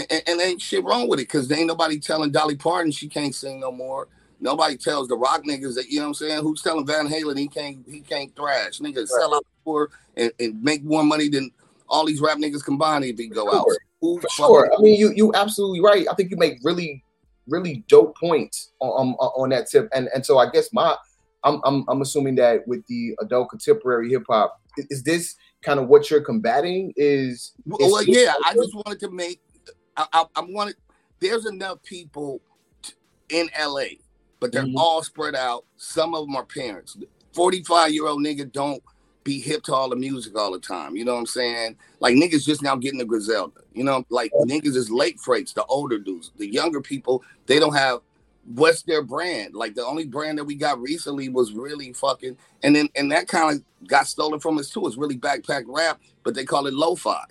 and, 0.00 0.06
and, 0.10 0.22
and 0.26 0.40
ain't 0.40 0.62
shit 0.62 0.84
wrong 0.84 1.08
with 1.08 1.20
it 1.20 1.28
because 1.28 1.50
ain't 1.52 1.66
nobody 1.66 1.98
telling 1.98 2.30
Dolly 2.30 2.56
Parton 2.56 2.92
she 2.92 3.08
can't 3.08 3.34
sing 3.34 3.60
no 3.60 3.70
more. 3.70 4.08
Nobody 4.40 4.76
tells 4.76 5.08
the 5.08 5.16
rock 5.16 5.42
niggas 5.44 5.74
that 5.74 5.88
you 5.88 5.98
know 5.98 6.04
what 6.04 6.08
I'm 6.08 6.14
saying. 6.14 6.42
Who's 6.42 6.62
telling 6.62 6.86
Van 6.86 7.06
Halen 7.06 7.38
he 7.38 7.48
can't 7.48 7.84
he 7.88 8.00
can't 8.00 8.34
thrash? 8.34 8.78
Niggas 8.78 9.08
sell 9.08 9.34
out 9.34 9.46
tour 9.64 9.90
and, 10.16 10.32
and 10.40 10.62
make 10.62 10.82
more 10.82 11.04
money 11.04 11.28
than 11.28 11.50
all 11.88 12.06
these 12.06 12.20
rap 12.20 12.38
niggas 12.38 12.64
combined 12.64 13.04
if 13.04 13.18
he 13.18 13.28
go 13.28 13.48
out. 13.48 13.64
Sure. 13.66 13.78
Who 14.00 14.20
For 14.20 14.28
sure. 14.30 14.72
I 14.76 14.80
mean, 14.80 14.98
you 14.98 15.12
you 15.14 15.32
absolutely 15.34 15.80
right. 15.80 16.06
I 16.10 16.14
think 16.14 16.30
you 16.30 16.38
make 16.38 16.58
really 16.62 17.04
really 17.48 17.84
dope 17.88 18.16
points 18.16 18.72
on 18.80 18.88
on, 18.88 19.14
on 19.14 19.48
that 19.50 19.68
tip. 19.68 19.88
And 19.92 20.08
and 20.14 20.24
so 20.24 20.38
I 20.38 20.48
guess 20.48 20.72
my 20.72 20.96
I'm 21.44 21.60
I'm, 21.64 21.84
I'm 21.88 22.00
assuming 22.00 22.36
that 22.36 22.66
with 22.66 22.86
the 22.86 23.14
adult 23.20 23.50
contemporary 23.50 24.08
hip 24.10 24.24
hop, 24.28 24.60
is 24.76 25.02
this 25.02 25.34
kind 25.62 25.78
of 25.78 25.88
what 25.88 26.10
you're 26.10 26.22
combating? 26.22 26.92
Is, 26.96 27.32
is 27.32 27.52
well, 27.66 28.02
yeah, 28.02 28.34
I 28.44 28.54
just 28.54 28.74
wanted 28.74 29.00
to 29.00 29.10
make. 29.10 29.42
I, 29.96 30.06
I, 30.12 30.24
I 30.36 30.42
wanted. 30.42 30.76
There's 31.20 31.46
enough 31.46 31.82
people 31.84 32.42
t- 32.82 32.94
in 33.30 33.50
LA, 33.58 33.98
but 34.40 34.52
they're 34.52 34.64
Mhm. 34.66 34.74
all 34.76 35.02
spread 35.04 35.36
out. 35.36 35.66
Some 35.78 36.14
of 36.14 36.26
them 36.26 36.36
are 36.36 36.46
parents. 36.46 36.96
Forty-five 37.34 37.92
year 37.92 38.06
old 38.08 38.22
nigga 38.22 38.50
don't 38.52 38.82
be 39.24 39.40
hip 39.40 39.62
to 39.64 39.74
all 39.74 39.88
the 39.90 39.96
music 39.96 40.36
all 40.38 40.52
the 40.52 40.60
time. 40.60 40.96
You 40.96 41.04
know 41.04 41.14
what 41.14 41.20
I'm 41.20 41.26
saying? 41.26 41.76
Like 42.00 42.16
niggas 42.16 42.44
just 42.46 42.62
now 42.62 42.76
getting 42.76 42.98
the 43.00 43.06
Griselda. 43.06 43.62
You 43.74 43.84
know, 43.84 44.04
like 44.10 44.32
niggas 44.44 44.76
is 44.76 44.90
late 44.90 45.20
freights. 45.20 45.52
The 45.54 45.64
older 45.66 45.98
dudes, 45.98 46.32
the 46.38 46.48
younger 46.48 46.80
people, 46.82 47.24
they 47.46 47.58
don't 47.60 47.74
have 47.76 48.00
what's 48.54 48.82
their 48.82 49.02
brand? 49.02 49.54
Like 49.54 49.74
the 49.74 49.84
only 49.86 50.06
brand 50.06 50.38
that 50.38 50.44
we 50.44 50.56
got 50.56 50.80
recently 50.80 51.28
was 51.30 51.52
really 51.52 51.92
fucking, 51.94 52.36
and 52.62 52.76
then 52.76 52.88
and 52.96 53.12
that 53.12 53.28
kind 53.28 53.56
of 53.58 53.88
got 53.88 54.06
stolen 54.08 54.40
from 54.40 54.58
us 54.58 54.70
too. 54.70 54.86
It's 54.86 54.96
really 54.98 55.18
backpack 55.18 55.64
rap, 55.66 56.00
but 56.24 56.34
they 56.34 56.44
call 56.44 56.66
it 56.66 56.74
lo-fi. 56.74 57.24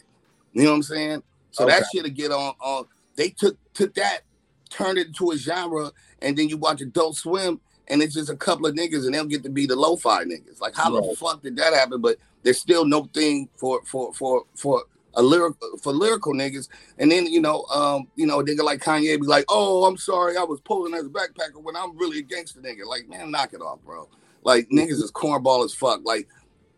You 0.53 0.63
know 0.63 0.71
what 0.71 0.77
I'm 0.77 0.83
saying? 0.83 1.23
So 1.51 1.65
Okay. 1.65 1.79
that 1.79 1.85
shit 1.91 2.03
to 2.05 2.09
get 2.11 2.31
on. 2.31 2.53
On 2.59 2.85
they 3.15 3.29
took 3.29 3.57
took 3.73 3.93
that, 3.95 4.21
turned 4.69 4.97
it 4.97 5.07
into 5.07 5.31
a 5.31 5.37
genre, 5.37 5.91
and 6.21 6.37
then 6.37 6.47
you 6.49 6.57
watch 6.57 6.81
Adult 6.81 7.17
Swim, 7.17 7.59
and 7.87 8.01
it's 8.01 8.13
just 8.13 8.29
a 8.29 8.35
couple 8.35 8.65
of 8.65 8.75
niggas, 8.75 9.05
and 9.05 9.13
they'll 9.13 9.25
get 9.25 9.43
to 9.43 9.49
be 9.49 9.65
the 9.65 9.75
lo-fi 9.75 10.23
niggas. 10.23 10.61
Like 10.61 10.75
how 10.75 10.89
the 10.89 11.15
fuck 11.15 11.41
did 11.41 11.57
that 11.57 11.73
happen? 11.73 12.01
But 12.01 12.17
there's 12.43 12.59
still 12.59 12.85
no 12.85 13.09
thing 13.13 13.49
for 13.57 13.81
for 13.83 14.13
for 14.13 14.43
for 14.55 14.83
a 15.15 15.21
lyric 15.21 15.55
for 15.81 15.91
lyrical 15.91 16.33
niggas. 16.33 16.69
And 16.97 17.11
then 17.11 17.25
you 17.25 17.41
know, 17.41 17.63
um, 17.65 18.07
you 18.15 18.25
know, 18.25 18.39
a 18.39 18.43
nigga 18.43 18.63
like 18.63 18.81
Kanye 18.81 19.19
be 19.19 19.27
like, 19.27 19.45
"Oh, 19.49 19.85
I'm 19.85 19.97
sorry, 19.97 20.37
I 20.37 20.43
was 20.43 20.61
pulling 20.61 20.93
as 20.93 21.05
a 21.05 21.09
backpacker 21.09 21.61
when 21.61 21.75
I'm 21.75 21.97
really 21.97 22.19
a 22.19 22.21
gangster 22.21 22.61
nigga." 22.61 22.85
Like, 22.85 23.09
man, 23.09 23.31
knock 23.31 23.53
it 23.53 23.61
off, 23.61 23.79
bro. 23.83 24.07
Like 24.43 24.69
niggas 24.69 25.01
is 25.03 25.11
cornball 25.11 25.65
as 25.65 25.73
fuck. 25.73 26.01
Like, 26.03 26.27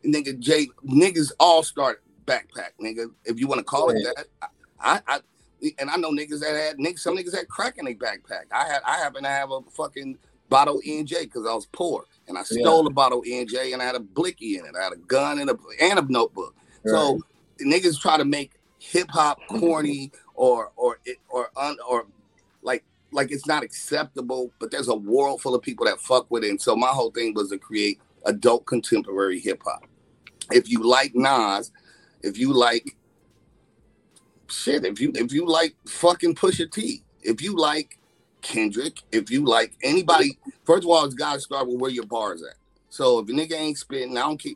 nigga, 0.04 0.40
Jay, 0.40 0.68
niggas 0.86 1.32
all 1.40 1.62
start 1.62 2.02
backpack, 2.26 2.72
nigga. 2.82 3.12
If 3.26 3.40
you 3.40 3.48
want 3.48 3.60
to 3.60 3.66
call 3.66 3.90
it 3.90 4.04
that, 4.04 4.26
I, 4.82 5.02
I, 5.08 5.20
and 5.80 5.90
I 5.90 5.98
know 5.98 6.12
niggas 6.12 6.42
that 6.42 6.56
had 6.56 6.78
niggas, 6.78 7.00
some 7.00 7.18
niggas 7.18 7.36
had 7.36 7.48
crack 7.50 7.78
in 7.78 7.86
their 7.86 7.96
backpack. 7.96 8.46
I 8.52 8.66
had, 8.68 8.82
I 8.86 8.98
happen 8.98 9.24
to 9.24 9.30
have 9.30 9.52
a 9.52 9.62
fucking 9.72 10.18
bottle 10.50 10.78
of 10.78 10.84
NJ 10.84 11.22
because 11.24 11.46
I 11.48 11.54
was 11.54 11.68
poor, 11.68 12.06
and 12.28 12.38
I 12.38 12.44
Yeah. 12.52 12.62
stole 12.62 12.88
a 12.88 12.92
bottle 12.92 13.20
of 13.20 13.26
NJ, 13.26 13.74
and 13.74 13.82
I 13.82 13.86
had 13.86 13.96
a 13.96 14.00
blicky 14.02 14.58
in 14.58 14.66
it. 14.66 14.76
I 14.80 14.84
had 14.84 14.94
a 14.94 14.98
gun 14.98 15.40
and 15.40 15.50
a 15.50 15.58
and 15.82 16.00
a 16.00 16.04
notebook. 16.12 16.56
So 16.86 17.20
niggas 17.62 18.00
try 18.00 18.18
to 18.18 18.26
make 18.26 18.54
hip 18.80 19.10
hop 19.12 19.46
corny 19.48 20.12
or 20.36 20.72
or 20.76 21.00
it 21.06 21.18
or 21.30 21.50
un, 21.58 21.78
or 21.88 22.08
like 22.64 22.84
like 23.12 23.32
it's 23.32 23.48
not 23.48 23.64
acceptable, 23.64 24.54
but 24.60 24.72
there's 24.72 24.90
a 24.90 24.96
world 24.96 25.42
full 25.42 25.56
of 25.56 25.62
people 25.62 25.86
that 25.86 26.00
fuck 26.02 26.30
with 26.32 26.44
it. 26.44 26.50
And 26.50 26.62
so 26.62 26.76
my 26.76 26.88
whole 26.90 27.12
thing 27.12 27.34
was 27.34 27.50
to 27.50 27.58
create 27.58 28.00
adult 28.26 28.66
contemporary 28.66 29.40
hip 29.40 29.62
hop. 29.66 29.86
If 30.52 30.70
you 30.70 30.84
like 30.84 31.14
Nas, 31.16 31.72
if 32.22 32.38
you 32.38 32.54
like 32.54 32.96
shit, 34.52 34.86
if 34.86 35.00
you 35.00 35.12
if 35.16 35.32
you 35.32 35.46
like 35.48 35.76
fucking 35.88 36.36
Pusha 36.36 36.72
T, 36.72 37.04
if 37.22 37.42
you 37.42 37.56
like 37.56 37.98
Kendrick, 38.42 39.02
if 39.12 39.30
you 39.30 39.46
like 39.46 39.74
anybody, 39.84 40.38
first 40.66 40.84
of 40.84 40.90
all, 40.90 41.06
it's 41.06 41.16
gotta 41.16 41.40
start 41.40 41.68
with 41.68 41.80
where 41.80 41.92
your 41.92 42.06
bars 42.06 42.44
at. 42.44 42.56
So 42.90 43.20
if 43.20 43.30
a 43.30 43.32
nigga 43.32 43.54
ain't 43.54 43.78
spitting, 43.78 44.18
I 44.18 44.22
don't 44.22 44.42
care. 44.42 44.54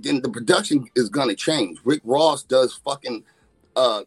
Then 0.00 0.20
the 0.20 0.28
production 0.30 0.86
is 0.96 1.08
gonna 1.08 1.36
change. 1.36 1.78
Rick 1.84 2.00
Ross 2.04 2.42
does 2.42 2.74
fucking 2.84 3.24
uh 3.76 4.02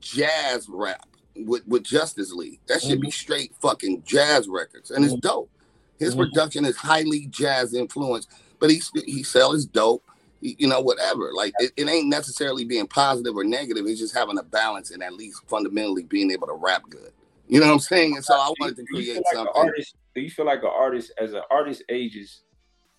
jazz 0.00 0.68
rap 0.68 1.06
with, 1.36 1.66
with 1.66 1.82
Justice 1.82 2.32
League. 2.32 2.60
That 2.68 2.82
should 2.82 3.00
be 3.00 3.10
straight 3.10 3.54
fucking 3.60 4.02
jazz 4.06 4.48
records, 4.48 4.90
and 4.90 5.04
it's 5.04 5.14
dope. 5.14 5.50
His 5.98 6.14
Mhm. 6.14 6.18
production 6.18 6.64
is 6.64 6.76
highly 6.76 7.26
jazz 7.26 7.74
influenced, 7.74 8.28
but 8.58 8.70
he 8.70 8.80
he 9.06 9.22
sells 9.22 9.64
dope. 9.64 10.04
You 10.44 10.68
know, 10.68 10.80
whatever. 10.80 11.30
Like 11.34 11.54
it, 11.58 11.72
it 11.76 11.88
ain't 11.88 12.08
necessarily 12.08 12.64
being 12.66 12.86
positive 12.86 13.34
or 13.34 13.44
negative. 13.44 13.86
It's 13.86 13.98
just 13.98 14.14
having 14.14 14.36
a 14.38 14.42
balance 14.42 14.90
and 14.90 15.02
at 15.02 15.14
least 15.14 15.40
fundamentally 15.48 16.02
being 16.02 16.30
able 16.30 16.46
to 16.48 16.52
rap 16.52 16.82
good. 16.90 17.12
You 17.48 17.60
know 17.60 17.66
what 17.66 17.72
I'm 17.72 17.78
saying? 17.78 18.16
And 18.16 18.24
so 18.24 18.34
I 18.34 18.52
wanted 18.60 18.76
to 18.76 18.82
Do 18.84 18.98
you 19.00 19.04
feel 19.04 19.14
create 19.14 19.24
like 19.24 19.34
something. 19.34 19.52
artist? 19.56 19.96
Do 20.14 20.20
you 20.20 20.30
feel 20.30 20.44
like 20.44 20.62
an 20.62 20.70
artist, 20.70 21.12
as 21.18 21.32
an 21.32 21.42
artist 21.50 21.82
ages 21.88 22.42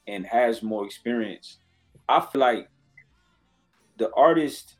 and 0.07 0.25
has 0.25 0.63
more 0.63 0.85
experience? 0.85 1.59
I 2.09 2.19
feel 2.19 2.41
like 2.41 2.67
the 3.97 4.11
artist, 4.15 4.75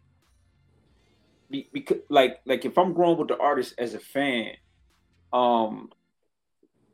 be, 1.52 1.70
because 1.72 1.98
like 2.10 2.42
like 2.46 2.66
if 2.66 2.78
I'm 2.80 2.94
growing 2.94 3.18
with 3.18 3.28
the 3.28 3.38
artist 3.38 3.76
as 3.78 3.94
a 3.94 4.00
fan, 4.00 4.54
um, 5.34 5.92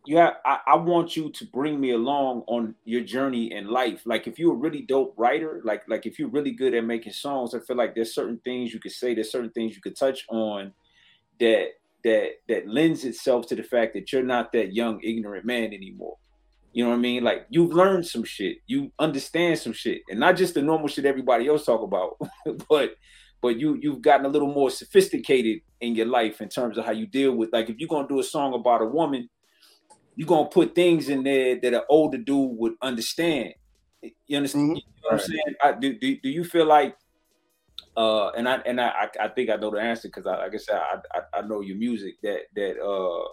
you 0.05 0.17
have 0.17 0.35
I, 0.45 0.59
I 0.67 0.75
want 0.77 1.15
you 1.15 1.31
to 1.31 1.45
bring 1.45 1.79
me 1.79 1.91
along 1.91 2.43
on 2.47 2.75
your 2.85 3.01
journey 3.01 3.51
in 3.51 3.67
life. 3.67 4.01
Like 4.05 4.27
if 4.27 4.39
you're 4.39 4.53
a 4.53 4.57
really 4.57 4.81
dope 4.81 5.13
writer, 5.17 5.61
like 5.63 5.83
like 5.87 6.05
if 6.05 6.17
you're 6.17 6.29
really 6.29 6.51
good 6.51 6.73
at 6.73 6.83
making 6.83 7.13
songs, 7.13 7.53
I 7.53 7.59
feel 7.59 7.77
like 7.77 7.93
there's 7.93 8.15
certain 8.15 8.39
things 8.43 8.73
you 8.73 8.79
could 8.79 8.91
say, 8.91 9.13
there's 9.13 9.31
certain 9.31 9.51
things 9.51 9.75
you 9.75 9.81
could 9.81 9.95
touch 9.95 10.25
on 10.29 10.73
that 11.39 11.67
that 12.03 12.29
that 12.47 12.67
lends 12.67 13.05
itself 13.05 13.47
to 13.47 13.55
the 13.55 13.63
fact 13.63 13.93
that 13.93 14.11
you're 14.11 14.23
not 14.23 14.51
that 14.53 14.73
young 14.73 14.99
ignorant 15.03 15.45
man 15.45 15.73
anymore. 15.73 16.17
You 16.73 16.85
know 16.85 16.91
what 16.91 16.97
I 16.97 16.99
mean? 16.99 17.23
Like 17.23 17.45
you've 17.49 17.73
learned 17.73 18.07
some 18.07 18.23
shit, 18.23 18.57
you 18.65 18.91
understand 18.97 19.59
some 19.59 19.73
shit, 19.73 20.01
and 20.09 20.19
not 20.19 20.35
just 20.35 20.55
the 20.55 20.61
normal 20.61 20.87
shit 20.87 21.05
everybody 21.05 21.47
else 21.47 21.65
talk 21.65 21.83
about, 21.83 22.17
but 22.69 22.95
but 23.41 23.59
you 23.59 23.77
you've 23.81 24.01
gotten 24.01 24.25
a 24.25 24.29
little 24.29 24.51
more 24.51 24.71
sophisticated 24.71 25.61
in 25.81 25.95
your 25.95 26.07
life 26.07 26.41
in 26.41 26.49
terms 26.49 26.77
of 26.77 26.85
how 26.85 26.91
you 26.91 27.05
deal 27.05 27.35
with 27.35 27.49
like 27.53 27.69
if 27.69 27.77
you're 27.77 27.89
gonna 27.89 28.07
do 28.07 28.19
a 28.19 28.23
song 28.23 28.53
about 28.53 28.81
a 28.81 28.85
woman, 28.85 29.29
you're 30.15 30.27
gonna 30.27 30.49
put 30.49 30.75
things 30.75 31.09
in 31.09 31.23
there 31.23 31.59
that 31.59 31.73
an 31.73 31.81
older 31.89 32.17
dude 32.17 32.57
would 32.57 32.73
understand. 32.81 33.53
You 34.27 34.37
understand? 34.37 34.71
Mhm. 34.71 34.75
You 34.75 34.81
know 34.81 34.81
what 35.01 35.13
I'm 35.13 35.19
saying? 35.19 35.55
I, 35.63 35.71
do, 35.73 35.97
do 35.97 36.17
do 36.17 36.29
you 36.29 36.43
feel 36.43 36.65
like 36.65 36.95
uh 37.97 38.29
and 38.29 38.47
I 38.47 38.55
and 38.65 38.79
I 38.79 38.87
I, 38.89 39.25
I 39.25 39.27
think 39.29 39.49
I 39.49 39.55
know 39.55 39.69
the 39.71 39.79
answer 39.79 40.07
because 40.07 40.25
I 40.25 40.37
like 40.37 40.53
I 40.53 40.57
said 40.57 40.75
I, 40.75 40.97
I 41.13 41.39
I 41.39 41.41
know 41.41 41.61
your 41.61 41.77
music 41.77 42.15
that 42.23 42.41
that 42.55 42.81
uh 42.81 43.27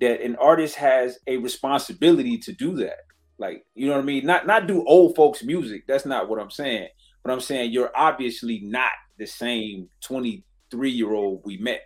that 0.00 0.20
an 0.22 0.36
artist 0.36 0.76
has 0.76 1.18
a 1.26 1.36
responsibility 1.38 2.38
to 2.38 2.52
do 2.52 2.76
that. 2.76 3.00
Like, 3.38 3.64
you 3.74 3.86
know 3.86 3.94
what 3.94 4.02
I 4.02 4.04
mean? 4.04 4.26
Not 4.26 4.46
not 4.46 4.66
do 4.66 4.84
old 4.86 5.16
folks 5.16 5.42
music. 5.42 5.86
That's 5.86 6.06
not 6.06 6.28
what 6.28 6.40
I'm 6.40 6.50
saying. 6.50 6.88
But 7.22 7.32
I'm 7.32 7.40
saying 7.40 7.72
you're 7.72 7.92
obviously 7.96 8.60
not 8.60 8.90
the 9.18 9.26
same 9.26 9.88
23 10.02 10.90
year 10.90 11.12
old 11.12 11.42
we 11.44 11.56
met. 11.58 11.82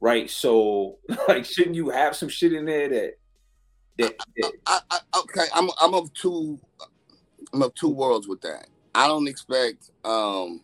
Right. 0.00 0.30
So 0.30 0.98
like 1.28 1.44
shouldn't 1.44 1.76
you 1.76 1.90
have 1.90 2.16
some 2.16 2.28
shit 2.28 2.52
in 2.52 2.64
there 2.64 2.88
that 2.88 3.12
okay, 4.00 5.46
I'm 5.54 5.68
I'm 5.80 5.94
of 5.94 6.12
two 6.14 6.58
I'm 7.52 7.62
of 7.62 7.74
two 7.74 7.88
worlds 7.88 8.28
with 8.28 8.40
that. 8.42 8.68
I 8.94 9.06
don't 9.06 9.28
expect 9.28 9.90
um 10.04 10.62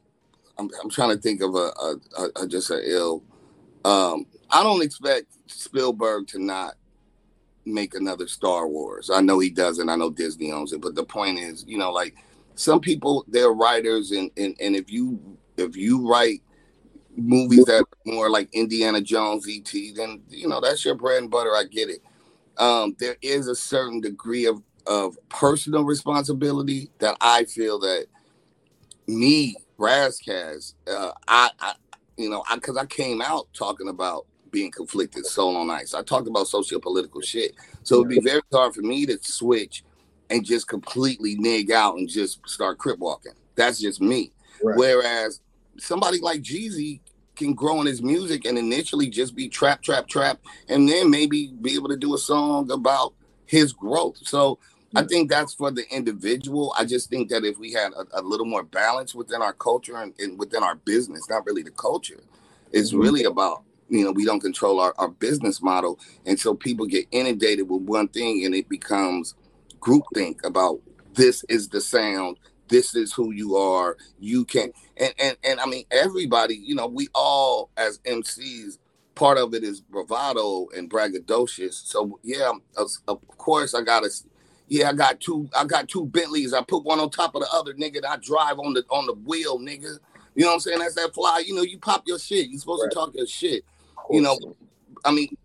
I'm, 0.58 0.70
I'm 0.82 0.90
trying 0.90 1.10
to 1.10 1.20
think 1.20 1.42
of 1.42 1.54
a, 1.54 1.72
a, 2.18 2.30
a, 2.36 2.46
just 2.46 2.70
a 2.70 2.80
ill 2.88 3.22
um 3.84 4.26
I 4.50 4.62
don't 4.62 4.82
expect 4.82 5.26
Spielberg 5.46 6.28
to 6.28 6.38
not 6.38 6.74
make 7.66 7.94
another 7.94 8.28
Star 8.28 8.68
Wars. 8.68 9.10
I 9.10 9.20
know 9.20 9.38
he 9.38 9.50
doesn't. 9.50 9.88
I 9.88 9.96
know 9.96 10.10
Disney 10.10 10.52
owns 10.52 10.72
it, 10.72 10.80
but 10.80 10.94
the 10.94 11.04
point 11.04 11.38
is, 11.38 11.64
you 11.66 11.78
know, 11.78 11.90
like 11.90 12.14
some 12.54 12.80
people 12.80 13.24
they're 13.28 13.52
writers 13.52 14.12
and 14.12 14.30
and, 14.36 14.56
and 14.60 14.76
if 14.76 14.90
you 14.90 15.38
if 15.56 15.76
you 15.76 16.08
write 16.08 16.42
movies 17.16 17.64
that 17.66 17.80
are 17.82 18.12
more 18.12 18.28
like 18.30 18.48
Indiana 18.52 19.00
Jones, 19.00 19.46
ET, 19.48 19.72
then 19.96 20.22
you 20.28 20.48
know 20.48 20.60
that's 20.60 20.84
your 20.84 20.94
bread 20.94 21.22
and 21.22 21.30
butter. 21.30 21.54
I 21.54 21.64
get 21.64 21.88
it. 21.88 22.02
Um, 22.58 22.96
there 22.98 23.16
is 23.22 23.48
a 23.48 23.54
certain 23.54 24.00
degree 24.00 24.46
of 24.46 24.62
of 24.86 25.16
personal 25.28 25.84
responsibility 25.84 26.90
that 26.98 27.16
I 27.20 27.44
feel 27.44 27.78
that 27.80 28.06
me, 29.06 29.56
Ras 29.78 30.18
Kass, 30.18 30.74
uh, 30.86 31.12
I, 31.26 31.50
I, 31.58 31.74
you 32.16 32.28
know, 32.28 32.44
I 32.48 32.56
because 32.56 32.76
I 32.76 32.86
came 32.86 33.22
out 33.22 33.48
talking 33.54 33.88
about 33.88 34.26
being 34.50 34.70
conflicted, 34.70 35.26
soul 35.26 35.56
on 35.56 35.70
ice. 35.70 35.94
I 35.94 36.02
talked 36.02 36.28
about 36.28 36.46
socio-political 36.46 37.20
shit, 37.22 37.54
so 37.82 37.96
it'd 37.96 38.08
be 38.08 38.20
very 38.20 38.42
hard 38.52 38.74
for 38.74 38.82
me 38.82 39.04
to 39.06 39.18
switch 39.22 39.84
and 40.30 40.44
just 40.44 40.68
completely 40.68 41.34
nig 41.36 41.70
out 41.70 41.96
and 41.96 42.08
just 42.08 42.40
start 42.48 42.78
crip 42.78 42.98
walking. 42.98 43.32
That's 43.56 43.80
just 43.80 44.00
me. 44.00 44.32
Right. 44.62 44.76
Whereas 44.76 45.40
somebody 45.78 46.20
like 46.20 46.42
Jeezy 46.42 47.00
can 47.36 47.54
grow 47.54 47.80
in 47.80 47.86
his 47.86 48.02
music 48.02 48.44
and 48.44 48.58
initially 48.58 49.08
just 49.08 49.34
be 49.34 49.48
trap, 49.48 49.82
trap, 49.82 50.08
trap, 50.08 50.40
and 50.68 50.88
then 50.88 51.10
maybe 51.10 51.52
be 51.60 51.74
able 51.74 51.88
to 51.88 51.96
do 51.96 52.14
a 52.14 52.18
song 52.18 52.70
about 52.70 53.14
his 53.46 53.72
growth. 53.72 54.16
So 54.22 54.58
I 54.96 55.02
think 55.02 55.28
that's 55.28 55.54
for 55.54 55.70
the 55.70 55.84
individual. 55.94 56.72
I 56.78 56.84
just 56.84 57.10
think 57.10 57.28
that 57.30 57.44
if 57.44 57.58
we 57.58 57.72
had 57.72 57.92
a, 57.92 58.20
a 58.20 58.22
little 58.22 58.46
more 58.46 58.62
balance 58.62 59.14
within 59.14 59.42
our 59.42 59.52
culture 59.52 59.96
and, 59.96 60.14
and 60.18 60.38
within 60.38 60.62
our 60.62 60.76
business, 60.76 61.28
not 61.28 61.44
really 61.46 61.62
the 61.62 61.70
culture, 61.72 62.20
it's 62.72 62.92
Mhm. 62.92 63.00
really 63.02 63.24
about 63.24 63.62
you 63.88 64.04
know 64.04 64.12
we 64.12 64.24
don't 64.24 64.40
control 64.40 64.80
our, 64.80 64.94
our 64.98 65.08
business 65.08 65.60
model, 65.62 65.98
and 66.26 66.38
so 66.38 66.54
people 66.54 66.86
get 66.86 67.06
inundated 67.10 67.68
with 67.68 67.82
one 67.82 68.08
thing 68.08 68.44
and 68.44 68.54
it 68.54 68.68
becomes 68.68 69.34
groupthink 69.80 70.44
about 70.44 70.80
this 71.14 71.44
is 71.48 71.68
the 71.68 71.80
sound, 71.80 72.38
this 72.68 72.94
is 72.94 73.12
who 73.12 73.32
you 73.32 73.56
are, 73.56 73.96
you 74.20 74.44
can 74.44 74.72
and 74.96 75.14
and 75.18 75.36
and 75.44 75.60
I 75.60 75.66
mean 75.66 75.84
everybody, 75.90 76.56
you 76.56 76.74
know, 76.74 76.86
we 76.86 77.08
all 77.14 77.70
as 77.76 77.98
MCs 78.00 78.78
part 79.14 79.38
of 79.38 79.54
it 79.54 79.64
is 79.64 79.80
bravado 79.80 80.68
and 80.76 80.90
braggadocious. 80.90 81.74
So 81.74 82.18
yeah, 82.22 82.52
of, 82.76 82.90
of 83.08 83.26
course 83.38 83.74
I 83.74 83.82
gotta. 83.82 84.10
Yeah, 84.68 84.90
I 84.90 84.94
got 84.94 85.20
two. 85.20 85.48
I 85.56 85.64
got 85.64 85.88
two 85.88 86.06
Bentleys. 86.06 86.54
I 86.54 86.62
put 86.62 86.84
one 86.84 87.00
on 87.00 87.10
top 87.10 87.34
of 87.34 87.42
the 87.42 87.48
other, 87.52 87.74
nigga. 87.74 88.04
I 88.04 88.16
drive 88.16 88.58
on 88.58 88.74
the 88.74 88.84
on 88.90 89.06
the 89.06 89.14
wheel, 89.14 89.58
nigga. 89.58 89.98
You 90.34 90.44
know 90.44 90.48
what 90.48 90.54
I'm 90.54 90.60
saying? 90.60 90.78
That's 90.80 90.94
that 90.94 91.14
fly. 91.14 91.44
You 91.46 91.54
know, 91.54 91.62
you 91.62 91.78
pop 91.78 92.04
your 92.06 92.18
shit. 92.18 92.48
You 92.48 92.58
supposed 92.58 92.82
Right. 92.82 92.90
to 92.90 92.94
talk 92.94 93.14
your 93.14 93.26
shit. 93.26 93.64
You 94.10 94.22
know, 94.22 94.38
I 95.04 95.12
mean, 95.12 95.36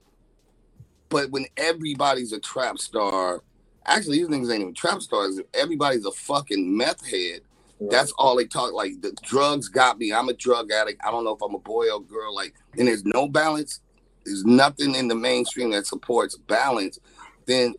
but 1.09 1.32
when 1.32 1.47
everybody's 1.57 2.34
a 2.34 2.39
trap 2.39 2.80
star, 2.80 3.43
actually 3.86 4.19
these 4.19 4.27
niggas 4.27 4.51
ain't 4.51 4.61
even 4.61 4.73
trap 4.73 5.01
stars. 5.01 5.39
Everybody's 5.53 6.05
a 6.05 6.11
fucking 6.11 6.75
meth 6.75 7.05
head. 7.05 7.41
That's 7.89 8.11
all 8.17 8.36
they 8.36 8.45
talk. 8.45 8.73
Like 8.73 9.01
the 9.01 9.15
drugs 9.23 9.69
got 9.69 9.97
me. 9.97 10.11
I'm 10.11 10.27
a 10.30 10.34
drug 10.34 10.71
addict. 10.71 11.01
I 11.05 11.11
don't 11.11 11.23
know 11.23 11.34
if 11.34 11.41
I'm 11.41 11.55
a 11.55 11.59
boy 11.59 11.89
or 11.89 12.01
girl. 12.01 12.36
Like, 12.36 12.53
and 12.77 12.88
there's 12.88 13.05
no 13.05 13.27
balance. 13.27 13.80
there's 14.25 14.43
nothing 14.43 14.95
in 14.95 15.07
the 15.07 15.15
mainstream 15.15 15.71
that 15.71 15.88
supports 15.88 16.38
balance, 16.38 16.99
then 17.45 17.75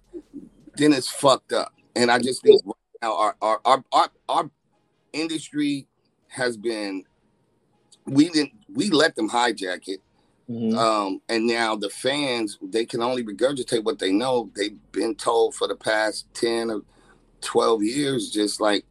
then 0.77 0.93
it's 0.93 1.11
fucked 1.11 1.53
up. 1.53 1.75
And 1.97 2.11
I 2.11 2.19
just 2.19 2.43
think 2.43 2.63
right 2.65 2.75
now 3.03 3.17
our 3.17 3.37
our 3.43 3.61
our 3.65 3.85
our, 3.93 4.11
our 4.29 4.51
industry 5.13 5.87
has 6.29 6.57
been 6.57 7.05
we 8.07 8.31
didn't 8.31 8.53
we 8.73 8.91
let 8.91 9.17
them 9.17 9.29
hijack 9.29 9.89
it. 9.89 10.01
Mhm. 10.51 10.77
Um, 10.77 11.23
and 11.29 11.47
now 11.47 11.77
the 11.77 11.91
fans 11.91 12.59
they 12.61 12.85
can 12.85 13.03
only 13.03 13.23
regurgitate 13.23 13.85
what 13.85 14.01
they 14.01 14.11
know. 14.11 14.51
They've 14.57 14.77
been 14.91 15.15
told 15.15 15.55
for 15.55 15.69
the 15.69 15.77
past 15.77 16.27
10 16.35 16.71
or 16.71 16.83
12 17.41 17.85
years, 17.85 18.31
just 18.31 18.61
like 18.61 18.85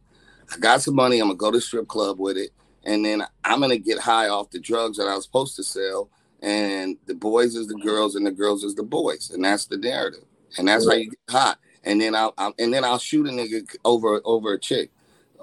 I 0.52 0.58
got 0.58 0.82
some 0.82 0.94
money, 0.94 1.20
I'm 1.20 1.28
gonna 1.28 1.36
go 1.36 1.50
to 1.50 1.60
strip 1.60 1.86
club 1.86 2.18
with 2.18 2.36
it, 2.38 2.50
and 2.84 3.04
then 3.04 3.24
I'm 3.44 3.60
gonna 3.60 3.76
get 3.76 3.98
high 3.98 4.28
off 4.28 4.50
the 4.50 4.58
drugs 4.58 4.96
that 4.96 5.06
I 5.06 5.14
was 5.14 5.24
supposed 5.24 5.54
to 5.56 5.62
sell. 5.62 6.08
And 6.42 6.96
the 7.04 7.14
boys 7.14 7.54
is 7.54 7.66
the 7.68 7.74
girls, 7.74 8.14
and 8.14 8.24
the 8.26 8.30
girls 8.30 8.64
is 8.64 8.74
the 8.74 8.82
boys, 8.82 9.30
and 9.30 9.44
that's 9.44 9.66
the 9.66 9.76
narrative, 9.76 10.24
and 10.56 10.66
that's 10.66 10.86
how 10.88 10.94
you 10.94 11.10
get 11.10 11.18
hot. 11.28 11.58
And 11.84 12.00
then 12.00 12.14
I'll, 12.14 12.32
I'll 12.38 12.54
and 12.58 12.72
then 12.72 12.84
I'll 12.84 12.98
shoot 12.98 13.26
a 13.26 13.30
nigga 13.30 13.76
over 13.84 14.22
over 14.24 14.54
a 14.54 14.58
chick. 14.58 14.90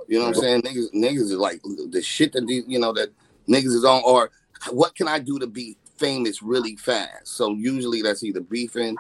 You 0.07 0.17
know 0.19 0.25
what 0.25 0.37
I'm 0.37 0.41
saying? 0.41 0.61
Niggas, 0.63 0.93
niggas 0.95 1.21
is 1.21 1.33
like 1.33 1.61
the 1.91 2.01
shit 2.01 2.33
that 2.33 2.47
these, 2.47 2.63
you 2.67 2.79
know 2.79 2.93
that 2.93 3.09
niggas 3.47 3.65
is 3.65 3.85
on, 3.85 4.01
or 4.03 4.31
what 4.71 4.95
can 4.95 5.07
I 5.07 5.19
do 5.19 5.37
to 5.37 5.47
be 5.47 5.77
famous 5.97 6.41
really 6.41 6.75
fast? 6.75 7.27
So 7.27 7.53
usually 7.53 8.01
that's 8.01 8.23
either 8.23 8.41
beefing 8.41 8.97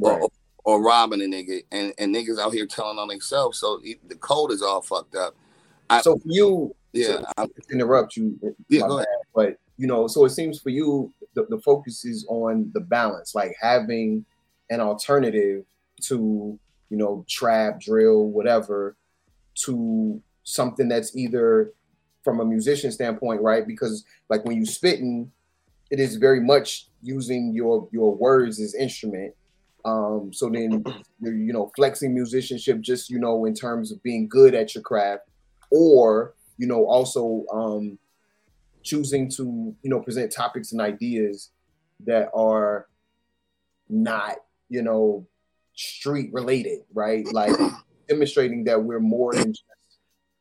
or, 0.00 0.18
Right. 0.18 0.30
or 0.64 0.82
robbing 0.82 1.22
a 1.22 1.24
nigga, 1.24 1.62
and, 1.72 1.92
and 1.98 2.14
niggas 2.14 2.38
out 2.38 2.52
here 2.52 2.66
telling 2.66 2.98
on 2.98 3.08
themselves. 3.08 3.58
So 3.58 3.80
the 4.08 4.16
code 4.16 4.50
is 4.50 4.62
all 4.62 4.80
fucked 4.82 5.14
up. 5.14 5.34
I, 5.90 6.00
So 6.00 6.16
for 6.16 6.28
you, 6.28 6.74
yeah, 6.92 7.22
I, 7.36 7.46
to 7.46 7.52
interrupt 7.72 8.16
you, 8.16 8.38
eh, 8.44 8.50
yeah, 8.68 8.80
my 8.82 8.88
go 8.88 8.94
ahead. 8.98 9.06
bad, 9.08 9.26
but 9.34 9.58
you 9.76 9.86
know, 9.86 10.06
so 10.06 10.24
it 10.24 10.30
seems 10.30 10.60
for 10.60 10.70
you 10.70 11.12
the, 11.34 11.46
the 11.50 11.58
focus 11.58 12.04
is 12.04 12.24
on 12.28 12.70
the 12.74 12.80
balance, 12.80 13.34
like 13.34 13.54
having 13.60 14.24
an 14.70 14.80
alternative 14.80 15.64
to 16.02 16.58
you 16.90 16.96
know 16.96 17.24
trap, 17.28 17.80
drill, 17.80 18.28
whatever, 18.28 18.96
to 19.64 20.20
something 20.44 20.88
that's 20.88 21.16
either 21.16 21.72
from 22.22 22.40
a 22.40 22.44
musician 22.44 22.90
standpoint, 22.92 23.42
right? 23.42 23.66
Because 23.66 24.04
like 24.30 24.44
when 24.44 24.56
you 24.56 24.64
spitting, 24.64 25.30
it 25.90 26.00
is 26.00 26.16
very 26.16 26.40
much 26.40 26.88
using 27.02 27.52
your 27.52 27.88
your 27.92 28.14
words 28.14 28.60
as 28.60 28.74
instrument. 28.74 29.34
Um, 29.84 30.32
so 30.32 30.48
then 30.48 30.82
you're, 31.20 31.34
you 31.34 31.52
know 31.52 31.70
flexing 31.76 32.14
musicianship 32.14 32.80
just 32.80 33.10
you 33.10 33.18
know 33.18 33.44
in 33.44 33.54
terms 33.54 33.92
of 33.92 34.02
being 34.02 34.28
good 34.28 34.54
at 34.54 34.74
your 34.74 34.82
craft, 34.82 35.24
or 35.70 36.34
you 36.56 36.66
know 36.66 36.86
also 36.86 37.44
um, 37.52 37.98
choosing 38.82 39.28
to 39.30 39.74
you 39.82 39.90
know 39.90 40.00
present 40.00 40.32
topics 40.32 40.72
and 40.72 40.80
ideas 40.80 41.50
that 42.06 42.30
are 42.34 42.86
not 43.88 44.36
you 44.68 44.82
know 44.82 45.26
street 45.74 46.30
related, 46.32 46.80
right? 46.92 47.26
Like 47.32 47.52
demonstrating 48.08 48.64
that 48.64 48.82
we're 48.82 49.00
more 49.00 49.34
than 49.34 49.52
just 49.52 49.64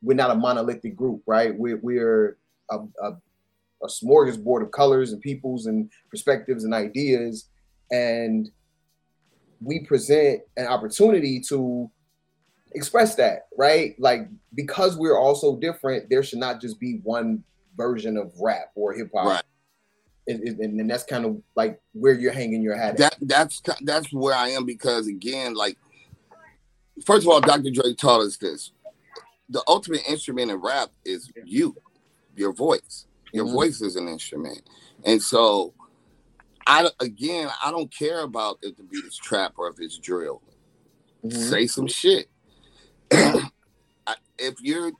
we're 0.01 0.15
not 0.15 0.31
a 0.31 0.35
monolithic 0.35 0.95
group, 0.95 1.21
right? 1.25 1.57
We're 1.57 1.79
we're 1.81 2.37
a, 2.69 2.79
a, 3.01 3.11
a 3.83 3.87
smorgasbord 3.87 4.63
of 4.63 4.71
colors 4.71 5.11
and 5.11 5.21
peoples 5.21 5.65
and 5.65 5.89
perspectives 6.09 6.63
and 6.63 6.73
ideas, 6.73 7.49
and 7.91 8.49
we 9.61 9.85
present 9.85 10.41
an 10.57 10.67
opportunity 10.67 11.39
to 11.39 11.89
express 12.73 13.15
that, 13.15 13.47
right? 13.57 13.95
Like 13.99 14.27
because 14.55 14.97
we're 14.97 15.17
all 15.17 15.35
so 15.35 15.55
different, 15.55 16.09
there 16.09 16.23
should 16.23 16.39
not 16.39 16.61
just 16.61 16.79
be 16.79 16.99
one 17.03 17.43
version 17.75 18.17
of 18.17 18.31
rap 18.39 18.71
or 18.75 18.93
hip 18.93 19.11
hop. 19.13 19.25
Right. 19.25 19.43
And, 20.27 20.41
and, 20.41 20.79
and 20.79 20.89
that's 20.89 21.03
kind 21.03 21.25
of 21.25 21.41
like 21.55 21.81
where 21.91 22.13
you're 22.13 22.31
hanging 22.31 22.61
your 22.61 22.77
hat. 22.77 22.91
At. 22.91 22.97
that 22.97 23.17
that's 23.21 23.61
that's 23.81 24.11
where 24.13 24.35
I 24.35 24.49
am 24.49 24.65
because 24.65 25.07
again, 25.07 25.53
like 25.53 25.77
first 27.05 27.25
of 27.25 27.29
all, 27.29 27.41
Dr. 27.41 27.71
Dre 27.71 27.93
taught 27.93 28.21
us 28.21 28.37
this: 28.37 28.71
the 29.49 29.61
ultimate 29.67 30.01
instrument 30.07 30.49
in 30.49 30.57
rap 30.57 30.91
is 31.03 31.29
you, 31.43 31.75
your 32.37 32.53
voice. 32.53 33.05
Your 33.33 33.45
Mhm. 33.45 33.53
voice 33.53 33.81
is 33.81 33.95
an 33.97 34.07
instrument, 34.07 34.61
and 35.03 35.21
so 35.21 35.73
I 36.65 36.89
again, 37.01 37.49
I 37.61 37.71
don't 37.71 37.93
care 37.93 38.21
about 38.21 38.59
if 38.61 38.77
the 38.77 38.83
beat 38.83 39.03
is 39.03 39.17
trap 39.17 39.53
or 39.57 39.67
if 39.67 39.79
it's 39.79 39.97
drill. 39.97 40.41
Mhm. 41.25 41.49
Say 41.49 41.67
some 41.67 41.87
shit. 41.87 42.29
If 44.39 44.55
you're 44.61 44.91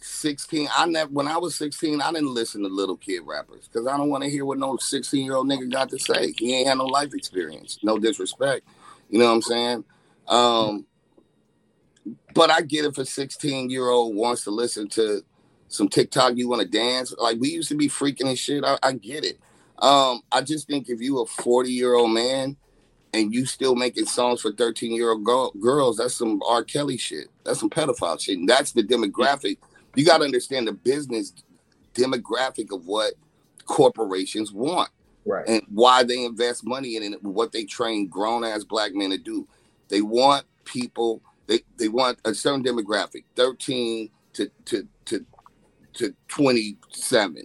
16, 0.00 0.68
I 0.76 0.86
never 0.86 1.10
when 1.10 1.28
I 1.28 1.36
was 1.36 1.54
16, 1.54 2.00
I 2.00 2.12
didn't 2.12 2.34
listen 2.34 2.62
to 2.62 2.68
little 2.68 2.96
kid 2.96 3.20
rappers 3.24 3.68
because 3.68 3.86
I 3.86 3.96
don't 3.96 4.08
want 4.08 4.24
to 4.24 4.30
hear 4.30 4.44
what 4.44 4.58
no 4.58 4.76
16 4.78 5.24
year 5.24 5.36
old 5.36 5.46
nigga 5.46 5.70
got 5.70 5.90
to 5.90 5.98
say. 5.98 6.32
He 6.38 6.54
ain't 6.54 6.68
had 6.68 6.78
no 6.78 6.86
life 6.86 7.14
experience. 7.14 7.78
No 7.82 7.98
disrespect. 7.98 8.66
You 9.10 9.18
know 9.18 9.26
what 9.26 9.34
I'm 9.34 9.42
saying? 9.42 9.84
Um, 10.26 10.86
but 12.34 12.50
I 12.50 12.62
get 12.62 12.84
if 12.84 12.98
a 12.98 13.04
16 13.04 13.70
year 13.70 13.88
old 13.88 14.16
wants 14.16 14.44
to 14.44 14.50
listen 14.50 14.88
to 14.90 15.22
some 15.68 15.88
TikTok, 15.88 16.36
you 16.36 16.48
want 16.48 16.62
to 16.62 16.68
dance. 16.68 17.14
Like 17.16 17.38
we 17.38 17.50
used 17.50 17.68
to 17.68 17.76
be 17.76 17.88
freaking 17.88 18.28
and 18.28 18.38
shit. 18.38 18.64
I, 18.64 18.78
I 18.82 18.92
get 18.92 19.24
it. 19.24 19.38
Um, 19.78 20.22
I 20.32 20.40
just 20.40 20.66
think 20.66 20.88
if 20.88 21.00
you 21.00 21.20
a 21.20 21.26
40 21.26 21.70
year 21.70 21.94
old 21.94 22.10
man 22.10 22.56
and 23.14 23.32
you 23.32 23.46
still 23.46 23.74
making 23.74 24.06
songs 24.06 24.40
for 24.40 24.52
13 24.52 24.92
year 24.92 25.10
old 25.10 25.24
girl, 25.24 25.52
girls, 25.60 25.98
that's 25.98 26.14
some 26.14 26.42
R. 26.46 26.64
Kelly 26.64 26.96
shit. 26.96 27.28
That's 27.44 27.60
some 27.60 27.70
pedophile 27.70 28.20
shit. 28.20 28.38
And 28.38 28.48
that's 28.48 28.72
the 28.72 28.82
demographic. 28.82 29.58
You 29.94 30.04
got 30.04 30.18
to 30.18 30.24
understand 30.24 30.66
the 30.66 30.72
business 30.72 31.32
demographic 31.94 32.72
of 32.72 32.86
what 32.86 33.14
corporations 33.66 34.52
want 34.52 34.90
right. 35.26 35.46
and 35.46 35.62
why 35.68 36.02
they 36.02 36.24
invest 36.24 36.66
money 36.66 36.96
in 36.96 37.02
it, 37.02 37.22
what 37.22 37.52
they 37.52 37.64
train 37.64 38.08
grown 38.08 38.44
ass 38.44 38.64
black 38.64 38.94
men 38.94 39.10
to 39.10 39.18
do. 39.18 39.46
They 39.88 40.02
want 40.02 40.44
people, 40.64 41.22
they, 41.46 41.60
they 41.76 41.88
want 41.88 42.18
a 42.24 42.34
certain 42.34 42.62
demographic, 42.62 43.24
13 43.36 44.10
to 44.34 44.50
to 44.66 44.86
to 45.06 45.26
to 45.98 46.14
27, 46.28 47.44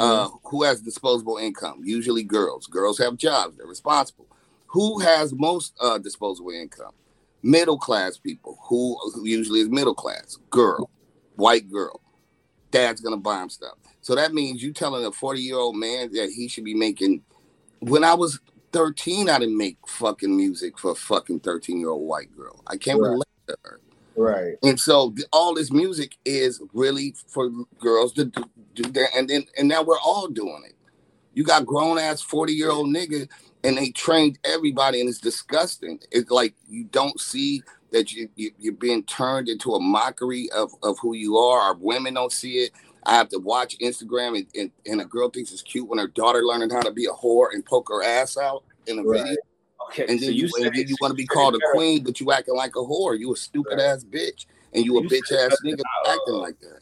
uh, 0.00 0.28
who 0.44 0.62
has 0.62 0.80
disposable 0.80 1.38
income, 1.38 1.80
usually 1.82 2.22
girls. 2.22 2.66
Girls 2.66 2.98
have 2.98 3.16
jobs, 3.16 3.56
they're 3.56 3.66
responsible. 3.66 4.26
Who 4.66 4.98
has 5.00 5.32
most 5.32 5.74
uh, 5.80 5.98
disposable 5.98 6.50
income? 6.50 6.92
Middle 7.42 7.78
class 7.78 8.16
people, 8.18 8.58
who, 8.68 8.96
who 9.14 9.26
usually 9.26 9.60
is 9.60 9.68
middle 9.68 9.94
class, 9.94 10.38
girl, 10.50 10.90
white 11.36 11.70
girl. 11.70 12.00
Dad's 12.70 13.00
gonna 13.00 13.16
buy 13.18 13.40
him 13.42 13.50
stuff. 13.50 13.74
So 14.00 14.14
that 14.16 14.34
means 14.34 14.62
you 14.62 14.72
telling 14.72 15.04
a 15.06 15.12
40 15.12 15.40
year 15.40 15.56
old 15.56 15.76
man 15.76 16.10
that 16.12 16.30
he 16.30 16.48
should 16.48 16.64
be 16.64 16.74
making. 16.74 17.22
When 17.80 18.02
I 18.02 18.14
was 18.14 18.40
13, 18.72 19.28
I 19.28 19.38
didn't 19.38 19.56
make 19.56 19.76
fucking 19.86 20.36
music 20.36 20.78
for 20.78 20.90
a 20.90 20.94
fucking 20.96 21.40
13 21.40 21.78
year 21.78 21.90
old 21.90 22.08
white 22.08 22.34
girl. 22.36 22.60
I 22.66 22.76
can't 22.76 23.00
Right. 23.00 23.10
relate 23.10 23.28
to 23.48 23.56
her. 23.64 23.80
Right. 24.16 24.54
And 24.62 24.78
so 24.78 25.10
th- 25.10 25.26
all 25.32 25.54
this 25.54 25.72
music 25.72 26.16
is 26.24 26.60
really 26.72 27.14
for 27.28 27.50
girls 27.78 28.12
to 28.14 28.26
do, 28.26 28.44
do 28.74 28.82
that. 28.90 29.10
And 29.16 29.28
then 29.28 29.44
and 29.58 29.68
now 29.68 29.82
we're 29.82 29.98
all 29.98 30.28
doing 30.28 30.62
it. 30.66 30.74
You 31.34 31.44
got 31.44 31.66
grown 31.66 31.98
ass 31.98 32.20
40 32.22 32.52
year 32.52 32.70
old 32.70 32.88
nigga 32.88 33.28
and 33.64 33.76
they 33.76 33.90
trained 33.90 34.38
everybody 34.44 35.00
and 35.00 35.08
it's 35.08 35.18
disgusting. 35.18 36.00
It's 36.10 36.30
like 36.30 36.54
you 36.68 36.84
don't 36.84 37.18
see 37.20 37.62
that 37.92 38.12
you, 38.12 38.28
you 38.36 38.50
you're 38.58 38.72
being 38.74 39.04
turned 39.04 39.48
into 39.48 39.74
a 39.74 39.80
mockery 39.80 40.48
of, 40.52 40.72
of 40.82 40.98
who 41.00 41.14
you 41.14 41.36
are. 41.36 41.60
Our 41.60 41.74
women 41.74 42.14
don't 42.14 42.32
see 42.32 42.58
it. 42.58 42.72
I 43.06 43.14
have 43.16 43.28
to 43.30 43.38
watch 43.38 43.76
Instagram 43.80 44.36
and, 44.38 44.46
and, 44.54 44.70
and 44.86 45.00
a 45.00 45.04
girl 45.04 45.28
thinks 45.30 45.52
it's 45.52 45.62
cute 45.62 45.88
when 45.88 45.98
her 45.98 46.06
daughter 46.08 46.42
learning 46.42 46.70
how 46.70 46.82
to 46.82 46.90
be 46.90 47.04
a 47.06 47.10
whore 47.10 47.48
and 47.52 47.64
poke 47.64 47.88
her 47.90 48.02
ass 48.02 48.36
out 48.36 48.64
in 48.86 48.98
a 48.98 49.02
Right. 49.02 49.22
video. 49.22 49.36
Okay, 49.90 50.06
And 50.08 50.18
so 50.20 50.26
then 50.26 50.34
you, 50.34 50.48
said- 50.48 50.66
and 50.68 50.74
then 50.76 50.88
you 50.88 50.96
want 51.00 51.10
to 51.12 51.16
be 51.16 51.26
called 51.26 51.54
a 51.54 51.58
queen, 51.72 52.02
but 52.04 52.20
you 52.20 52.32
acting 52.32 52.54
like 52.56 52.76
a 52.76 52.80
whore. 52.80 53.18
You 53.18 53.32
a 53.32 53.36
stupid 53.36 53.78
Right. 53.78 53.80
ass 53.86 54.04
bitch, 54.04 54.46
and 54.72 54.84
you 54.84 54.98
a 54.98 55.02
bitch 55.02 55.30
ass 55.32 55.56
nigga 55.64 55.80
acting 56.06 56.34
uh, 56.34 56.38
like 56.38 56.58
that. 56.60 56.80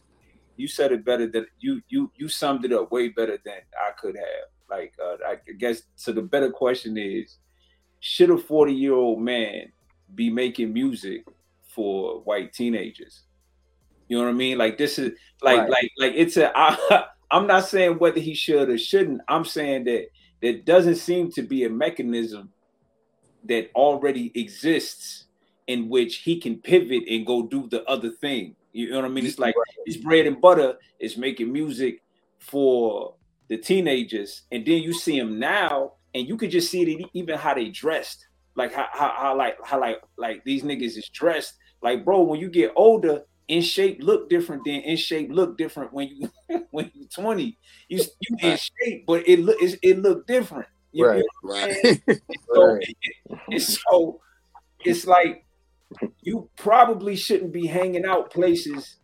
you 0.56 0.68
said 0.68 0.92
it 0.92 1.04
better 1.04 1.26
than 1.26 1.46
you 1.60 1.80
you 1.88 2.10
you 2.16 2.28
summed 2.28 2.64
it 2.64 2.72
up 2.72 2.92
way 2.92 3.08
better 3.08 3.38
than 3.44 3.58
I 3.80 3.90
could 4.00 4.16
have. 4.16 4.46
Like 4.70 4.94
uh, 5.02 5.16
I 5.26 5.38
guess 5.58 5.82
so. 5.96 6.12
The 6.12 6.22
better 6.22 6.50
question 6.50 6.96
is, 6.96 7.38
should 8.00 8.30
a 8.30 8.38
forty 8.38 8.72
year 8.74 8.94
old 8.94 9.20
man 9.20 9.72
be 10.14 10.30
making 10.30 10.72
music 10.72 11.24
for 11.74 12.20
white 12.20 12.52
teenagers? 12.52 13.22
You 14.08 14.18
know 14.18 14.24
what 14.24 14.30
I 14.30 14.34
mean? 14.34 14.58
Like 14.58 14.78
this 14.78 14.98
is 14.98 15.12
like 15.42 15.58
Right. 15.60 15.70
like 15.70 15.90
like 15.98 16.12
it's 16.14 16.36
a. 16.36 16.52
I, 16.56 17.04
I'm 17.30 17.46
not 17.46 17.66
saying 17.66 17.98
whether 17.98 18.20
he 18.20 18.34
should 18.34 18.68
or 18.68 18.76
shouldn't. 18.78 19.22
I'm 19.28 19.44
saying 19.46 19.84
that 19.84 20.06
there 20.42 20.58
doesn't 20.58 20.96
seem 20.96 21.30
to 21.32 21.42
be 21.42 21.64
a 21.64 21.70
mechanism 21.70 22.50
that 23.44 23.70
already 23.74 24.32
exists 24.38 25.24
in 25.66 25.88
which 25.88 26.16
he 26.16 26.40
can 26.40 26.56
pivot 26.56 27.04
and 27.08 27.26
go 27.26 27.46
do 27.46 27.68
the 27.68 27.84
other 27.84 28.10
thing. 28.10 28.56
You 28.72 28.90
know 28.90 28.96
what 28.96 29.04
I 29.04 29.08
mean? 29.08 29.26
It's 29.26 29.38
like 29.38 29.54
his 29.86 29.96
bread 29.98 30.26
and 30.26 30.40
butter 30.40 30.76
is 30.98 31.16
making 31.16 31.52
music 31.52 32.02
for 32.38 33.14
the 33.48 33.58
teenagers, 33.58 34.42
and 34.50 34.64
then 34.64 34.82
you 34.82 34.92
see 34.92 35.18
him 35.18 35.38
now, 35.38 35.92
and 36.14 36.26
you 36.26 36.36
could 36.36 36.50
just 36.50 36.70
see 36.70 36.82
it 36.82 37.10
even 37.12 37.38
how 37.38 37.54
they 37.54 37.68
dressed, 37.68 38.26
like 38.54 38.72
how, 38.72 38.86
how, 38.92 39.14
how 39.16 39.36
like 39.36 39.56
how 39.64 39.78
like 39.78 40.00
like 40.16 40.42
these 40.44 40.62
niggas 40.62 40.96
is 40.96 41.08
dressed. 41.12 41.54
Like, 41.82 42.04
bro, 42.04 42.22
when 42.22 42.40
you 42.40 42.48
get 42.48 42.72
older, 42.76 43.24
in 43.48 43.60
shape 43.62 44.02
look 44.02 44.30
different 44.30 44.64
than 44.64 44.76
in 44.76 44.96
shape 44.96 45.30
look 45.30 45.58
different 45.58 45.92
when 45.92 46.08
you 46.08 46.30
when 46.70 46.90
you 46.94 47.06
20. 47.14 47.58
You 47.88 47.98
you 47.98 48.36
in 48.40 48.56
shape, 48.56 49.04
but 49.06 49.28
it 49.28 49.40
look 49.40 49.56
it's, 49.60 49.76
it 49.82 49.98
look 49.98 50.26
different. 50.26 50.68
You- 50.92 51.06
Right. 51.06 51.24
Right. 51.42 52.02
so, 52.54 52.62
Right. 52.64 52.96
it's 53.48 53.78
so 53.90 54.20
it's 54.84 55.06
like 55.06 55.44
you 56.22 56.48
probably 56.56 57.16
shouldn't 57.16 57.52
be 57.52 57.66
hanging 57.66 58.04
out 58.04 58.30
places 58.30 58.96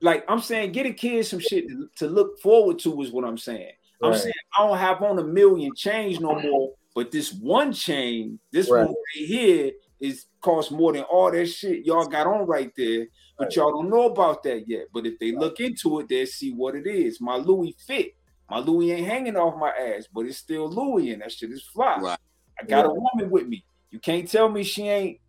like 0.00 0.24
I'm 0.28 0.38
saying, 0.40 0.70
get 0.72 0.86
a 0.86 0.92
kid 0.92 1.26
some 1.26 1.40
shit 1.40 1.66
to, 1.68 1.88
to 1.96 2.06
look 2.06 2.40
forward 2.40 2.78
to 2.80 3.02
is 3.02 3.10
what 3.10 3.24
I'm 3.24 3.36
saying. 3.38 3.72
I'm 4.00 4.14
saying 4.14 4.32
I 4.56 4.64
don't 4.64 4.78
have 4.78 5.02
on 5.02 5.18
a 5.18 5.24
million 5.24 5.72
change 5.74 6.20
no 6.20 6.38
more, 6.38 6.72
but 6.94 7.10
this 7.10 7.32
one 7.32 7.72
chain, 7.72 8.38
this 8.52 8.70
Right. 8.70 8.84
one 8.86 8.94
right 8.94 9.26
here, 9.26 9.72
is 9.98 10.26
cost 10.40 10.70
more 10.70 10.92
than 10.92 11.02
all 11.02 11.32
that 11.32 11.46
shit 11.46 11.84
y'all 11.84 12.06
got 12.06 12.28
on 12.28 12.46
right 12.46 12.70
there. 12.76 13.06
But 13.36 13.46
Right. 13.46 13.56
y'all 13.56 13.72
don't 13.72 13.90
know 13.90 14.04
about 14.06 14.44
that 14.44 14.68
yet. 14.68 14.86
But 14.94 15.04
if 15.06 15.18
they 15.18 15.32
look 15.32 15.58
into 15.58 15.98
it, 15.98 16.08
they'll 16.08 16.26
see 16.26 16.52
what 16.52 16.76
it 16.76 16.86
is. 16.86 17.20
My 17.20 17.34
Louis 17.36 17.74
fit. 17.84 18.12
My 18.50 18.58
Louis 18.58 18.92
ain't 18.92 19.06
hanging 19.06 19.36
off 19.36 19.58
my 19.58 19.70
ass, 19.70 20.08
but 20.12 20.26
it's 20.26 20.38
still 20.38 20.68
Louis, 20.68 21.12
and 21.12 21.22
that 21.22 21.32
shit 21.32 21.50
is 21.50 21.62
fly. 21.62 21.98
Right. 22.00 22.18
I 22.60 22.64
got 22.64 22.86
a 22.86 22.90
woman 22.90 23.30
with 23.30 23.46
me. 23.46 23.64
You 23.90 23.98
can't 23.98 24.28
tell 24.30 24.48
me 24.48 24.62
she 24.62 24.88
ain't 24.88 25.20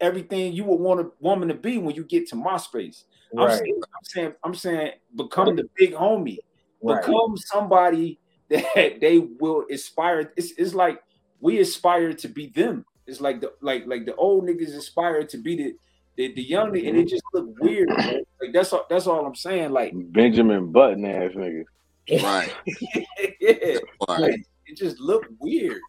everything 0.00 0.52
you 0.52 0.64
would 0.64 0.76
want 0.80 1.00
a 1.00 1.10
woman 1.20 1.48
to 1.48 1.54
be 1.54 1.78
when 1.78 1.94
you 1.94 2.04
get 2.04 2.28
to 2.28 2.36
my 2.36 2.56
space. 2.58 3.04
I'm, 3.36 3.50
saying, 3.50 3.80
I'm 3.82 4.04
saying, 4.04 4.32
I'm 4.44 4.54
saying, 4.54 4.92
become 5.14 5.56
the 5.56 5.68
big 5.76 5.94
homie. 5.94 6.38
Right. 6.82 7.04
Become 7.04 7.36
somebody 7.36 8.18
that 8.48 8.64
they 9.00 9.18
will 9.18 9.64
aspire. 9.70 10.32
It's, 10.36 10.52
it's 10.52 10.74
like 10.74 11.02
we 11.40 11.60
aspire 11.60 12.12
to 12.12 12.28
be 12.28 12.48
them. 12.48 12.84
It's 13.06 13.20
like 13.20 13.40
the 13.40 13.52
like 13.60 13.86
like 13.86 14.04
the 14.04 14.16
old 14.16 14.46
niggas 14.46 14.76
aspire 14.76 15.24
to 15.24 15.38
be 15.38 15.56
the 15.56 15.76
the, 16.16 16.34
the 16.34 16.42
young 16.42 16.72
nigga, 16.72 16.88
and 16.88 16.96
it 16.96 17.00
mm-hmm. 17.02 17.08
just 17.08 17.22
look 17.32 17.60
weird. 17.60 17.88
bro. 17.88 18.20
Like 18.40 18.52
that's 18.52 18.72
all 18.72 18.86
that's 18.90 19.06
all 19.06 19.24
I'm 19.24 19.34
saying. 19.34 19.70
Like 19.70 19.92
Benjamin 19.94 20.72
Button 20.72 21.04
ass 21.04 21.32
nigga. 21.32 21.64
Right. 22.10 22.52
yeah, 23.40 23.78
Right. 24.08 24.20
like, 24.20 24.46
it 24.66 24.76
just 24.76 24.98
looked 25.00 25.28
weird. 25.40 25.80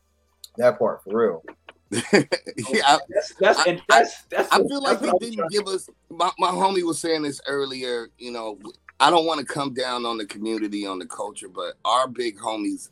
That 0.57 0.79
part 0.79 1.03
for 1.03 1.17
real. 1.17 1.43
yeah, 1.91 2.81
I, 2.85 2.99
That's 3.09 3.33
that's 3.39 3.67
and 3.67 3.81
that's 3.87 4.23
that's. 4.23 4.51
I 4.51 4.57
what- 4.57 4.67
feel 4.69 4.81
like 4.83 4.99
that's 4.99 5.13
they 5.19 5.29
didn't 5.29 5.51
give 5.51 5.67
us. 5.67 5.89
My, 6.09 6.31
my 6.39 6.49
homie 6.49 6.83
was 6.83 6.99
saying 6.99 7.21
this 7.21 7.39
earlier. 7.47 8.09
You 8.17 8.31
know, 8.31 8.59
I 8.99 9.09
don't 9.09 9.25
want 9.25 9.39
to 9.39 9.45
come 9.45 9.73
down 9.73 10.05
on 10.05 10.17
the 10.17 10.25
community, 10.25 10.85
on 10.85 10.99
the 10.99 11.05
culture, 11.05 11.47
but 11.47 11.75
our 11.85 12.07
big 12.07 12.37
homies, 12.37 12.89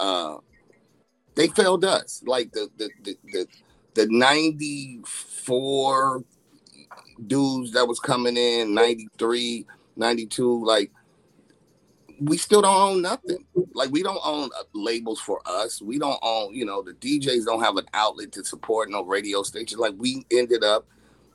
uh, 0.00 0.36
they 1.34 1.48
failed 1.48 1.84
us. 1.84 2.22
Like 2.26 2.52
the 2.52 2.68
the 2.78 2.88
the 3.02 3.16
the, 3.32 3.46
the 3.94 4.06
ninety 4.08 5.00
four 5.04 6.24
dudes 7.26 7.72
that 7.72 7.86
was 7.86 7.98
coming 7.98 8.36
in, 8.36 8.72
93, 8.72 9.66
92, 9.96 10.64
like 10.64 10.92
we 12.20 12.36
still 12.36 12.62
don't 12.62 12.76
own 12.76 13.02
nothing. 13.02 13.44
Like 13.74 13.90
we 13.90 14.02
don't 14.02 14.20
own 14.24 14.50
uh, 14.58 14.64
labels 14.72 15.20
for 15.20 15.40
us. 15.46 15.80
We 15.80 15.98
don't 15.98 16.18
own, 16.22 16.54
you 16.54 16.64
know, 16.64 16.82
the 16.82 16.92
DJs 16.92 17.44
don't 17.44 17.62
have 17.62 17.76
an 17.76 17.86
outlet 17.94 18.32
to 18.32 18.44
support 18.44 18.90
no 18.90 19.04
radio 19.04 19.42
station. 19.42 19.78
Like 19.78 19.94
we 19.96 20.24
ended 20.30 20.64
up 20.64 20.86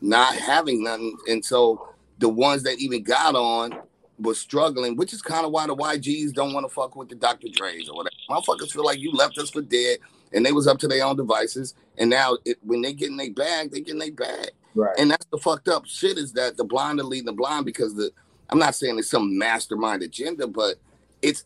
not 0.01 0.35
having 0.35 0.83
nothing, 0.83 1.17
and 1.27 1.43
so 1.43 1.87
the 2.19 2.29
ones 2.29 2.63
that 2.63 2.79
even 2.79 3.03
got 3.03 3.35
on 3.35 3.79
was 4.19 4.39
struggling, 4.39 4.95
which 4.95 5.13
is 5.13 5.21
kind 5.21 5.45
of 5.45 5.51
why 5.51 5.65
the 5.67 5.75
YGs 5.75 6.33
don't 6.33 6.53
want 6.53 6.65
to 6.65 6.73
fuck 6.73 6.95
with 6.95 7.09
the 7.09 7.15
Dr. 7.15 7.47
Dre's 7.51 7.89
or 7.89 7.95
whatever. 7.95 8.15
Motherfuckers 8.29 8.71
feel 8.71 8.85
like 8.85 8.99
you 8.99 9.11
left 9.11 9.37
us 9.37 9.49
for 9.49 9.61
dead, 9.61 9.99
and 10.33 10.45
they 10.45 10.51
was 10.51 10.67
up 10.67 10.79
to 10.79 10.87
their 10.87 11.05
own 11.05 11.15
devices, 11.15 11.73
and 11.97 12.09
now 12.09 12.37
it, 12.45 12.57
when 12.63 12.81
they 12.81 12.93
get 12.93 13.09
in 13.09 13.17
their 13.17 13.31
bag, 13.31 13.71
they 13.71 13.79
get 13.79 13.93
in 13.93 13.99
their 13.99 14.11
bag. 14.11 14.51
Right. 14.75 14.95
And 14.97 15.11
that's 15.11 15.25
the 15.27 15.37
fucked 15.37 15.67
up 15.67 15.85
shit 15.85 16.17
is 16.17 16.33
that 16.33 16.57
the 16.57 16.63
blind 16.63 16.99
are 16.99 17.03
leading 17.03 17.27
the 17.27 17.33
blind 17.33 17.65
because 17.65 17.93
the 17.95 18.11
I'm 18.53 18.59
not 18.59 18.75
saying 18.75 18.99
it's 18.99 19.09
some 19.09 19.35
mastermind 19.35 20.03
agenda, 20.03 20.45
but 20.45 20.75
it's 21.23 21.43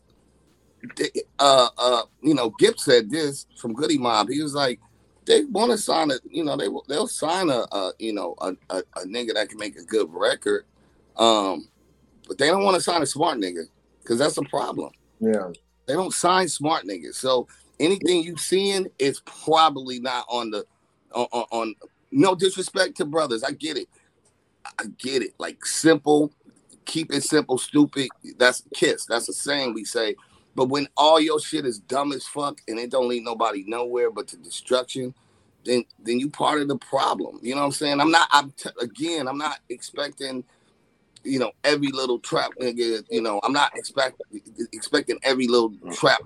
uh 1.38 1.68
uh 1.78 2.02
you 2.20 2.34
know 2.34 2.50
Gipp 2.50 2.78
said 2.78 3.10
this 3.10 3.46
from 3.56 3.72
Goodie 3.72 3.96
Mob. 3.96 4.28
He 4.28 4.42
was 4.42 4.54
like 4.54 4.78
they 5.24 5.44
want 5.44 5.72
to 5.72 5.78
sign 5.78 6.10
a 6.10 6.16
you 6.30 6.44
know 6.44 6.54
they 6.58 6.68
they'll 6.86 7.06
sign 7.06 7.48
a, 7.48 7.66
a 7.72 7.92
you 7.98 8.12
know 8.12 8.34
a, 8.42 8.54
a, 8.68 8.82
a 8.96 9.06
nigga 9.06 9.32
that 9.32 9.48
can 9.48 9.58
make 9.58 9.78
a 9.78 9.84
good 9.84 10.10
record, 10.12 10.66
um, 11.16 11.68
but 12.28 12.36
they 12.36 12.48
don't 12.48 12.62
want 12.62 12.74
to 12.74 12.82
sign 12.82 13.00
a 13.00 13.06
smart 13.06 13.38
nigga 13.38 13.62
because 14.02 14.18
that's 14.18 14.36
a 14.36 14.42
problem. 14.42 14.92
Yeah. 15.18 15.48
They 15.86 15.94
don't 15.94 16.12
sign 16.12 16.46
smart 16.46 16.84
niggas. 16.84 17.14
So 17.14 17.48
anything 17.80 18.22
you 18.22 18.36
seeing 18.36 18.86
is 18.98 19.20
probably 19.20 19.98
not 19.98 20.26
on 20.28 20.50
the 20.50 20.66
on, 21.14 21.26
on, 21.32 21.46
on 21.52 21.74
no 22.10 22.34
disrespect 22.34 22.98
to 22.98 23.06
brothers. 23.06 23.42
I 23.42 23.52
get 23.52 23.78
it. 23.78 23.88
I 24.78 24.84
get 24.98 25.22
it. 25.22 25.32
Like 25.38 25.64
simple, 25.64 26.32
keep 26.88 27.12
it 27.12 27.22
simple, 27.22 27.58
stupid. 27.58 28.08
That's 28.38 28.64
kiss. 28.74 29.04
That's 29.04 29.28
a 29.28 29.32
saying 29.32 29.74
we 29.74 29.84
say. 29.84 30.16
But 30.56 30.70
when 30.70 30.88
all 30.96 31.20
your 31.20 31.38
shit 31.38 31.64
is 31.64 31.78
dumb 31.78 32.10
as 32.10 32.26
fuck 32.26 32.60
and 32.66 32.80
it 32.80 32.90
don't 32.90 33.08
lead 33.08 33.22
nobody 33.22 33.62
nowhere 33.68 34.10
but 34.10 34.26
to 34.28 34.36
destruction, 34.36 35.14
then 35.64 35.84
then 36.00 36.18
you 36.18 36.28
part 36.30 36.60
of 36.60 36.66
the 36.66 36.78
problem. 36.78 37.38
You 37.42 37.54
know 37.54 37.60
what 37.60 37.66
I'm 37.66 37.72
saying? 37.72 38.00
I'm 38.00 38.10
not. 38.10 38.28
I'm 38.32 38.50
t- 38.52 38.70
again. 38.80 39.28
I'm 39.28 39.38
not 39.38 39.60
expecting. 39.68 40.42
You 41.24 41.38
know, 41.38 41.52
every 41.62 41.88
little 41.88 42.18
trap 42.18 42.52
nigga. 42.60 43.04
You 43.10 43.20
know, 43.20 43.40
I'm 43.44 43.52
not 43.52 43.76
expect 43.76 44.20
expecting 44.72 45.18
every 45.22 45.46
little 45.46 45.74
trap 45.92 46.20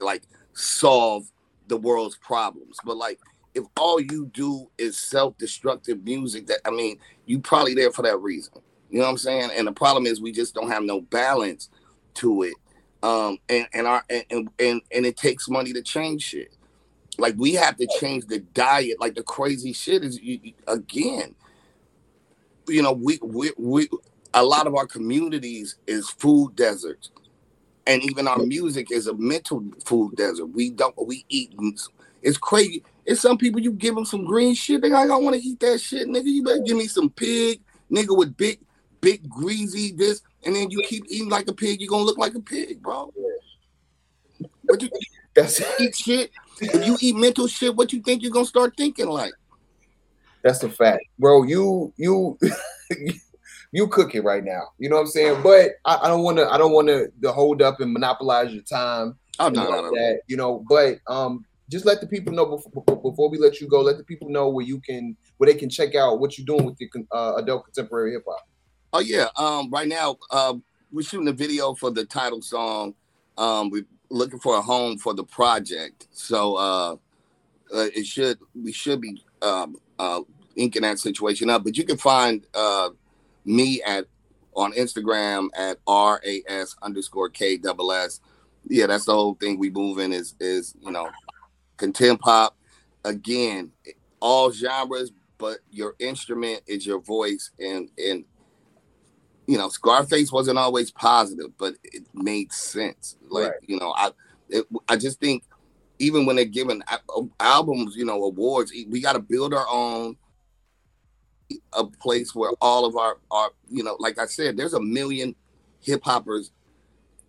like 0.00 0.22
solve 0.52 1.30
the 1.68 1.76
world's 1.76 2.16
problems. 2.16 2.76
But 2.84 2.96
like, 2.96 3.20
if 3.54 3.64
all 3.76 4.00
you 4.00 4.26
do 4.34 4.68
is 4.76 4.98
self-destructive 4.98 6.04
music, 6.04 6.48
that 6.48 6.60
I 6.66 6.70
mean, 6.70 6.98
you 7.26 7.38
probably 7.38 7.74
there 7.74 7.92
for 7.92 8.02
that 8.02 8.18
reason. 8.18 8.54
You 8.90 8.98
know 8.98 9.04
what 9.04 9.12
I'm 9.12 9.18
saying? 9.18 9.50
And 9.56 9.66
the 9.66 9.72
problem 9.72 10.06
is 10.06 10.20
we 10.20 10.32
just 10.32 10.54
don't 10.54 10.70
have 10.70 10.82
no 10.82 11.00
balance 11.00 11.68
to 12.14 12.42
it. 12.42 12.54
Um, 13.02 13.38
and 13.48 13.66
and 13.72 13.86
our 13.86 14.04
and 14.10 14.24
and 14.60 14.82
and, 14.90 15.06
it 15.06 15.16
takes 15.16 15.48
money 15.48 15.72
to 15.72 15.82
change 15.82 16.22
shit. 16.22 16.54
Like 17.18 17.34
we 17.36 17.54
have 17.54 17.76
to 17.76 17.86
change 17.86 18.26
the 18.26 18.40
diet. 18.40 19.00
Like 19.00 19.14
the 19.14 19.22
crazy 19.22 19.72
shit 19.72 20.02
is 20.04 20.20
you, 20.20 20.40
you- 20.42 20.54
again. 20.66 21.34
You 22.68 22.82
know, 22.82 22.92
we 22.92 23.18
we 23.22 23.52
we 23.58 23.88
a 24.34 24.44
lot 24.44 24.66
of 24.66 24.74
our 24.74 24.86
communities 24.86 25.76
is 25.86 26.10
food 26.10 26.56
deserts 26.56 27.10
and 27.88 28.02
even 28.04 28.28
our 28.28 28.38
music 28.38 28.92
is 28.92 29.06
a 29.06 29.14
mental 29.14 29.64
food 29.84 30.14
desert. 30.16 30.46
We 30.46 30.70
don't 30.70 30.94
we 31.06 31.24
eat. 31.30 31.54
It's 32.22 32.36
crazy. 32.38 32.84
It's 33.06 33.22
some 33.22 33.38
people 33.38 33.60
you 33.60 33.72
give 33.72 33.94
them 33.94 34.04
some 34.04 34.26
green 34.26 34.54
shit. 34.54 34.82
They 34.82 34.90
like, 34.90 35.10
I 35.10 35.16
want 35.16 35.36
to 35.36 35.42
eat 35.42 35.58
that 35.60 35.80
shit, 35.80 36.06
nigga. 36.06 36.26
You 36.26 36.44
better 36.44 36.60
give 36.60 36.76
me 36.76 36.86
some 36.86 37.08
pig, 37.08 37.60
nigga, 37.90 38.16
with 38.16 38.36
big, 38.36 38.60
big 39.00 39.28
greasy 39.28 39.92
this, 39.92 40.22
and 40.44 40.54
then 40.54 40.70
you 40.70 40.82
keep 40.88 41.04
eating 41.08 41.28
like 41.28 41.48
a 41.48 41.54
pig. 41.54 41.80
you're 41.80 41.90
gonna 41.90 42.04
look 42.04 42.18
like 42.18 42.34
a 42.34 42.40
pig, 42.40 42.82
bro. 42.82 43.12
But 44.64 44.82
you 44.82 44.90
That's 45.34 45.60
eat 45.80 45.96
shit. 45.96 46.30
If 46.60 46.86
you 46.86 46.96
eat 47.00 47.16
mental 47.16 47.46
shit, 47.46 47.74
what 47.74 47.92
you 47.92 48.00
think 48.00 48.22
you're 48.22 48.32
gonna 48.32 48.46
start 48.46 48.74
thinking 48.76 49.08
like? 49.08 49.32
That's 50.42 50.62
a 50.62 50.68
fact, 50.68 51.04
bro. 51.18 51.42
You 51.42 51.92
you 51.96 52.38
you 53.72 53.88
cooking 53.88 54.24
right 54.24 54.44
now. 54.44 54.68
You 54.78 54.88
know 54.88 54.96
what 54.96 55.02
I'm 55.02 55.08
saying? 55.08 55.42
But 55.42 55.72
I, 55.84 55.98
I 56.02 56.08
don't 56.08 56.22
want 56.22 56.38
to. 56.38 56.48
I 56.48 56.58
don't 56.58 56.72
want 56.72 56.88
to 56.88 57.32
hold 57.32 57.62
up 57.62 57.80
and 57.80 57.92
monopolize 57.92 58.52
your 58.52 58.62
time. 58.62 59.18
Oh 59.40 59.46
and 59.46 59.56
no, 59.56 59.62
all 59.62 59.70
no, 59.70 59.80
no. 59.82 59.90
that, 59.90 60.20
you 60.26 60.36
know. 60.36 60.64
But 60.68 60.98
um, 61.06 61.44
just 61.70 61.84
let 61.84 62.00
the 62.00 62.06
people 62.06 62.32
know 62.32 62.46
before, 62.46 62.82
before 62.96 63.30
we 63.30 63.38
let 63.38 63.60
you 63.60 63.68
go. 63.68 63.80
Let 63.80 63.98
the 63.98 64.04
people 64.04 64.28
know 64.28 64.48
where 64.48 64.64
you 64.64 64.80
can 64.80 65.16
where 65.36 65.50
they 65.52 65.58
can 65.58 65.70
check 65.70 65.94
out 65.94 66.20
what 66.20 66.38
you're 66.38 66.46
doing 66.46 66.64
with 66.64 66.76
your 66.80 66.90
con- 66.90 67.08
uh, 67.12 67.34
adult 67.36 67.64
contemporary 67.64 68.12
hip 68.12 68.24
hop. 68.26 68.40
Oh 68.92 69.00
yeah. 69.00 69.28
Um, 69.36 69.70
right 69.70 69.88
now, 69.88 70.16
uh, 70.30 70.54
we're 70.90 71.02
shooting 71.02 71.28
a 71.28 71.32
video 71.32 71.74
for 71.74 71.90
the 71.90 72.04
title 72.04 72.40
song. 72.40 72.94
Um, 73.36 73.70
we're 73.70 73.86
looking 74.08 74.38
for 74.38 74.56
a 74.56 74.62
home 74.62 74.96
for 74.98 75.12
the 75.14 75.24
project. 75.24 76.08
So 76.10 76.56
uh, 76.56 76.96
uh 77.74 77.88
it 77.94 78.06
should 78.06 78.38
we 78.54 78.72
should 78.72 79.00
be 79.00 79.22
um 79.42 79.76
uh 79.98 80.20
inking 80.56 80.82
that 80.82 80.98
situation 80.98 81.50
up. 81.50 81.64
But 81.64 81.76
you 81.76 81.84
can 81.84 81.98
find 81.98 82.46
uh 82.54 82.90
me 83.44 83.82
at 83.82 84.06
on 84.54 84.72
Instagram 84.72 85.48
at 85.54 85.78
R 85.86 86.20
A 86.26 86.42
S 86.48 86.74
underscore 86.82 87.28
K. 87.28 87.60
Yeah, 88.70 88.86
that's 88.86 89.04
the 89.04 89.12
whole 89.12 89.34
thing 89.34 89.58
we 89.58 89.70
moving 89.70 90.12
is 90.12 90.34
is 90.40 90.74
you 90.80 90.90
know 90.90 91.10
contempt 91.76 92.22
pop 92.22 92.56
again 93.04 93.70
all 94.20 94.50
genres 94.50 95.12
but 95.38 95.58
your 95.70 95.94
instrument 96.00 96.60
is 96.66 96.84
your 96.84 96.98
voice 97.00 97.52
and 97.60 97.88
and 97.96 98.24
you 99.48 99.56
know, 99.56 99.70
Scarface 99.70 100.30
wasn't 100.30 100.58
always 100.58 100.90
positive, 100.90 101.56
but 101.56 101.74
it 101.82 102.04
made 102.12 102.52
sense. 102.52 103.16
Like, 103.28 103.52
Right. 103.52 103.54
you 103.66 103.78
know, 103.78 103.94
I 103.96 104.10
it, 104.50 104.66
I 104.88 104.96
just 104.96 105.18
think 105.20 105.42
even 105.98 106.26
when 106.26 106.36
they're 106.36 106.44
giving 106.44 106.82
albums, 107.40 107.96
you 107.96 108.04
know, 108.04 108.22
awards, 108.24 108.72
we 108.88 109.00
got 109.00 109.14
to 109.14 109.18
build 109.18 109.52
our 109.54 109.66
own 109.68 110.16
a 111.72 111.84
place 111.84 112.34
where 112.34 112.50
all 112.60 112.84
of 112.84 112.94
our 112.96 113.18
our 113.30 113.50
you 113.70 113.82
know, 113.82 113.96
like 113.98 114.18
I 114.18 114.26
said, 114.26 114.58
there's 114.58 114.74
a 114.74 114.80
million 114.80 115.34
hip 115.80 116.02
hoppers 116.04 116.52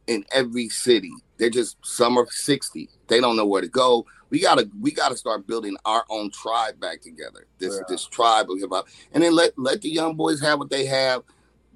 in 0.07 0.25
every 0.31 0.67
city. 0.67 1.13
They're 1.37 1.49
just 1.49 1.77
some 1.83 2.17
are 2.17 2.27
60. 2.29 2.89
They 3.07 3.21
don't 3.21 3.37
know 3.37 3.45
where 3.45 3.61
to 3.61 3.69
go. 3.69 4.05
We 4.29 4.41
gotta 4.41 4.69
we 4.81 4.91
gotta 4.91 5.15
start 5.15 5.47
building 5.47 5.77
our 5.85 6.03
own 6.09 6.31
tribe 6.31 6.81
back 6.81 7.01
together. 7.01 7.47
This 7.59 7.75
Yeah. 7.75 7.83
this 7.87 8.05
tribe 8.05 8.51
of 8.51 8.59
hip 8.59 8.71
hop, 8.71 8.89
and 9.13 9.23
then 9.23 9.33
let 9.33 9.57
let 9.57 9.81
the 9.81 9.89
young 9.89 10.15
boys 10.15 10.41
have 10.41 10.59
what 10.59 10.69
they 10.69 10.85
have 10.85 11.23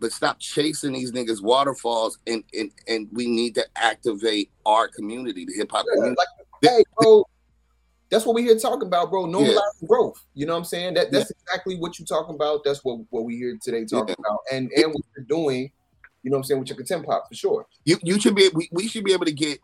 but 0.03 0.11
stop 0.11 0.37
chasing 0.37 0.91
these 0.91 1.13
niggas 1.13 1.41
waterfalls 1.41 2.19
and 2.27 2.43
and 2.53 2.71
and 2.89 3.07
we 3.13 3.25
need 3.25 3.55
to 3.55 3.65
activate 3.77 4.51
our 4.65 4.89
community, 4.89 5.45
the 5.45 5.53
hip 5.53 5.71
hop 5.71 5.85
Yeah, 5.87 5.93
community. 5.95 6.17
like, 6.61 6.71
hey, 6.71 6.83
bro, 6.99 7.25
that's 8.09 8.25
what 8.25 8.35
we 8.35 8.43
here 8.43 8.59
talking 8.59 8.85
about, 8.85 9.09
bro. 9.09 9.23
Normalizing 9.27 9.55
yeah. 9.81 9.87
growth. 9.87 10.21
You 10.33 10.45
know 10.45 10.51
what 10.51 10.59
I'm 10.59 10.65
saying? 10.65 10.95
That 10.95 11.09
that's 11.13 11.31
yeah. 11.31 11.41
exactly 11.47 11.77
what 11.77 11.97
you're 11.97 12.05
talking 12.05 12.35
about. 12.35 12.65
That's 12.65 12.83
what 12.83 12.99
what 13.11 13.23
we 13.23 13.37
here 13.37 13.57
today 13.61 13.85
talking 13.85 14.15
about, 14.19 14.39
and 14.51 14.69
and 14.75 14.93
what 14.93 15.05
you're 15.15 15.25
doing. 15.25 15.71
You 16.21 16.31
know 16.31 16.35
what 16.35 16.39
I'm 16.39 16.43
saying 16.43 16.59
with 16.59 16.67
your 16.67 16.75
content 16.75 17.05
pop 17.05 17.29
for 17.29 17.35
sure. 17.35 17.65
You 17.85 17.97
you 18.03 18.19
should 18.19 18.35
be 18.35 18.49
we, 18.53 18.67
we 18.73 18.89
should 18.89 19.05
be 19.05 19.13
able 19.13 19.25
to 19.25 19.31
get 19.31 19.61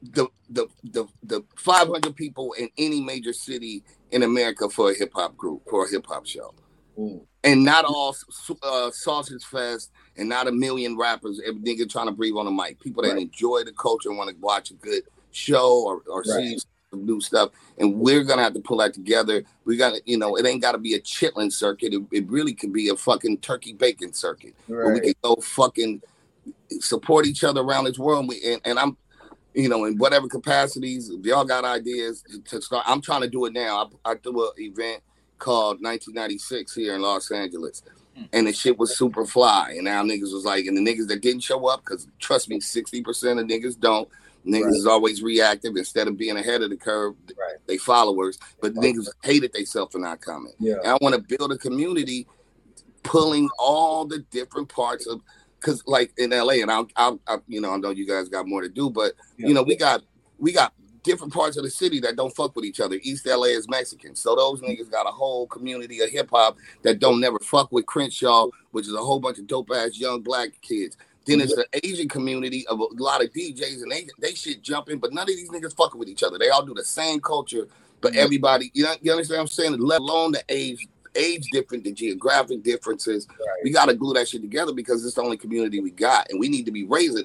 the 0.00 0.28
the 0.48 0.68
the 0.84 1.08
the 1.24 1.42
500 1.56 2.14
people 2.14 2.52
in 2.52 2.68
any 2.78 3.00
major 3.00 3.32
city 3.32 3.82
in 4.12 4.22
America 4.22 4.70
for 4.70 4.92
a 4.92 4.94
hip 4.94 5.10
hop 5.12 5.36
group 5.36 5.62
for 5.68 5.86
a 5.86 5.90
hip 5.90 6.06
hop 6.06 6.24
show, 6.24 6.54
mm. 6.96 7.20
And 7.52 7.64
not 7.64 7.84
all 7.84 8.14
uh, 8.62 8.90
sausage 8.90 9.44
fest 9.44 9.90
and 10.16 10.28
not 10.28 10.48
a 10.48 10.52
million 10.52 10.96
rappers. 10.96 11.40
Every 11.46 11.60
nigga 11.60 11.88
trying 11.88 12.06
to 12.06 12.12
breathe 12.12 12.34
on 12.36 12.44
the 12.44 12.50
mic. 12.50 12.80
People 12.80 13.02
that 13.02 13.12
right. 13.12 13.22
enjoy 13.22 13.64
the 13.64 13.72
culture 13.72 14.10
and 14.10 14.18
want 14.18 14.30
to 14.30 14.36
watch 14.40 14.70
a 14.70 14.74
good 14.74 15.02
show 15.30 15.84
or, 15.84 16.02
or 16.10 16.20
right. 16.20 16.26
see 16.26 16.58
some 16.90 17.06
new 17.06 17.20
stuff. 17.20 17.50
And 17.78 17.94
we're 17.94 18.24
gonna 18.24 18.42
have 18.42 18.54
to 18.54 18.60
pull 18.60 18.78
that 18.78 18.94
together. 18.94 19.44
We 19.64 19.76
got 19.76 19.94
to, 19.94 20.02
you 20.04 20.18
know, 20.18 20.36
it 20.36 20.46
ain't 20.46 20.62
got 20.62 20.72
to 20.72 20.78
be 20.78 20.94
a 20.94 21.00
chitlin 21.00 21.52
circuit. 21.52 21.94
It, 21.94 22.02
it, 22.12 22.28
really 22.28 22.54
could 22.54 22.72
be 22.72 22.88
a 22.88 22.96
fucking 22.96 23.38
turkey 23.38 23.72
bacon 23.72 24.12
circuit 24.12 24.54
right. 24.68 24.84
where 24.84 24.94
we 24.94 25.00
can 25.00 25.14
go 25.22 25.36
fucking 25.36 26.02
support 26.80 27.26
each 27.26 27.44
other 27.44 27.60
around 27.60 27.84
this 27.84 27.98
world. 27.98 28.20
And, 28.20 28.28
we, 28.28 28.52
and, 28.52 28.60
and 28.64 28.78
I'm, 28.78 28.96
you 29.54 29.68
know, 29.68 29.84
in 29.84 29.96
whatever 29.96 30.28
capacities, 30.28 31.10
if 31.10 31.24
y'all 31.24 31.44
got 31.44 31.64
ideas 31.64 32.24
to 32.46 32.60
start, 32.60 32.84
I'm 32.86 33.00
trying 33.00 33.22
to 33.22 33.28
do 33.28 33.46
it 33.46 33.52
now. 33.52 33.90
I, 34.04 34.12
I 34.12 34.14
do 34.14 34.44
an 34.44 34.50
event 34.58 35.02
called 35.38 35.82
1996 35.82 36.74
here 36.74 36.94
in 36.94 37.02
Los 37.02 37.30
Angeles. 37.30 37.82
Hmm. 38.16 38.24
And 38.32 38.46
the 38.46 38.52
shit 38.52 38.78
was 38.78 38.96
super 38.96 39.24
fly. 39.24 39.74
And 39.76 39.84
now 39.84 40.02
niggas 40.02 40.32
was 40.32 40.44
like, 40.44 40.66
and 40.66 40.76
the 40.76 40.80
niggas 40.80 41.08
that 41.08 41.22
didn't 41.22 41.42
show 41.42 41.66
up, 41.68 41.84
because 41.84 42.08
trust 42.18 42.48
me, 42.48 42.60
60% 42.60 43.40
of 43.40 43.46
niggas 43.46 43.78
don't 43.78 44.08
Niggas 44.48 44.64
right. 44.64 44.74
is 44.74 44.86
always 44.86 45.22
reactive 45.22 45.76
instead 45.76 46.08
of 46.08 46.16
being 46.16 46.36
ahead 46.36 46.62
of 46.62 46.70
the 46.70 46.76
curve. 46.76 47.14
Right. 47.38 47.56
They 47.66 47.76
followers, 47.76 48.38
but 48.60 48.74
right. 48.74 48.94
niggas 48.94 49.08
hated 49.22 49.52
themselves 49.52 49.92
for 49.92 49.98
not 49.98 50.20
coming. 50.20 50.52
Yeah. 50.58 50.76
And 50.82 50.88
I 50.88 50.98
want 51.00 51.14
to 51.14 51.36
build 51.36 51.52
a 51.52 51.58
community, 51.58 52.26
pulling 53.02 53.48
all 53.58 54.06
the 54.06 54.20
different 54.30 54.68
parts 54.68 55.06
of, 55.06 55.20
because 55.60 55.82
like 55.86 56.12
in 56.16 56.30
LA, 56.30 56.62
and 56.62 56.70
I'll, 56.70 56.88
I, 56.96 57.12
I, 57.26 57.38
you 57.46 57.60
know, 57.60 57.72
I 57.72 57.76
know 57.76 57.90
you 57.90 58.06
guys 58.06 58.28
got 58.28 58.46
more 58.46 58.62
to 58.62 58.68
do, 58.68 58.88
but 58.88 59.12
yeah. 59.36 59.48
you 59.48 59.54
know, 59.54 59.62
we 59.62 59.76
got 59.76 60.02
we 60.38 60.52
got 60.52 60.72
different 61.08 61.32
parts 61.32 61.56
of 61.56 61.64
the 61.64 61.70
city 61.70 62.00
that 62.00 62.16
don't 62.16 62.36
fuck 62.36 62.54
with 62.54 62.66
each 62.66 62.80
other. 62.80 62.98
East 63.02 63.26
LA 63.26 63.46
is 63.46 63.66
Mexican, 63.66 64.14
so 64.14 64.36
those 64.36 64.60
mm. 64.60 64.68
niggas 64.68 64.90
got 64.90 65.06
a 65.06 65.10
whole 65.10 65.46
community 65.46 66.00
of 66.00 66.10
hip 66.10 66.28
hop 66.30 66.58
that 66.82 66.98
don't 66.98 67.18
never 67.18 67.38
fuck 67.38 67.72
with 67.72 67.86
Crenshaw, 67.86 68.48
which 68.72 68.86
is 68.86 68.92
a 68.92 68.98
whole 68.98 69.18
bunch 69.18 69.38
of 69.38 69.46
dope 69.46 69.70
ass 69.74 69.98
young 69.98 70.20
black 70.20 70.50
kids. 70.60 70.98
Then 71.26 71.40
it's 71.40 71.52
mm-hmm. 71.52 71.62
the 71.72 71.86
Asian 71.86 72.08
community 72.08 72.66
of 72.66 72.80
a 72.80 72.86
lot 73.02 73.24
of 73.24 73.32
DJs, 73.32 73.82
and 73.82 73.90
they 73.90 74.06
they 74.18 74.34
shit 74.34 74.62
jumping, 74.62 74.98
but 74.98 75.12
none 75.12 75.22
of 75.22 75.28
these 75.28 75.50
niggas 75.50 75.74
fucking 75.74 75.98
with 75.98 76.08
each 76.08 76.22
other. 76.22 76.38
They 76.38 76.50
all 76.50 76.64
do 76.64 76.74
the 76.74 76.84
same 76.84 77.20
culture, 77.20 77.68
but 78.02 78.12
mm-hmm. 78.12 78.20
everybody, 78.20 78.70
you 78.74 78.84
know, 78.84 78.94
you 79.00 79.10
understand 79.10 79.38
what 79.38 79.42
I'm 79.42 79.48
saying? 79.48 79.78
Let 79.78 80.00
alone 80.00 80.32
the 80.32 80.44
age 80.50 80.86
age 81.14 81.46
different, 81.52 81.84
the 81.84 81.92
geographic 81.92 82.62
differences. 82.62 83.26
Right. 83.30 83.64
We 83.64 83.70
got 83.70 83.86
to 83.86 83.94
glue 83.94 84.12
that 84.14 84.28
shit 84.28 84.42
together 84.42 84.72
because 84.72 85.04
it's 85.04 85.14
the 85.14 85.22
only 85.22 85.38
community 85.38 85.80
we 85.80 85.90
got, 85.90 86.26
and 86.30 86.38
we 86.38 86.48
need 86.50 86.66
to 86.66 86.72
be 86.72 86.84
raising. 86.84 87.24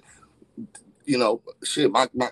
You 1.06 1.18
know, 1.18 1.42
shit. 1.64 1.92
My 1.92 2.08
my 2.14 2.30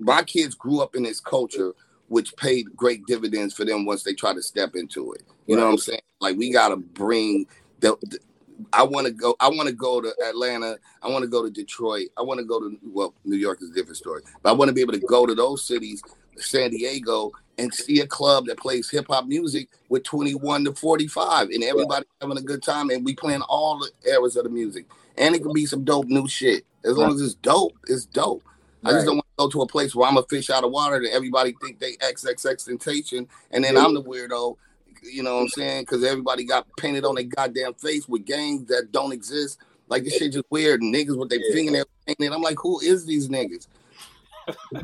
my 0.00 0.22
kids 0.22 0.54
grew 0.54 0.80
up 0.80 0.94
in 0.94 1.02
this 1.02 1.20
culture, 1.20 1.72
which 2.08 2.36
paid 2.36 2.76
great 2.76 3.06
dividends 3.06 3.54
for 3.54 3.64
them 3.64 3.84
once 3.84 4.02
they 4.02 4.14
try 4.14 4.32
to 4.32 4.42
step 4.42 4.74
into 4.74 5.12
it. 5.12 5.22
You 5.46 5.54
right. 5.54 5.60
know 5.60 5.66
what 5.66 5.72
I'm 5.72 5.78
saying? 5.78 6.00
Like 6.20 6.36
we 6.36 6.52
got 6.52 6.68
to 6.68 6.76
bring 6.76 7.46
the, 7.80 7.96
the 8.02 8.18
I 8.72 8.82
want 8.82 9.06
to 9.06 9.12
go. 9.12 9.36
I 9.40 9.48
want 9.48 9.68
to 9.68 9.74
go 9.74 10.00
to 10.00 10.12
Atlanta. 10.28 10.78
I 11.02 11.08
want 11.08 11.22
to 11.22 11.28
go 11.28 11.42
to 11.44 11.50
Detroit. 11.50 12.08
I 12.16 12.22
want 12.22 12.38
to 12.38 12.44
go 12.44 12.60
to 12.60 12.78
well, 12.84 13.14
New 13.24 13.36
York 13.36 13.60
is 13.62 13.70
a 13.70 13.74
different 13.74 13.96
story. 13.96 14.22
But 14.42 14.50
I 14.50 14.52
want 14.52 14.68
to 14.68 14.74
be 14.74 14.80
able 14.80 14.94
to 14.94 15.00
go 15.00 15.26
to 15.26 15.34
those 15.34 15.64
cities, 15.64 16.02
San 16.36 16.70
Diego, 16.70 17.32
and 17.58 17.72
see 17.72 18.00
a 18.00 18.06
club 18.06 18.46
that 18.46 18.58
plays 18.58 18.90
hip 18.90 19.06
hop 19.08 19.26
music 19.26 19.68
with 19.88 20.04
21 20.04 20.64
to 20.64 20.74
45, 20.74 21.50
and 21.50 21.64
everybody 21.64 22.06
having 22.20 22.38
a 22.38 22.42
good 22.42 22.62
time, 22.62 22.90
and 22.90 23.04
we 23.04 23.14
playing 23.14 23.42
all 23.42 23.78
the 23.78 23.90
eras 24.10 24.36
of 24.36 24.44
the 24.44 24.50
music. 24.50 24.86
And 25.18 25.34
it 25.34 25.42
can 25.42 25.52
be 25.52 25.66
some 25.66 25.84
dope 25.84 26.06
new 26.06 26.28
shit. 26.28 26.64
As 26.84 26.96
long 26.96 27.14
as 27.14 27.20
it's 27.20 27.34
dope, 27.34 27.76
it's 27.88 28.06
dope. 28.06 28.42
I 28.84 28.92
just 28.92 29.06
don't 29.06 29.16
want 29.16 29.26
to 29.26 29.44
go 29.44 29.48
to 29.48 29.62
a 29.62 29.66
place 29.66 29.94
where 29.94 30.08
I'm 30.08 30.16
a 30.16 30.22
fish 30.24 30.50
out 30.50 30.62
of 30.62 30.70
water 30.70 31.00
that 31.02 31.12
everybody 31.12 31.56
think 31.60 31.80
they 31.80 31.96
XXX 31.96 32.64
temptation, 32.64 33.26
and 33.50 33.64
then 33.64 33.76
I'm 33.76 33.94
the 33.94 34.02
weirdo 34.02 34.56
you 35.02 35.22
know 35.22 35.36
what 35.36 35.42
I'm 35.42 35.48
saying? 35.48 35.82
Because 35.82 36.04
everybody 36.04 36.44
got 36.44 36.66
painted 36.76 37.04
on 37.04 37.14
their 37.14 37.24
goddamn 37.24 37.74
face 37.74 38.08
with 38.08 38.24
gangs 38.24 38.66
that 38.66 38.92
don't 38.92 39.12
exist. 39.12 39.58
Like 39.88 40.04
this 40.04 40.16
shit 40.16 40.32
just 40.32 40.46
weird. 40.50 40.80
Niggas 40.80 41.16
with 41.16 41.30
their 41.30 41.40
yeah. 41.40 41.54
fingernails 41.54 41.86
painted. 42.06 42.32
I'm 42.32 42.42
like, 42.42 42.58
who 42.60 42.80
is 42.80 43.06
these 43.06 43.28
niggas? 43.28 43.68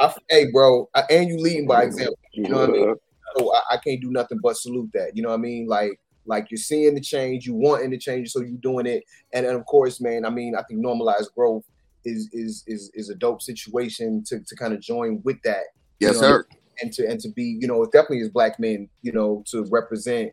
I, 0.00 0.14
hey, 0.28 0.50
bro, 0.52 0.88
I, 0.94 1.04
and 1.10 1.28
you 1.28 1.38
leading 1.38 1.66
by 1.66 1.84
example. 1.84 2.18
You 2.32 2.48
know 2.48 2.60
what 2.60 2.70
I 2.70 2.72
mean? 2.72 2.94
So 3.36 3.54
I, 3.54 3.74
I, 3.74 3.76
can't 3.76 4.00
do 4.00 4.10
nothing 4.10 4.38
but 4.42 4.56
salute 4.56 4.88
that. 4.94 5.14
You 5.14 5.22
know 5.22 5.28
what 5.28 5.34
I 5.34 5.42
mean? 5.42 5.66
Like, 5.66 6.00
like 6.26 6.50
you're 6.50 6.58
seeing 6.58 6.94
the 6.94 7.00
change, 7.00 7.46
you 7.46 7.54
wanting 7.54 7.90
the 7.90 7.98
change, 7.98 8.30
so 8.30 8.40
you're 8.40 8.58
doing 8.58 8.86
it. 8.86 9.04
And, 9.32 9.46
and 9.46 9.56
of 9.56 9.64
course, 9.66 10.00
man, 10.00 10.24
I 10.24 10.30
mean, 10.30 10.54
I 10.54 10.62
think 10.62 10.80
normalized 10.80 11.30
growth 11.34 11.64
is 12.04 12.28
is 12.32 12.62
is 12.66 12.90
is 12.94 13.10
a 13.10 13.14
dope 13.14 13.42
situation 13.42 14.22
to 14.26 14.40
to 14.40 14.56
kind 14.56 14.72
of 14.72 14.80
join 14.80 15.20
with 15.24 15.40
that. 15.42 15.64
Yes, 16.00 16.14
know? 16.14 16.20
sir 16.20 16.46
and 16.80 16.92
to 16.92 17.08
and 17.08 17.20
to 17.20 17.28
be 17.30 17.58
you 17.60 17.66
know 17.66 17.82
it 17.82 17.92
definitely 17.92 18.20
is 18.20 18.28
black 18.28 18.58
men 18.58 18.88
you 19.02 19.12
know 19.12 19.42
to 19.46 19.64
represent 19.70 20.32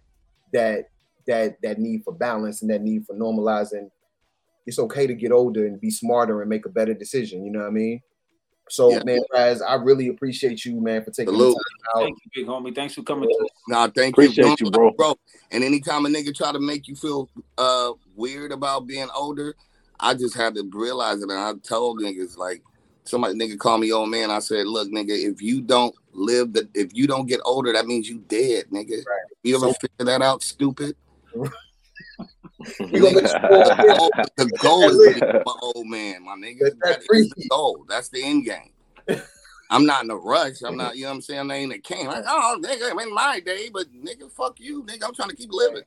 that 0.51 0.89
that 1.27 1.57
that 1.61 1.79
need 1.79 2.03
for 2.03 2.13
balance 2.13 2.61
and 2.61 2.71
that 2.71 2.81
need 2.81 3.05
for 3.05 3.15
normalizing 3.15 3.89
it's 4.65 4.79
okay 4.79 5.05
to 5.07 5.13
get 5.13 5.31
older 5.31 5.65
and 5.65 5.81
be 5.81 5.89
smarter 5.89 6.41
and 6.41 6.49
make 6.49 6.65
a 6.65 6.69
better 6.69 6.93
decision 6.93 7.43
you 7.45 7.51
know 7.51 7.59
what 7.59 7.67
i 7.67 7.71
mean 7.71 8.01
so 8.69 8.91
yeah. 8.91 9.03
man 9.05 9.19
Ras, 9.33 9.61
i 9.61 9.75
really 9.75 10.07
appreciate 10.07 10.65
you 10.65 10.79
man 10.79 11.03
for 11.03 11.11
taking 11.11 11.37
the 11.37 11.43
time 11.43 11.55
out. 11.95 12.01
thank 12.01 12.17
you 12.23 12.31
big 12.33 12.47
homie 12.47 12.73
thanks 12.73 12.93
for 12.93 13.03
coming 13.03 13.29
yeah. 13.29 13.47
nah 13.67 13.87
thank 13.95 14.13
appreciate 14.13 14.59
you, 14.59 14.65
you 14.65 14.71
bro. 14.71 14.91
bro 14.91 15.15
and 15.51 15.63
anytime 15.63 16.05
a 16.05 16.09
nigga 16.09 16.33
try 16.35 16.51
to 16.51 16.59
make 16.59 16.87
you 16.87 16.95
feel 16.95 17.29
uh 17.57 17.91
weird 18.15 18.51
about 18.51 18.87
being 18.87 19.07
older 19.15 19.55
i 19.99 20.13
just 20.13 20.35
had 20.35 20.55
to 20.55 20.69
realize 20.73 21.21
it 21.21 21.29
and 21.29 21.39
i 21.39 21.53
told 21.63 21.99
niggas 21.99 22.37
like 22.37 22.61
somebody 23.05 23.33
nigga 23.35 23.57
call 23.57 23.77
me 23.77 23.91
old 23.91 24.09
man. 24.09 24.31
I 24.31 24.39
said, 24.39 24.67
look, 24.67 24.89
nigga, 24.89 25.11
if 25.11 25.41
you 25.41 25.61
don't 25.61 25.95
live 26.13 26.53
the 26.53 26.67
if 26.73 26.93
you 26.93 27.07
don't 27.07 27.27
get 27.27 27.41
older, 27.45 27.73
that 27.73 27.85
means 27.85 28.09
you 28.09 28.19
dead, 28.27 28.65
nigga. 28.71 28.91
Right. 28.91 29.21
You 29.43 29.55
ever 29.55 29.67
so, 29.67 29.73
figure 29.73 30.05
that 30.05 30.21
out, 30.21 30.43
stupid? 30.43 30.95
the 32.79 34.57
goal 34.61 34.83
is 34.89 35.13
to 35.13 35.13
be 35.13 35.21
my 35.45 35.55
old 35.61 35.87
man, 35.87 36.23
my 36.23 36.35
nigga. 36.35 36.71
That's 36.81 37.07
the 37.07 37.47
goal. 37.49 37.85
That's 37.87 38.09
the 38.09 38.23
end 38.23 38.45
game. 38.45 38.71
I'm 39.69 39.85
not 39.85 40.03
in 40.03 40.11
a 40.11 40.15
rush. 40.15 40.61
I'm 40.61 40.77
not, 40.77 40.95
you 40.95 41.03
know 41.03 41.09
what 41.09 41.15
I'm 41.15 41.21
saying? 41.21 41.51
I 41.51 41.55
ain't 41.55 41.73
a 41.73 41.79
king. 41.79 42.07
Like, 42.07 42.25
oh, 42.27 42.59
nigga, 42.61 42.91
in 43.01 43.13
my 43.13 43.39
day, 43.39 43.69
but 43.73 43.87
nigga, 43.91 44.31
fuck 44.31 44.59
you, 44.59 44.83
nigga. 44.83 45.03
I'm 45.03 45.15
trying 45.15 45.29
to 45.29 45.35
keep 45.35 45.49
living. 45.51 45.81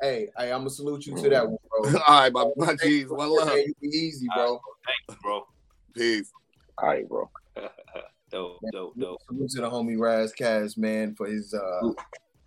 Hey, 0.00 0.28
hey, 0.36 0.52
I'm 0.52 0.60
gonna 0.60 0.70
salute 0.70 1.06
you 1.06 1.14
to 1.14 1.28
that 1.28 1.48
one, 1.48 1.58
bro. 1.70 2.00
All 2.08 2.20
right, 2.20 2.32
my, 2.32 2.50
my 2.56 2.74
G's, 2.74 3.08
one 3.08 3.30
love. 3.30 3.48
Hey, 3.48 3.72
easy, 3.80 4.26
bro. 4.34 4.60
Thanks, 5.08 5.22
bro. 5.22 5.46
Peace. 5.94 6.32
All 6.78 6.88
right, 6.88 7.08
bro. 7.08 7.30
dope, 8.32 8.58
dope, 8.72 8.98
dope. 8.98 9.20
Salute 9.28 9.50
to 9.50 9.60
the 9.60 9.70
homie 9.70 9.96
Ras 9.96 10.32
Kass, 10.32 10.76
man, 10.76 11.14
for 11.14 11.28
his 11.28 11.54
uh 11.54 11.92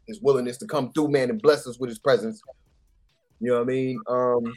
his 0.07 0.19
willingness 0.21 0.57
to 0.57 0.67
come 0.67 0.91
through, 0.91 1.07
man, 1.07 1.29
and 1.29 1.41
bless 1.41 1.65
us 1.65 1.79
with 1.79 1.89
his 1.89 1.99
presence. 1.99 2.41
You 3.39 3.51
know 3.51 3.55
what 3.55 3.61
I 3.61 3.65
mean? 3.65 3.99
Um 4.07 4.53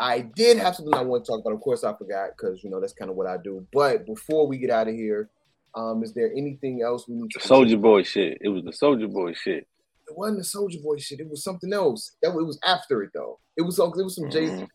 I 0.00 0.20
did 0.20 0.58
have 0.58 0.76
something 0.76 0.94
I 0.94 1.02
want 1.02 1.24
to 1.24 1.32
talk 1.32 1.40
about. 1.40 1.54
Of 1.54 1.60
course, 1.60 1.82
I 1.82 1.92
forgot 1.94 2.30
because 2.36 2.62
you 2.62 2.70
know 2.70 2.80
that's 2.80 2.92
kind 2.92 3.10
of 3.10 3.16
what 3.16 3.26
I 3.26 3.36
do. 3.36 3.66
But 3.72 4.06
before 4.06 4.46
we 4.46 4.58
get 4.58 4.70
out 4.70 4.86
of 4.86 4.94
here, 4.94 5.28
um, 5.74 6.04
is 6.04 6.12
there 6.14 6.30
anything 6.36 6.82
else 6.82 7.08
we 7.08 7.16
need 7.16 7.30
to? 7.32 7.40
Soulja 7.40 7.80
Boy 7.80 8.04
shit. 8.04 8.38
It 8.40 8.48
was 8.48 8.62
the 8.62 8.70
Soulja 8.70 9.12
Boy 9.12 9.32
shit. 9.32 9.66
It 10.08 10.16
wasn't 10.16 10.38
the 10.38 10.44
Soulja 10.44 10.80
Boy 10.80 10.98
shit. 10.98 11.18
It 11.18 11.28
was 11.28 11.42
something 11.42 11.72
else. 11.72 12.12
That 12.22 12.28
it 12.28 12.46
was 12.46 12.60
after 12.64 13.02
it 13.02 13.10
though. 13.12 13.40
It 13.56 13.62
was 13.62 13.80
it 13.80 13.96
was 13.96 14.14
some 14.14 14.26
mm-hmm. 14.26 14.32
Jay 14.32 14.46
Z 14.46 14.66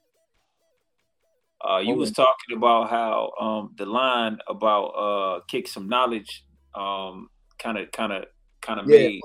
uh, 1.64 1.78
you 1.78 1.96
was 1.96 2.12
talking 2.12 2.58
about 2.58 2.90
how 2.90 3.32
um, 3.40 3.74
the 3.78 3.86
line 3.86 4.38
about 4.48 4.88
uh, 4.88 5.40
kick 5.48 5.68
some 5.68 5.88
knowledge 5.88 6.44
kind 6.76 7.78
of 7.78 7.92
kind 7.92 8.12
of 8.12 8.26
kind 8.62 8.80
of 8.80 8.88
made 8.88 9.22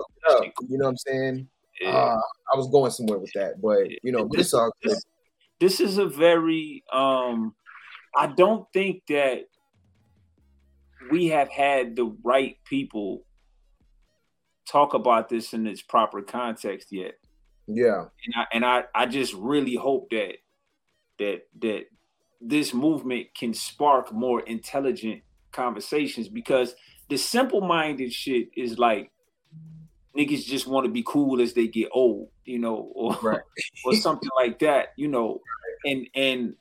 you 0.69 0.79
know 0.79 0.85
what 0.85 0.91
I'm 0.91 0.97
saying? 0.99 1.49
Yeah. 1.81 1.91
Uh, 1.91 2.21
I 2.53 2.57
was 2.57 2.69
going 2.69 2.91
somewhere 2.91 3.19
with 3.19 3.33
that, 3.35 3.61
but 3.61 3.89
you 4.03 4.13
know, 4.13 4.29
this, 4.31 4.53
this, 4.53 4.71
this, 4.83 5.05
this 5.61 5.81
is 5.81 5.99
a 5.99 6.07
very 6.07 6.83
um, 6.93 7.55
I 8.17 8.27
don't 8.27 8.67
think 8.73 9.03
that 9.09 9.45
we 11.11 11.27
have 11.29 11.49
had 11.51 11.97
the 11.97 12.17
right 12.25 12.57
people 12.65 13.25
talk 14.69 14.95
about 14.95 15.29
this 15.29 15.53
in 15.53 15.67
its 15.67 15.83
proper 15.83 16.23
context 16.23 16.89
yet. 16.91 17.15
Yeah. 17.67 18.07
And 18.25 18.35
I 18.37 18.45
and 18.53 18.65
I, 18.65 18.85
I 18.95 19.07
just 19.07 19.35
really 19.35 19.75
hope 19.75 20.11
that 20.11 20.35
that 21.19 21.43
that 21.61 21.85
this 22.41 22.73
movement 22.73 23.29
can 23.37 23.53
spark 23.53 24.13
more 24.13 24.41
intelligent 24.41 25.23
conversations 25.53 26.29
because 26.29 26.75
the 27.09 27.17
simple 27.17 27.61
minded 27.61 28.13
shit 28.13 28.49
is 28.57 28.79
like 28.79 29.11
niggas 30.19 30.45
just 30.45 30.67
want 30.67 30.85
to 30.85 30.91
be 30.91 31.05
cool 31.07 31.41
as 31.41 31.53
they 31.53 31.69
get 31.69 31.89
old, 31.93 32.29
you 32.45 32.59
know, 32.59 32.91
or 32.95 33.17
right. 33.23 33.41
or 33.85 33.95
something 33.95 34.31
like 34.37 34.59
that, 34.59 34.89
you 34.97 35.09
know. 35.09 35.41
And 35.85 36.09
and 36.15 36.55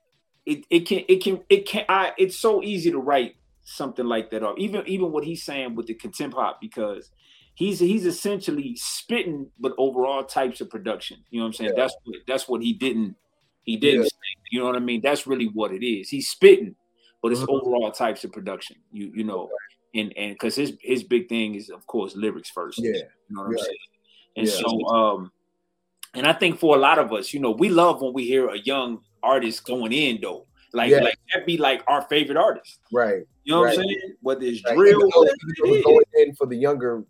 it, 0.45 0.65
it 0.69 0.81
can 0.81 1.03
it 1.07 1.23
can 1.23 1.41
it 1.49 1.67
can 1.67 1.85
I 1.89 2.13
it's 2.17 2.37
so 2.37 2.63
easy 2.63 2.91
to 2.91 2.99
write 2.99 3.35
something 3.63 4.05
like 4.05 4.29
that 4.31 4.43
off. 4.43 4.57
Even 4.57 4.83
even 4.87 5.11
what 5.11 5.23
he's 5.23 5.43
saying 5.43 5.75
with 5.75 5.87
the 5.87 5.95
contempt 5.95 6.35
hop 6.35 6.61
because 6.61 7.09
he's 7.55 7.79
he's 7.79 8.05
essentially 8.05 8.75
spitting, 8.75 9.49
but 9.59 9.73
overall 9.77 10.23
types 10.23 10.61
of 10.61 10.69
production. 10.69 11.17
You 11.31 11.39
know 11.39 11.45
what 11.45 11.47
I'm 11.47 11.53
saying? 11.53 11.71
Yeah. 11.75 11.83
That's 11.83 11.95
what 12.03 12.15
that's 12.27 12.47
what 12.47 12.61
he 12.61 12.73
didn't 12.73 13.15
he 13.63 13.75
didn't. 13.77 14.01
Yeah. 14.03 14.07
say. 14.07 14.11
You 14.51 14.59
know 14.59 14.67
what 14.67 14.75
I 14.75 14.79
mean? 14.79 15.01
That's 15.01 15.27
really 15.27 15.47
what 15.47 15.73
it 15.73 15.85
is. 15.85 16.09
He's 16.09 16.29
spitting, 16.29 16.75
but 17.21 17.31
it's 17.31 17.41
Mhm. 17.41 17.49
overall 17.49 17.91
types 17.91 18.23
of 18.23 18.31
production. 18.31 18.77
You 18.91 19.11
you 19.13 19.23
know, 19.23 19.49
and 19.99 20.13
and 20.17 20.33
because 20.33 20.55
his 20.55 20.73
his 20.81 21.03
big 21.03 21.29
thing 21.29 21.55
is 21.55 21.69
of 21.69 21.85
course 21.87 22.15
lyrics 22.15 22.49
first. 22.49 22.79
Yeah. 22.79 22.91
You 22.93 23.03
know 23.29 23.41
what 23.43 23.51
I'm 23.51 23.57
saying? 23.57 23.77
And 24.37 24.47
Yeah. 24.47 24.53
so 24.53 24.85
um 24.87 25.31
and 26.13 26.25
I 26.25 26.33
think 26.33 26.59
for 26.59 26.75
a 26.75 26.79
lot 26.79 26.97
of 26.99 27.11
us, 27.13 27.33
you 27.33 27.39
know, 27.39 27.51
we 27.51 27.69
love 27.69 28.01
when 28.01 28.13
we 28.13 28.25
hear 28.25 28.49
a 28.49 28.57
young 28.57 29.01
artist 29.23 29.65
going 29.65 29.93
in 29.93 30.19
though. 30.21 30.47
Like 30.73 30.91
Yeah. 30.91 30.99
like 31.01 31.17
that 31.33 31.45
be 31.45 31.57
like 31.57 31.83
our 31.87 32.01
favorite 32.03 32.37
artist. 32.37 32.79
Right. 32.91 33.23
You 33.43 33.53
know 33.53 33.61
what 33.61 33.69
I'm 33.69 33.75
saying? 33.75 34.15
Whether 34.21 34.45
it's 34.45 34.63
Like, 34.63 34.75
drill, 34.75 34.97
even 34.99 35.09
though- 35.13 35.23
even 35.25 35.75
it 35.79 35.83
going 35.85 36.05
in 36.19 36.35
for 36.35 36.47
the 36.47 36.55
younger, 36.55 37.03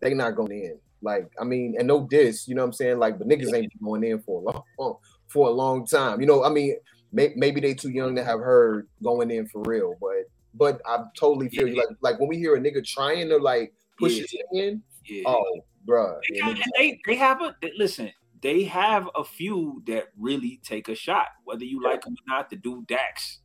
they 0.00 0.14
not 0.14 0.34
going 0.36 0.52
in. 0.52 0.78
Like, 1.00 1.30
I 1.40 1.44
mean, 1.44 1.76
and 1.78 1.86
no 1.86 2.06
diss, 2.10 2.48
you 2.48 2.56
know 2.56 2.62
what 2.62 2.68
I'm 2.68 2.72
saying? 2.72 2.98
Like, 2.98 3.18
but 3.18 3.28
niggas 3.28 3.54
ain't 3.54 3.72
going 3.82 4.02
in 4.02 4.18
for 4.20 4.42
a 4.42 4.44
long 4.82 4.96
for 5.28 5.46
a 5.48 5.50
long 5.50 5.86
time. 5.86 6.20
You 6.20 6.26
know, 6.26 6.42
I 6.42 6.48
mean, 6.48 6.76
may, 7.12 7.32
maybe 7.36 7.60
they 7.60 7.74
too 7.74 7.90
young 7.90 8.16
to 8.16 8.24
have 8.24 8.40
heard 8.40 8.88
going 9.02 9.30
in 9.30 9.46
for 9.46 9.62
real, 9.62 9.94
but 10.00 10.24
but 10.58 10.80
I 10.86 11.04
totally 11.16 11.48
feel 11.48 11.68
you. 11.68 11.76
Like 11.76 11.96
like 12.00 12.18
when 12.20 12.28
we 12.28 12.36
hear 12.38 12.56
a 12.56 12.60
nigga 12.60 12.84
trying 12.84 13.28
to 13.28 13.36
like 13.38 13.72
push 13.98 14.14
Yeah. 14.14 14.22
his 14.22 14.34
in, 14.52 14.82
yeah. 15.06 15.22
oh 15.26 15.60
bruh. 15.86 16.18
They, 16.32 16.40
got- 16.40 16.58
they, 16.76 17.00
they 17.06 17.14
have 17.16 17.40
a 17.42 17.56
they- 17.62 17.72
listen. 17.78 18.10
They 18.40 18.62
have 18.64 19.08
a 19.16 19.24
few 19.24 19.82
that 19.88 20.10
really 20.16 20.60
take 20.62 20.88
a 20.88 20.94
shot, 20.94 21.26
whether 21.44 21.64
you 21.64 21.82
like 21.82 22.02
them 22.02 22.12
or 22.14 22.36
not. 22.36 22.50
The 22.50 22.54
dude 22.56 22.86
Dax, 22.86 23.40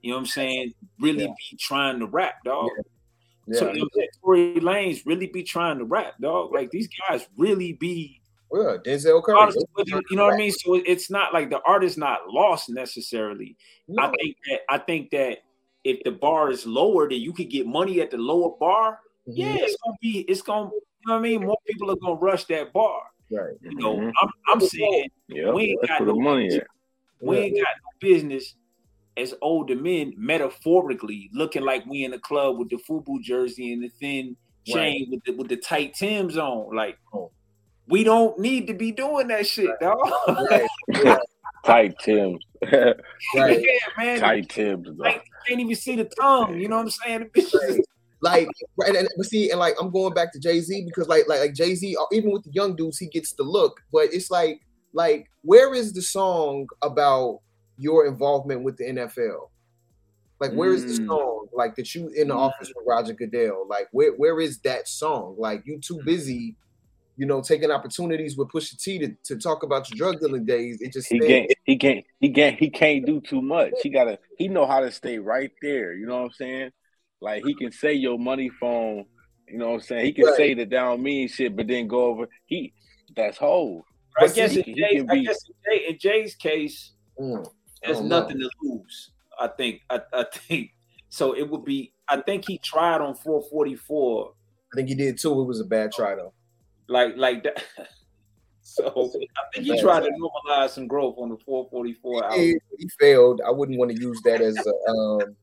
you 0.00 0.10
know 0.10 0.16
what 0.16 0.20
I'm 0.20 0.26
saying? 0.26 0.72
Really 0.98 1.24
Yeah. 1.24 1.34
be 1.50 1.56
trying 1.58 1.98
to 1.98 2.06
rap, 2.06 2.36
dog. 2.46 2.70
yeah, 3.46 3.58
So 3.58 3.66
you 3.72 3.80
know, 3.80 3.80
what 3.80 3.82
I'm 3.82 3.88
saying? 3.94 4.08
Tory 4.24 4.54
Lanez 4.54 5.02
really 5.04 5.26
be 5.26 5.42
trying 5.42 5.76
to 5.78 5.84
rap, 5.84 6.14
dog. 6.18 6.54
Like 6.54 6.70
these 6.70 6.88
guys 7.08 7.28
really 7.36 7.74
be 7.74 8.22
yeah, 8.50 8.78
Denzel 8.82 9.22
Curry. 9.22 9.36
artists, 9.38 9.62
you, 9.84 10.00
you 10.08 10.16
know 10.16 10.24
what 10.24 10.32
I 10.32 10.38
mean. 10.38 10.50
So 10.52 10.76
it's 10.76 11.10
not 11.10 11.34
like 11.34 11.50
the 11.50 11.60
artist 11.66 11.98
not 11.98 12.20
lost 12.30 12.70
necessarily. 12.70 13.54
I 13.98 14.06
No, 14.06 14.12
think 14.18 14.36
that 14.48 14.60
I 14.70 14.78
think 14.78 15.10
that 15.10 15.40
if 15.84 16.02
the 16.04 16.10
bar 16.12 16.50
is 16.50 16.66
lower, 16.66 17.08
then 17.08 17.20
you 17.20 17.32
could 17.32 17.50
get 17.50 17.66
money 17.66 18.00
at 18.00 18.10
the 18.10 18.18
lower 18.18 18.56
bar. 18.58 19.00
mhm, 19.28 19.34
Yeah, 19.36 19.56
it's 19.58 19.76
gonna 19.84 19.96
be. 20.00 20.20
It's 20.28 20.42
gonna. 20.42 20.70
You 20.70 20.80
know 21.06 21.12
what 21.14 21.18
I 21.18 21.22
mean? 21.22 21.46
More 21.46 21.56
people 21.66 21.90
are 21.90 21.96
gonna 21.96 22.14
rush 22.20 22.44
that 22.46 22.72
bar. 22.72 23.02
right. 23.30 23.54
You 23.62 23.74
know, 23.76 23.96
Mhm. 23.96 24.12
I'm, 24.20 24.28
I'm 24.48 24.60
saying 24.60 25.10
Yeah, 25.28 25.52
We 25.52 25.62
ain't 25.64 25.86
got 25.86 25.98
the 26.00 26.06
no 26.06 26.18
money 26.18 26.48
at. 26.54 26.66
we 27.20 27.36
Yeah. 27.36 27.42
ain't 27.42 27.56
got 27.56 27.68
no 27.84 27.90
business 28.08 28.54
as 29.16 29.34
older 29.42 29.76
men, 29.76 30.14
metaphorically, 30.16 31.28
looking 31.34 31.62
like 31.62 31.84
we 31.86 32.04
in 32.04 32.10
the 32.12 32.18
club 32.18 32.56
with 32.58 32.68
the 32.70 32.76
FUBU 32.88 33.20
jersey 33.22 33.72
and 33.72 33.82
the 33.82 33.88
thin 34.00 34.36
chain 34.64 35.08
with 35.10 35.22
the 35.24 35.32
with 35.32 35.48
the 35.48 35.56
tight 35.56 35.94
Tims 35.94 36.36
on. 36.38 36.74
Like, 36.74 36.96
Oh. 37.12 37.30
we 37.86 38.02
don't 38.04 38.38
need 38.38 38.66
to 38.68 38.74
be 38.74 38.92
doing 38.92 39.28
that 39.28 39.46
shit, 39.46 39.70
dog. 39.80 39.98
Right. 40.50 40.68
Tight 41.66 41.98
Tims. 42.00 42.42
right. 42.72 42.94
yeah, 43.36 43.78
man. 43.98 44.20
Tight 44.20 44.48
Tims. 44.48 44.88
though. 44.96 45.04
Like, 45.48 45.50
you 45.50 45.56
can't 45.56 45.60
even 45.60 45.76
see 45.76 45.96
the 45.96 46.04
tongue. 46.04 46.58
You 46.60 46.68
know 46.68 46.76
what 46.76 46.82
I'm 46.82 46.90
saying? 46.90 47.30
The 47.34 47.40
bitch 47.40 47.54
is- 47.78 47.86
like 48.20 48.48
right, 48.76 48.88
and, 48.88 48.96
and 48.96 49.08
but 49.16 49.26
see, 49.26 49.50
and 49.50 49.60
like 49.60 49.74
I'm 49.80 49.90
going 49.92 50.12
back 50.12 50.32
to 50.32 50.40
Jay 50.40 50.60
Z 50.60 50.84
because 50.86 51.06
like 51.06 51.28
like 51.28 51.38
like 51.38 51.54
Jay 51.54 51.76
Z, 51.76 51.96
even 52.10 52.32
with 52.32 52.42
the 52.42 52.50
young 52.50 52.74
dudes, 52.74 52.98
he 52.98 53.06
gets 53.06 53.32
the 53.34 53.44
look. 53.44 53.80
But 53.92 54.12
it's 54.12 54.28
like 54.28 54.60
like 54.92 55.30
where 55.42 55.72
is 55.72 55.92
the 55.92 56.02
song 56.02 56.66
about 56.82 57.38
your 57.76 58.06
involvement 58.06 58.64
with 58.64 58.76
the 58.76 58.86
NFL? 58.86 59.50
Like 60.40 60.52
where 60.52 60.72
is 60.72 60.84
the 60.84 61.00
Mm. 61.04 61.06
song 61.06 61.46
like 61.52 61.76
that 61.76 61.94
you 61.94 62.08
in 62.08 62.26
the 62.28 62.34
Mm. 62.34 62.38
office 62.38 62.72
with 62.74 62.84
Roger 62.84 63.12
Goodell? 63.12 63.66
Like 63.68 63.86
where 63.92 64.12
where 64.16 64.40
is 64.40 64.58
that 64.62 64.88
song? 64.88 65.36
Like 65.38 65.62
you 65.64 65.78
too 65.80 66.00
busy, 66.04 66.56
you 67.18 67.26
know, 67.26 67.42
taking 67.42 67.70
opportunities 67.70 68.36
with 68.38 68.48
Pusha 68.48 68.80
T 68.80 68.98
to, 69.00 69.12
to 69.24 69.36
talk 69.36 69.64
about 69.64 69.90
your 69.90 69.96
drug 69.98 70.20
dealing 70.20 70.44
days. 70.46 70.80
It 70.80 70.92
just 70.92 71.08
He 71.08 71.18
stands- 71.20 71.28
can't. 71.48 71.52
He 71.64 71.76
can't. 71.76 72.04
He 72.20 72.30
can't. 72.30 72.58
He 72.58 72.70
can't 72.70 73.04
do 73.04 73.20
too 73.20 73.42
much. 73.42 73.72
He 73.82 73.90
gotta. 73.90 74.18
He 74.38 74.48
know 74.48 74.64
how 74.66 74.80
to 74.80 74.90
stay 74.92 75.18
right 75.18 75.50
there. 75.60 75.94
You 75.94 76.06
know 76.06 76.16
what 76.18 76.24
I'm 76.26 76.30
saying? 76.30 76.70
Like 77.20 77.44
he 77.44 77.54
can 77.54 77.72
say 77.72 77.92
your 77.92 78.18
money 78.18 78.48
phone. 78.60 79.04
You 79.48 79.58
know 79.58 79.68
what 79.70 79.74
I'm 79.74 79.80
saying? 79.80 80.06
He 80.06 80.12
can 80.12 80.26
Right. 80.26 80.36
say 80.36 80.54
the 80.54 80.64
down 80.64 81.02
mean 81.02 81.26
shit, 81.28 81.56
but 81.56 81.66
then 81.66 81.88
go 81.88 82.04
over. 82.04 82.28
He. 82.46 82.72
That's 83.16 83.36
whole. 83.36 83.82
I 84.20 84.28
guess 84.28 84.52
he- 84.52 84.60
in 84.60 84.64
he 84.66 84.74
Jay's, 84.74 85.04
I 85.08 85.14
be- 85.14 85.24
guess 85.24 85.38
in, 85.48 85.54
Jay, 85.66 85.86
in 85.88 85.98
Jay's 85.98 86.34
case, 86.36 86.92
Mm, 87.20 87.44
there's 87.82 87.98
don't 87.98 88.08
know. 88.08 88.20
nothing 88.20 88.38
to 88.38 88.48
lose. 88.62 89.10
I 89.40 89.48
think. 89.48 89.80
I, 89.90 90.00
I 90.12 90.24
think 90.32 90.70
so. 91.08 91.34
It 91.36 91.50
would 91.50 91.64
be. 91.64 91.92
I 92.08 92.20
think 92.20 92.44
he 92.46 92.58
tried 92.58 93.00
on 93.00 93.16
444, 93.16 94.32
I 94.72 94.76
think 94.76 94.88
he 94.88 94.94
did 94.94 95.18
too. 95.18 95.40
It 95.40 95.44
was 95.44 95.58
a 95.60 95.64
bad 95.64 95.90
try 95.92 96.14
though. 96.14 96.32
Like 96.88 97.16
like 97.16 97.44
that. 97.44 97.64
So 98.60 98.84
I 98.86 98.92
think 99.54 99.66
he 99.66 99.80
tried 99.80 100.00
to 100.00 100.10
normalize 100.10 100.70
some 100.70 100.86
growth 100.86 101.14
on 101.16 101.30
the 101.30 101.38
444 101.46 102.24
album. 102.24 102.38
he, 102.38 102.58
he 102.76 102.88
failed. 103.00 103.40
I 103.46 103.50
wouldn't 103.50 103.78
want 103.78 103.90
to 103.92 103.96
use 103.96 104.20
that 104.26 104.42
as 104.42 104.66
a. 104.66 104.90
Um, 104.90 105.36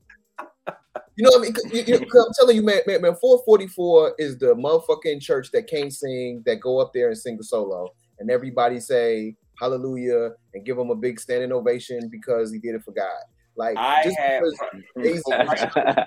you 1.16 1.24
know 1.24 1.30
I 1.36 1.40
mean? 1.40 1.54
you- 1.72 1.82
you- 1.86 1.96
I'm 1.96 2.32
telling 2.38 2.54
you, 2.54 2.62
man, 2.62 2.82
man, 2.86 3.02
man, 3.02 3.16
444 3.16 4.14
is 4.18 4.38
the 4.38 4.54
motherfucking 4.54 5.20
church 5.20 5.50
that 5.52 5.66
can't 5.66 5.92
sing, 5.92 6.42
that 6.46 6.60
go 6.60 6.78
up 6.78 6.92
there 6.94 7.08
and 7.08 7.18
sing 7.18 7.36
a 7.40 7.42
solo, 7.42 7.88
and 8.20 8.30
everybody 8.30 8.78
say 8.78 9.34
hallelujah 9.58 10.30
and 10.54 10.64
give 10.64 10.78
him 10.78 10.90
a 10.90 10.94
big 10.96 11.18
standing 11.18 11.50
ovation 11.50 12.08
because 12.12 12.52
he 12.52 12.60
did 12.60 12.76
it 12.76 12.82
for 12.84 12.92
God. 12.92 13.10
Like, 13.56 13.76
I 13.76 14.04
just 14.04 14.18
have 14.18 14.44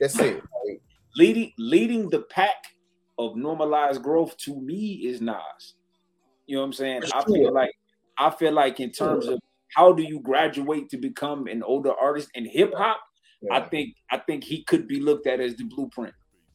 that's 0.00 0.18
it. 0.20 0.36
Like, 0.36 0.80
leading 1.16 1.52
leading 1.58 2.08
the 2.08 2.20
pack 2.30 2.54
of 3.18 3.36
normalized 3.36 4.02
growth 4.02 4.36
to 4.38 4.60
me 4.60 4.92
is 5.06 5.20
Nas. 5.20 5.74
You 6.46 6.56
know 6.56 6.60
what 6.62 6.66
I'm 6.66 6.72
saying? 6.74 7.02
I 7.12 7.24
Sure. 7.24 7.34
feel 7.34 7.52
like 7.52 7.70
I 8.18 8.30
feel 8.30 8.52
like 8.52 8.80
in 8.80 8.90
terms 8.92 9.26
of 9.26 9.38
how 9.74 9.92
do 9.92 10.02
you 10.02 10.20
graduate 10.20 10.88
to 10.90 10.96
become 10.96 11.46
an 11.48 11.62
older 11.62 11.92
artist 11.92 12.30
in 12.34 12.46
hip 12.46 12.72
hop, 12.74 13.00
I 13.50 13.60
think 13.60 13.94
I 14.10 14.18
think 14.18 14.44
he 14.44 14.64
could 14.64 14.86
be 14.88 15.00
looked 15.00 15.26
at 15.26 15.40
as 15.40 15.56
the 15.56 15.64
blueprint. 15.64 16.14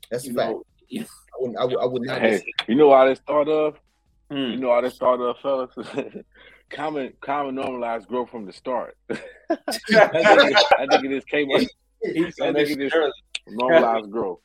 that's 0.10 0.26
a 0.26 0.30
You 0.30 0.34
fact. 0.36 0.52
know, 0.52 0.64
I 1.00 1.06
wouldn't. 1.40 1.58
I 1.60 1.66
would, 1.66 1.78
I 1.78 1.86
would 1.86 2.02
not. 2.04 2.20
Hey, 2.22 2.42
you 2.68 2.76
know 2.76 2.92
how 2.94 3.06
this 3.08 3.20
start 3.20 3.48
of? 3.48 3.78
You 4.30 4.38
Mm. 4.38 4.60
know 4.60 4.74
how 4.74 4.82
this 4.82 4.96
start 4.96 5.20
of, 5.20 5.38
fellas? 5.40 5.72
common, 6.70 7.12
common 7.20 7.56
normalized 7.56 8.08
growth 8.08 8.30
from 8.30 8.46
the 8.46 8.54
start. 8.54 8.96
I 9.10 9.16
think, 10.24 10.58
I 10.80 10.88
think 10.88 11.04
it 11.06 11.10
just 11.10 11.28
came 11.28 11.52
up. 11.52 11.62
He 12.04 12.32
said 12.32 12.56
That 12.56 12.66
this 12.66 12.76
nigga 12.76 12.90
just 12.90 12.96
normalized 13.48 14.10
growth. 14.10 14.40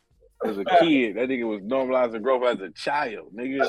As 0.45 0.59
a 0.59 0.65
kid, 0.81 1.17
that 1.17 1.29
nigga 1.29 1.47
was 1.49 1.61
normalizing 1.63 2.23
growth 2.23 2.45
as 2.45 2.61
a 2.61 2.71
child, 2.71 3.29
nigga. 3.35 3.69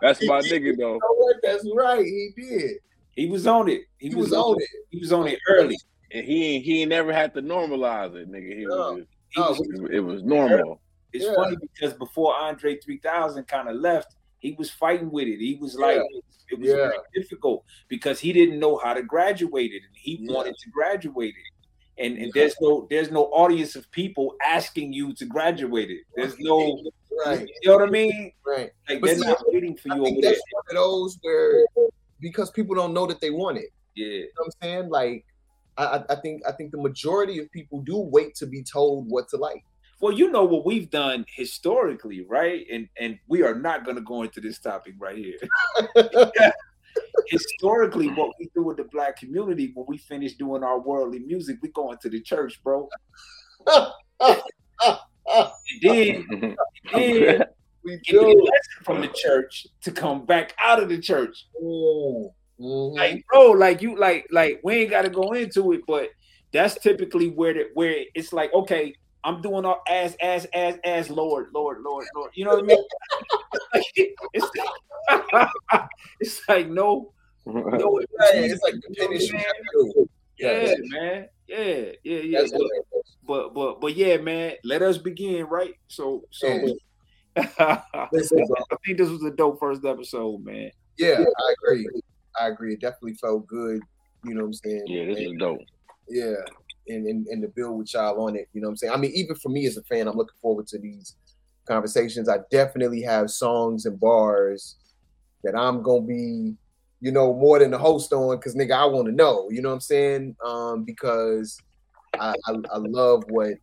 That's 0.00 0.24
my 0.26 0.40
nigga 0.42 0.76
though. 0.76 0.94
You 0.94 1.00
know 1.00 1.14
what? 1.16 1.36
That's 1.42 1.66
right. 1.74 2.04
He 2.04 2.30
did. 2.36 2.76
He 3.12 3.26
was 3.26 3.46
on 3.46 3.68
it. 3.68 3.82
He, 3.98 4.08
He 4.10 4.14
was 4.14 4.32
on 4.32 4.56
it. 4.60 4.68
He 4.90 4.98
was 4.98 5.12
on 5.12 5.26
it 5.26 5.38
early. 5.48 5.76
And 6.12 6.24
he 6.24 6.54
ain't 6.56 6.64
he 6.64 6.82
ain't 6.82 6.90
never 6.90 7.12
had 7.12 7.34
to 7.34 7.42
normalize 7.42 8.14
it, 8.14 8.30
nigga. 8.30 8.56
He 8.58 8.64
No. 8.64 8.94
was, 8.94 9.04
He 9.30 9.40
No, 9.40 9.48
was- 9.50 9.90
it 9.92 10.00
was 10.00 10.22
normal. 10.22 10.80
It's 11.12 11.24
Yeah. 11.24 11.34
funny 11.34 11.56
because 11.60 11.94
before 11.94 12.34
Andre 12.34 12.76
3000 12.78 13.44
kind 13.44 13.68
of 13.68 13.76
left, 13.76 14.14
he 14.38 14.52
was 14.52 14.70
fighting 14.70 15.10
with 15.10 15.26
it. 15.26 15.38
He 15.38 15.58
was 15.60 15.74
like, 15.76 15.96
Yeah. 15.96 16.02
it 16.50 16.58
was 16.58 16.68
Yeah. 16.68 16.76
very 16.76 16.98
difficult 17.14 17.64
because 17.88 18.20
he 18.20 18.32
didn't 18.32 18.58
know 18.60 18.76
how 18.76 18.94
to 18.94 19.02
graduate 19.02 19.72
it, 19.72 19.82
and 19.86 19.94
he 19.96 20.18
Yeah. 20.20 20.32
wanted 20.34 20.56
to 20.58 20.70
graduate 20.70 21.34
it. 21.34 21.52
And, 22.00 22.16
and 22.18 22.32
there's 22.32 22.54
no 22.60 22.86
there's 22.90 23.10
no 23.10 23.24
audience 23.26 23.74
of 23.76 23.90
people 23.90 24.34
asking 24.44 24.92
you 24.92 25.12
to 25.14 25.24
graduate 25.24 25.90
it. 25.90 26.02
There's 26.14 26.38
no, 26.38 26.80
Right. 27.26 27.48
you 27.62 27.68
know 27.70 27.76
what 27.78 27.88
I 27.88 27.90
mean? 27.90 28.32
Right. 28.46 28.70
Like 28.88 29.00
But 29.00 29.06
they're 29.08 29.16
see, 29.18 29.26
not 29.26 29.42
waiting 29.48 29.76
for 29.76 29.92
I 29.92 29.96
you 29.96 30.00
over 30.02 30.10
think 30.10 30.22
there. 30.22 30.30
that's 30.32 30.42
one 30.52 30.64
of 30.70 30.74
those 30.76 31.18
where 31.22 31.64
because 32.20 32.50
people 32.50 32.74
don't 32.76 32.94
know 32.94 33.06
that 33.06 33.20
they 33.20 33.30
want 33.30 33.58
it. 33.58 33.70
Yeah, 33.96 34.06
You 34.06 34.20
know 34.22 34.28
what 34.36 34.44
I'm 34.46 34.62
saying? 34.62 34.88
Like 34.90 35.24
I, 35.76 35.84
I- 35.84 36.04
I 36.10 36.14
think 36.20 36.42
I 36.46 36.52
think 36.52 36.70
the 36.70 36.78
majority 36.78 37.38
of 37.40 37.50
people 37.50 37.80
do 37.82 37.98
wait 37.98 38.34
to 38.36 38.46
be 38.46 38.62
told 38.62 39.08
what 39.10 39.28
to 39.30 39.36
like. 39.36 39.64
well, 40.00 40.12
you 40.12 40.30
know 40.30 40.44
what 40.44 40.64
we've 40.64 40.90
done 40.90 41.24
historically, 41.34 42.20
right? 42.22 42.64
And 42.72 42.88
and 43.00 43.18
we 43.26 43.42
are 43.42 43.54
not 43.56 43.84
going 43.84 43.96
to 43.96 44.02
go 44.02 44.22
into 44.22 44.40
this 44.40 44.58
topic 44.60 44.94
right 45.00 45.18
here. 45.18 45.38
historically, 47.26 48.08
what 48.08 48.32
we 48.38 48.48
do 48.54 48.62
with 48.62 48.76
the 48.76 48.84
black 48.84 49.16
community 49.16 49.72
when 49.74 49.86
we 49.88 49.98
finish 49.98 50.34
doing 50.34 50.62
our 50.62 50.80
worldly 50.80 51.20
music, 51.20 51.58
we 51.62 51.68
go 51.70 51.92
into 51.92 52.08
the 52.08 52.20
church, 52.20 52.62
bro. 52.62 52.88
And 53.66 55.52
then, 55.82 56.56
then 56.92 57.44
we 57.84 57.98
get 57.98 58.14
the 58.14 58.34
do. 58.34 58.50
from 58.82 59.00
the 59.00 59.08
church 59.08 59.66
to 59.82 59.92
come 59.92 60.24
back 60.24 60.54
out 60.62 60.82
of 60.82 60.88
the 60.88 60.98
church. 60.98 61.46
Mm, 61.62 62.30
mhm. 62.60 62.96
Like, 62.96 63.24
bro, 63.30 63.50
like 63.50 63.82
you 63.82 63.96
like 63.96 64.26
like 64.30 64.60
we 64.64 64.76
ain't 64.76 64.90
gotta 64.90 65.10
go 65.10 65.32
into 65.32 65.72
it, 65.72 65.82
but 65.86 66.08
that's 66.52 66.78
typically 66.78 67.28
where 67.28 67.52
the 67.52 67.68
where 67.74 68.04
it's 68.14 68.32
like, 68.32 68.52
okay, 68.54 68.94
I'm 69.28 69.42
doing 69.42 69.66
all 69.66 69.82
as 69.86 70.16
as 70.22 70.46
as 70.54 70.78
as 70.84 71.10
Lord, 71.10 71.48
Lord, 71.52 71.82
Lord, 71.82 72.06
Lord. 72.16 72.30
You 72.32 72.46
know 72.46 72.52
what 72.52 72.64
I 72.64 72.66
mean? 72.66 72.84
it's 74.32 74.50
like, 74.56 75.48
it's 76.20 76.48
like 76.48 76.68
no, 76.70 77.12
no, 77.44 78.00
Right, 78.18 78.34
it's 78.36 78.62
like 78.62 78.74
the 78.76 78.94
finish 78.96 79.30
you 79.30 79.36
have 79.36 79.46
to 79.46 79.92
do. 79.94 80.10
Yeah, 80.38 80.74
man. 80.78 81.28
Yeah, 81.46 81.92
yeah, 82.04 82.18
yeah. 82.20 82.38
That's 82.40 82.52
But, 83.26 83.52
but 83.52 83.54
but 83.54 83.80
but 83.82 83.96
yeah, 83.96 84.16
man. 84.16 84.54
Let 84.64 84.80
us 84.80 84.96
begin, 84.96 85.44
right? 85.44 85.74
So 85.88 86.24
so. 86.30 86.48
I 87.36 88.08
think 88.10 88.96
this 88.96 89.10
was 89.10 89.22
a 89.24 89.30
dope 89.30 89.60
first 89.60 89.84
episode, 89.84 90.42
man. 90.42 90.70
Yeah, 90.96 91.22
I 91.22 91.54
agree. 91.62 91.86
I 92.40 92.48
agree. 92.48 92.72
It 92.72 92.80
definitely 92.80 93.14
felt 93.14 93.46
good. 93.46 93.82
You 94.24 94.34
know 94.34 94.40
what 94.40 94.46
I'm 94.46 94.54
saying? 94.54 94.82
Yeah, 94.86 95.04
this 95.04 95.18
is 95.18 95.32
dope. 95.38 95.60
Yeah, 96.08 96.34
and, 96.88 97.06
and 97.06 97.26
and 97.26 97.42
to 97.42 97.48
build 97.48 97.78
with 97.78 97.94
y'all 97.94 98.20
on 98.26 98.36
it. 98.36 98.48
You 98.52 98.60
know 98.60 98.68
what 98.68 98.72
I'm 98.72 98.76
saying? 98.76 98.92
I 98.92 98.96
mean, 98.96 99.12
even 99.14 99.36
for 99.36 99.48
me 99.48 99.66
as 99.66 99.76
a 99.76 99.82
fan, 99.84 100.08
I'm 100.08 100.16
looking 100.16 100.38
forward 100.40 100.66
to 100.68 100.78
these 100.78 101.16
conversations. 101.66 102.28
I 102.28 102.38
definitely 102.50 103.02
have 103.02 103.30
songs 103.30 103.86
and 103.86 103.98
bars 104.00 104.76
that 105.44 105.56
I'm 105.56 105.82
gonna 105.82 106.02
be, 106.02 106.54
you 107.00 107.12
know, 107.12 107.34
more 107.34 107.58
than 107.58 107.70
the 107.70 107.78
host 107.78 108.12
on 108.12 108.36
because 108.36 108.54
nigga, 108.54 108.72
I 108.72 108.86
want 108.86 109.06
to 109.06 109.12
know. 109.12 109.48
You 109.50 109.62
know 109.62 109.68
what 109.68 109.76
I'm 109.76 109.80
saying? 109.80 110.36
Um, 110.44 110.84
because 110.84 111.58
I, 112.18 112.34
I 112.46 112.52
I 112.72 112.78
love 112.78 113.24
what 113.28 113.54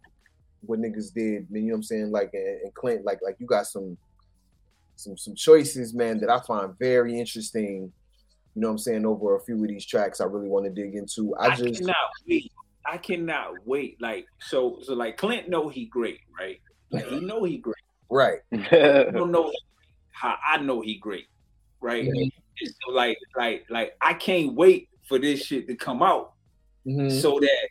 what 0.62 0.80
niggas 0.80 1.14
did. 1.14 1.50
Man, 1.52 1.64
you 1.64 1.68
know 1.70 1.74
what 1.74 1.78
I'm 1.78 1.84
saying? 1.84 2.12
Like 2.12 2.32
and, 2.34 2.62
and 2.62 2.74
Clint, 2.74 3.06
like 3.06 3.20
like 3.22 3.36
you 3.40 3.48
got 3.48 3.68
some 3.68 3.98
some 4.96 5.18
some 5.18 5.36
choices, 5.36 5.94
man, 5.94 6.20
that 6.20 6.30
I 6.30 6.40
find 6.42 6.78
very 6.80 7.20
interesting. 7.20 7.92
You 8.56 8.62
know 8.62 8.70
what 8.70 8.74
I'm 8.74 8.78
saying? 8.80 9.06
Over 9.06 9.36
a 9.36 9.42
few 9.42 9.62
of 9.62 9.68
these 9.68 9.86
tracks, 9.86 10.22
I 10.22 10.26
really 10.26 10.48
want 10.48 10.66
to 10.66 10.72
dig 10.72 10.96
into. 10.96 11.36
I 11.36 11.48
I, 11.48 11.56
just 11.56 11.80
cannot 11.80 11.96
wait. 12.28 12.52
I 12.90 12.98
cannot 12.98 13.66
wait. 13.66 13.98
Like 14.02 14.26
so, 14.40 14.80
so 14.84 14.94
like 14.94 15.18
Clint 15.18 15.50
know 15.50 15.70
he 15.70 15.86
great, 15.86 16.20
right? 16.40 16.60
Like 16.92 17.06
he 17.06 17.22
know 17.22 17.44
he 17.44 17.58
great. 17.58 17.76
right. 18.10 18.40
I 18.54 19.12
don't 19.12 19.32
know 19.32 19.52
how 20.12 20.36
I 20.48 20.58
know 20.58 20.82
he 20.82 20.98
great, 21.00 21.26
right? 21.82 22.06
Mhm. 22.06 22.30
It's 22.58 22.76
like 22.90 23.18
like 23.38 23.66
like 23.70 23.94
I 24.02 24.14
can't 24.14 24.54
wait 24.54 24.90
for 25.08 25.20
this 25.20 25.44
shit 25.46 25.68
to 25.68 25.76
come 25.76 26.02
out 26.02 26.34
Mhm. 26.88 27.22
so 27.22 27.40
that 27.40 27.70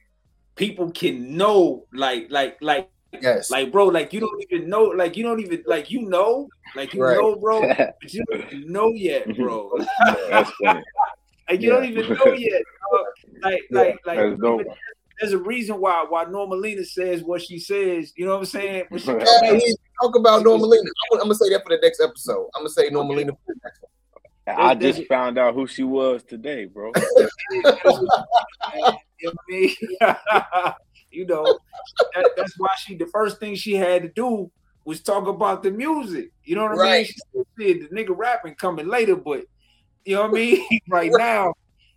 people 0.56 0.90
can 0.90 1.36
know, 1.36 1.86
like 1.92 2.26
like 2.30 2.58
like 2.60 2.90
Yes. 3.20 3.48
like 3.50 3.70
bro, 3.70 3.86
like 3.86 4.12
you 4.12 4.20
don't 4.20 4.44
even 4.50 4.68
know, 4.68 4.84
like 4.86 5.16
you 5.16 5.22
don't 5.22 5.40
even 5.40 5.62
like 5.66 5.90
you 5.90 6.02
know, 6.02 6.48
like 6.74 6.92
you 6.94 7.00
Right. 7.00 7.16
know, 7.16 7.36
bro, 7.36 7.60
but 7.76 8.12
you 8.12 8.24
don't 8.26 8.52
even 8.52 8.72
know 8.72 8.92
yet, 8.94 9.36
bro. 9.36 9.70
That's 10.30 10.50
funny. 10.50 10.82
Like 11.48 11.60
you 11.60 11.70
don't 11.70 11.84
even 11.84 12.08
know 12.08 12.32
yet. 12.32 12.62
dog. 12.90 13.06
Like, 13.42 13.62
Yeah, 13.70 13.80
like, 13.80 14.00
like 14.06 14.18
That's 14.18 14.40
dope. 14.40 14.62
There's 15.20 15.32
a 15.32 15.38
reason 15.38 15.80
why 15.80 16.04
why 16.08 16.24
Normalina 16.24 16.84
says 16.84 17.22
what 17.22 17.42
she 17.42 17.58
says. 17.58 18.12
You 18.16 18.26
know 18.26 18.32
what 18.32 18.40
I'm 18.40 18.46
saying? 18.46 18.84
When 18.88 19.00
she 19.00 19.10
Yeah, 19.10 19.50
in, 19.50 19.60
he 19.60 19.76
talk 20.02 20.16
about 20.16 20.44
Normalina. 20.44 20.80
I'm, 21.12 21.20
I'm 21.20 21.20
gonna 21.20 21.34
say 21.34 21.50
that 21.50 21.62
for 21.64 21.76
the 21.76 21.80
next 21.82 22.00
episode. 22.00 22.48
I'm 22.54 22.62
gonna 22.62 22.70
say 22.70 22.90
Normalina 22.90 23.30
for 23.30 23.38
the 23.48 23.60
next 23.64 23.80
one. 23.82 23.90
I 24.46 24.74
just 24.74 25.06
found 25.06 25.38
out 25.38 25.54
who 25.54 25.66
she 25.66 25.84
was 25.84 26.22
today, 26.22 26.66
bro. 26.66 26.92
you 27.50 27.62
know 27.62 28.10
what 29.22 29.36
I 29.38 29.38
mean? 29.48 29.74
you 31.10 31.26
know, 31.26 31.58
that, 32.14 32.30
that's 32.36 32.58
why 32.58 32.68
she 32.78 32.96
the 32.96 33.06
first 33.06 33.38
thing 33.38 33.54
she 33.54 33.74
had 33.74 34.02
to 34.02 34.08
do 34.08 34.50
was 34.84 35.00
talk 35.00 35.26
about 35.26 35.62
the 35.62 35.70
music. 35.70 36.30
You 36.44 36.56
know 36.56 36.64
what 36.64 36.80
I 36.80 36.96
mean? 36.96 37.04
She 37.06 37.14
said 37.14 37.44
the 37.56 37.88
nigga 37.92 38.14
rapping 38.14 38.54
coming 38.56 38.86
later, 38.86 39.16
but 39.16 39.44
you 40.04 40.16
know 40.16 40.22
what 40.22 40.30
I 40.30 40.34
mean? 40.34 40.80
right 40.88 41.12
now, 41.12 41.54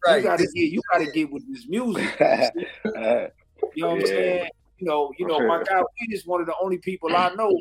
Right. 0.07 0.17
you 0.17 0.23
gotta 0.23 0.43
get 0.43 0.71
you 0.71 0.81
gotta 0.91 1.11
get 1.11 1.31
with 1.31 1.43
this 1.51 1.67
music. 1.67 2.07
You 3.75 3.83
know 3.83 3.89
what 3.89 4.01
I'm 4.01 4.05
saying? 4.05 4.49
You 4.77 4.87
know, 4.87 5.11
you 5.17 5.25
know, 5.25 5.39
my 5.47 5.63
guy 5.63 5.79
Weed 5.79 6.13
is 6.13 6.25
one 6.27 6.41
of 6.41 6.47
the 6.47 6.53
only 6.61 6.77
people 6.77 7.15
I 7.15 7.33
know. 7.33 7.59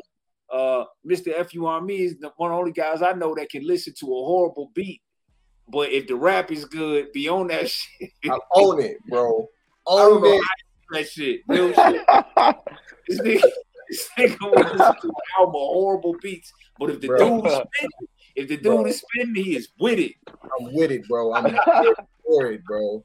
Uh, 0.51 0.85
Mr. 1.05 1.49
Fu 1.51 1.65
on 1.65 1.85
me 1.87 2.03
is 2.03 2.17
the, 2.19 2.31
one 2.37 2.51
of 2.51 2.55
the 2.55 2.59
only 2.59 2.71
guys 2.71 3.01
I 3.01 3.13
know 3.13 3.33
that 3.35 3.49
can 3.49 3.65
listen 3.65 3.93
to 3.99 4.05
a 4.05 4.09
horrible 4.09 4.71
beat. 4.75 5.01
But 5.67 5.89
if 5.91 6.07
the 6.07 6.15
rap 6.15 6.51
is 6.51 6.65
good, 6.65 7.11
be 7.13 7.27
on 7.27 7.47
that 7.47 7.69
shit. 7.71 8.11
I 8.29 8.37
own 8.53 8.79
it, 8.81 8.97
bro. 9.09 9.47
Own 9.87 10.21
it. 10.25 10.43
that 10.91 11.07
shit. 11.09 11.41
Real 11.47 11.73
shit. 11.73 12.05
This 13.09 13.21
nigga, 13.21 13.41
this 13.89 14.09
nigga 14.17 14.53
listen 14.53 14.77
to 14.77 15.07
an 15.07 15.13
horrible 15.39 16.15
beats. 16.21 16.51
But 16.77 16.89
if 16.91 16.99
the 17.01 17.07
Bro. 17.07 17.17
dude 17.41 17.45
is 17.47 17.53
spinning, 17.53 18.07
if 18.35 18.47
the 18.49 18.55
dude 18.57 18.63
Bro. 18.63 18.85
is 18.85 19.01
spinning, 19.01 19.43
he 19.43 19.55
is 19.55 19.69
with 19.79 19.97
it. 19.99 20.13
I'm 20.59 20.73
with 20.73 20.91
it, 20.91 21.07
bro. 21.07 21.33
I'm 21.33 21.55
for 22.27 22.51
it, 22.51 22.63
bro. 22.65 23.03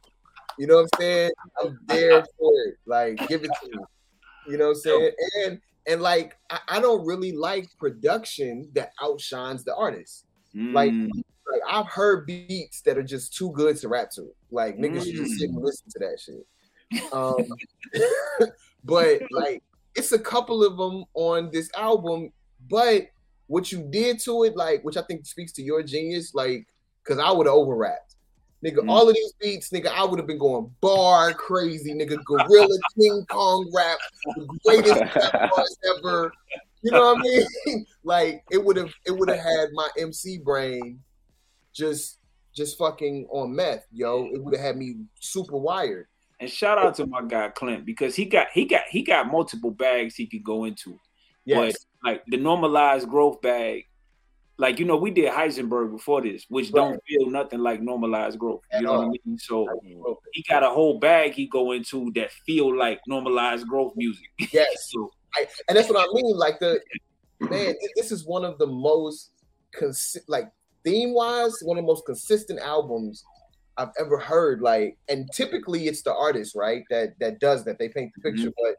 You 0.58 0.66
know 0.66 0.76
what 0.76 0.82
I'm 0.82 0.88
saying? 1.00 1.30
I'm 1.62 1.78
there 1.86 2.22
for 2.38 2.52
it. 2.66 2.74
Like, 2.86 3.26
give 3.26 3.42
it 3.44 3.50
to 3.62 3.68
me. 3.70 3.84
You 4.46 4.58
know 4.58 4.66
what 4.68 4.76
I'm 4.76 4.80
saying? 4.80 5.12
And 5.44 5.60
and 5.86 6.02
like, 6.02 6.36
I, 6.50 6.60
I 6.68 6.80
don't 6.80 7.04
really 7.06 7.32
like 7.32 7.68
production 7.78 8.70
that 8.74 8.92
outshines 9.02 9.64
the 9.64 9.74
artist. 9.74 10.26
Like, 10.72 10.92
Mm. 10.92 11.22
like 11.50 11.62
I've 11.68 11.86
heard 11.88 12.26
beats 12.26 12.82
that 12.82 12.98
are 12.98 13.02
just 13.02 13.34
too 13.34 13.50
good 13.52 13.76
to 13.78 13.88
rap 13.88 14.10
to. 14.16 14.30
Like 14.50 14.76
niggas 14.76 15.04
should 15.06 15.16
just 15.16 15.38
sit 15.38 15.48
and 15.50 15.58
Mm. 15.58 15.64
listen 15.64 15.90
to 15.90 15.98
that 16.00 16.20
shit. 16.20 16.46
Um, 17.12 17.58
but 18.84 19.22
like 19.30 19.62
it's 19.94 20.12
a 20.12 20.18
couple 20.18 20.64
of 20.64 20.76
them 20.76 21.04
on 21.14 21.50
this 21.52 21.70
album. 21.76 22.32
But 22.68 23.08
what 23.48 23.72
you 23.72 23.86
did 23.90 24.20
to 24.20 24.44
it, 24.44 24.56
like, 24.56 24.82
which 24.82 24.96
I 24.96 25.02
think 25.02 25.26
speaks 25.26 25.52
to 25.52 25.62
your 25.62 25.82
genius, 25.82 26.34
like, 26.34 26.66
because 27.02 27.18
I 27.18 27.30
would 27.30 27.46
have 27.46 27.54
over 27.54 27.74
rapped. 27.74 28.11
Nigga, 28.64 28.76
Mm. 28.78 28.90
all 28.90 29.08
of 29.08 29.14
these 29.14 29.32
beats, 29.40 29.70
nigga, 29.70 29.88
I 29.88 30.04
would 30.04 30.18
have 30.20 30.26
been 30.28 30.38
going 30.38 30.72
bar 30.80 31.34
crazy, 31.34 31.92
nigga, 31.92 32.22
gorilla 32.24 32.78
King 32.98 33.24
Kong 33.28 33.68
rap, 33.74 33.98
the 34.36 34.46
greatest 34.64 35.00
rap 35.34 35.50
ever. 35.98 36.32
You 36.82 36.90
know 36.92 37.14
what 37.14 37.18
I 37.18 37.22
mean? 37.66 37.86
like 38.04 38.44
it 38.50 38.62
would 38.62 38.76
have 38.76 38.92
it 39.06 39.12
would 39.12 39.28
have 39.28 39.38
had 39.38 39.68
my 39.72 39.88
MC 39.98 40.38
brain 40.38 41.00
just 41.72 42.18
just 42.54 42.76
fucking 42.76 43.26
on 43.30 43.54
meth, 43.54 43.86
yo. 43.92 44.28
It 44.32 44.42
would 44.42 44.54
have 44.54 44.64
had 44.64 44.76
me 44.76 44.96
super 45.20 45.56
wired. 45.56 46.06
And 46.38 46.50
shout 46.50 46.76
out 46.76 46.96
to 46.96 47.06
my 47.06 47.22
guy 47.22 47.48
Clint 47.50 47.84
because 47.84 48.14
he 48.16 48.24
got 48.24 48.48
he 48.52 48.64
got 48.64 48.82
he 48.90 49.02
got 49.02 49.30
multiple 49.30 49.70
bags 49.70 50.16
he 50.16 50.26
could 50.26 50.44
go 50.44 50.64
into. 50.64 50.98
Yes. 51.44 51.74
But 52.02 52.10
like 52.10 52.22
the 52.26 52.36
normalized 52.36 53.08
growth 53.08 53.40
bag, 53.40 53.86
like 54.58 54.78
you 54.78 54.84
know, 54.84 54.96
we 54.96 55.10
did 55.10 55.32
Heisenberg 55.32 55.92
before 55.92 56.20
this, 56.20 56.44
which 56.48 56.72
don't 56.72 57.00
feel 57.08 57.30
nothing 57.30 57.60
like 57.60 57.80
normalized 57.80 58.38
growth. 58.38 58.60
You 58.72 58.78
At 58.78 58.84
know 58.84 58.92
what 58.92 59.04
I 59.04 59.08
mean? 59.08 59.38
So 59.38 59.66
mm, 59.84 60.16
he 60.32 60.44
got 60.48 60.62
a 60.62 60.68
whole 60.68 60.98
bag 60.98 61.32
he 61.32 61.46
go 61.46 61.72
into 61.72 62.12
that 62.14 62.30
feel 62.46 62.76
like 62.76 63.00
normalized 63.06 63.66
growth 63.66 63.92
music. 63.96 64.26
Yes. 64.52 64.90
So 64.90 65.10
I, 65.34 65.46
and 65.68 65.76
that's 65.76 65.88
what 65.88 65.98
I 65.98 66.12
mean. 66.12 66.36
Like 66.36 66.58
the 66.60 66.80
man, 67.40 67.74
this 67.96 68.12
is 68.12 68.26
one 68.26 68.44
of 68.44 68.58
the 68.58 68.66
most 68.66 69.32
consi- 69.78 70.28
like 70.28 70.50
theme 70.84 71.14
wise, 71.14 71.58
one 71.62 71.78
of 71.78 71.82
the 71.82 71.86
most 71.86 72.04
consistent 72.04 72.60
albums 72.60 73.24
I've 73.78 73.92
ever 73.98 74.18
heard. 74.18 74.60
Like, 74.60 74.98
and 75.08 75.28
typically 75.32 75.86
it's 75.86 76.02
the 76.02 76.14
artist, 76.14 76.54
right? 76.54 76.84
That 76.90 77.18
that 77.20 77.40
does 77.40 77.64
that. 77.64 77.78
They 77.78 77.88
paint 77.88 78.12
the 78.14 78.28
mm-hmm. 78.28 78.36
picture, 78.36 78.52
but 78.62 78.76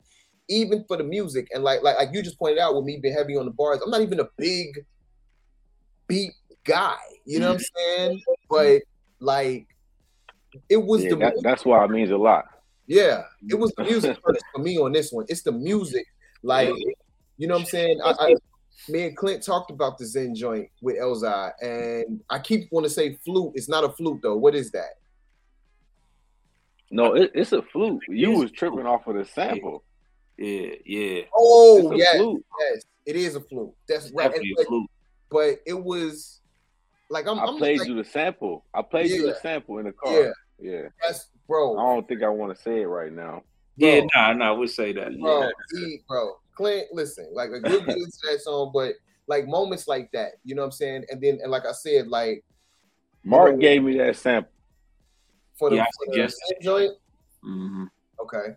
even 0.50 0.84
for 0.88 0.98
the 0.98 1.04
music 1.04 1.48
and 1.54 1.64
like 1.64 1.82
like 1.84 1.98
like 1.98 2.10
you 2.14 2.22
just 2.22 2.38
pointed 2.38 2.60
out 2.60 2.76
with 2.76 2.84
me 2.84 3.00
being 3.02 3.16
heavy 3.16 3.36
on 3.36 3.46
the 3.46 3.52
bars, 3.52 3.82
I'm 3.84 3.90
not 3.90 4.02
even 4.02 4.20
a 4.20 4.28
big 4.38 4.86
beat 6.14 6.32
guy. 6.64 6.96
You 7.26 7.40
know 7.40 7.54
what 7.54 7.62
I'm 7.62 7.66
saying? 7.98 8.22
But 8.50 8.82
like, 9.20 9.66
it 10.70 10.78
was 10.78 11.04
yeah, 11.04 11.10
the 11.12 11.16
that, 11.16 11.34
that's 11.42 11.66
why 11.66 11.84
it 11.84 11.90
means 11.90 12.12
a 12.12 12.18
lot. 12.18 12.46
yeah, 12.88 13.24
it 13.50 13.56
was 13.56 13.72
the 13.78 13.84
music 13.92 14.18
first 14.24 14.44
for 14.54 14.62
me 14.62 14.78
on 14.78 14.92
this 14.92 15.12
one. 15.12 15.26
It's 15.28 15.42
the 15.42 15.52
music, 15.52 16.06
like 16.44 16.70
you 17.38 17.48
know 17.48 17.56
what 17.56 17.62
I'm 17.62 17.66
saying. 17.68 18.00
I, 18.04 18.12
I, 18.20 18.36
me 18.90 19.08
and 19.08 19.18
Clint 19.18 19.44
talked 19.44 19.72
about 19.72 19.98
the 19.98 20.06
Zen 20.06 20.36
joint 20.36 20.70
with 20.82 20.98
Elzai, 20.98 21.52
and 21.62 22.22
I 22.30 22.38
keep 22.40 22.72
want 22.72 22.84
to 22.86 22.90
say 22.92 23.18
flute. 23.26 23.54
It's 23.56 23.70
not 23.70 23.84
a 23.84 23.90
flute 23.90 24.20
though. 24.22 24.38
What 24.38 24.54
is 24.54 24.70
that? 24.72 25.00
No, 26.92 27.16
it, 27.16 27.32
it's 27.34 27.54
a 27.54 27.62
flute. 27.64 28.04
You 28.08 28.34
is 28.34 28.40
was 28.40 28.52
tripping 28.52 28.86
off 28.86 29.08
of 29.08 29.16
the 29.16 29.26
sample. 29.26 29.84
yeah, 30.38 30.76
yeah, 30.86 31.22
Oh 31.36 31.92
It's 31.92 31.96
a 31.96 31.98
yes, 31.98 32.16
flute. 32.18 32.46
yes, 32.60 32.84
it 33.08 33.16
is 33.16 33.36
a 33.36 33.42
flute. 33.42 33.72
That's 33.90 34.12
right. 34.12 34.26
definitely 34.26 34.54
And- 34.58 34.66
a 34.66 34.68
flute. 34.68 34.90
But 35.34 35.60
it 35.66 35.74
was 35.74 36.40
like 37.10 37.28
I'm. 37.28 37.40
I 37.40 37.44
I'm 37.46 37.58
played 37.58 37.80
like, 37.80 37.88
you 37.90 37.96
the 37.96 38.06
sample. 38.06 38.64
I 38.74 38.82
played 38.82 39.10
you 39.10 39.28
the 39.28 39.36
sample 39.42 39.80
in 39.80 39.86
the 39.86 39.92
car. 39.92 40.14
Yeah. 40.14 40.32
yeah. 40.60 40.82
that's 41.02 41.28
bro. 41.48 41.78
I 41.78 41.94
don't 41.94 42.08
think 42.08 42.24
I 42.24 42.30
want 42.30 42.56
to 42.56 42.62
say 42.62 42.82
it 42.84 42.86
right 42.88 43.12
now. 43.12 43.44
Yeah, 43.76 44.00
Bro. 44.02 44.08
nah, 44.16 44.34
nah, 44.34 44.54
we'll 44.54 44.68
say 44.68 44.94
that. 44.94 45.20
bro, 45.20 45.42
Yeah. 45.42 45.50
he, 45.74 46.00
bro, 46.08 46.36
Clint, 46.56 46.88
listen, 46.94 47.28
like 47.34 47.50
like, 47.50 47.64
we'll 47.64 47.82
get 47.84 47.98
into 47.98 48.18
that 48.32 48.40
song, 48.42 48.70
but 48.74 48.94
like 49.28 49.48
moments 49.48 49.88
like 49.88 50.12
that, 50.14 50.34
you 50.46 50.54
know 50.54 50.62
what 50.62 50.68
I'm 50.68 50.72
saying? 50.74 51.06
And 51.10 51.20
then 51.20 51.40
and 51.42 51.52
like 51.52 51.66
I 51.66 51.72
said, 51.72 52.08
like 52.08 52.44
Mark 53.24 53.54
know- 53.54 53.58
gave 53.60 53.84
me 53.84 53.98
that 53.98 54.16
sample. 54.16 54.52
for 55.58 55.70
the, 55.72 55.78
Yeah, 55.78 55.86
for 55.98 56.06
the 56.06 56.12
suggested 56.14 56.58
joint, 56.62 56.92
Mhm. 57.44 57.90
okay. 58.22 58.56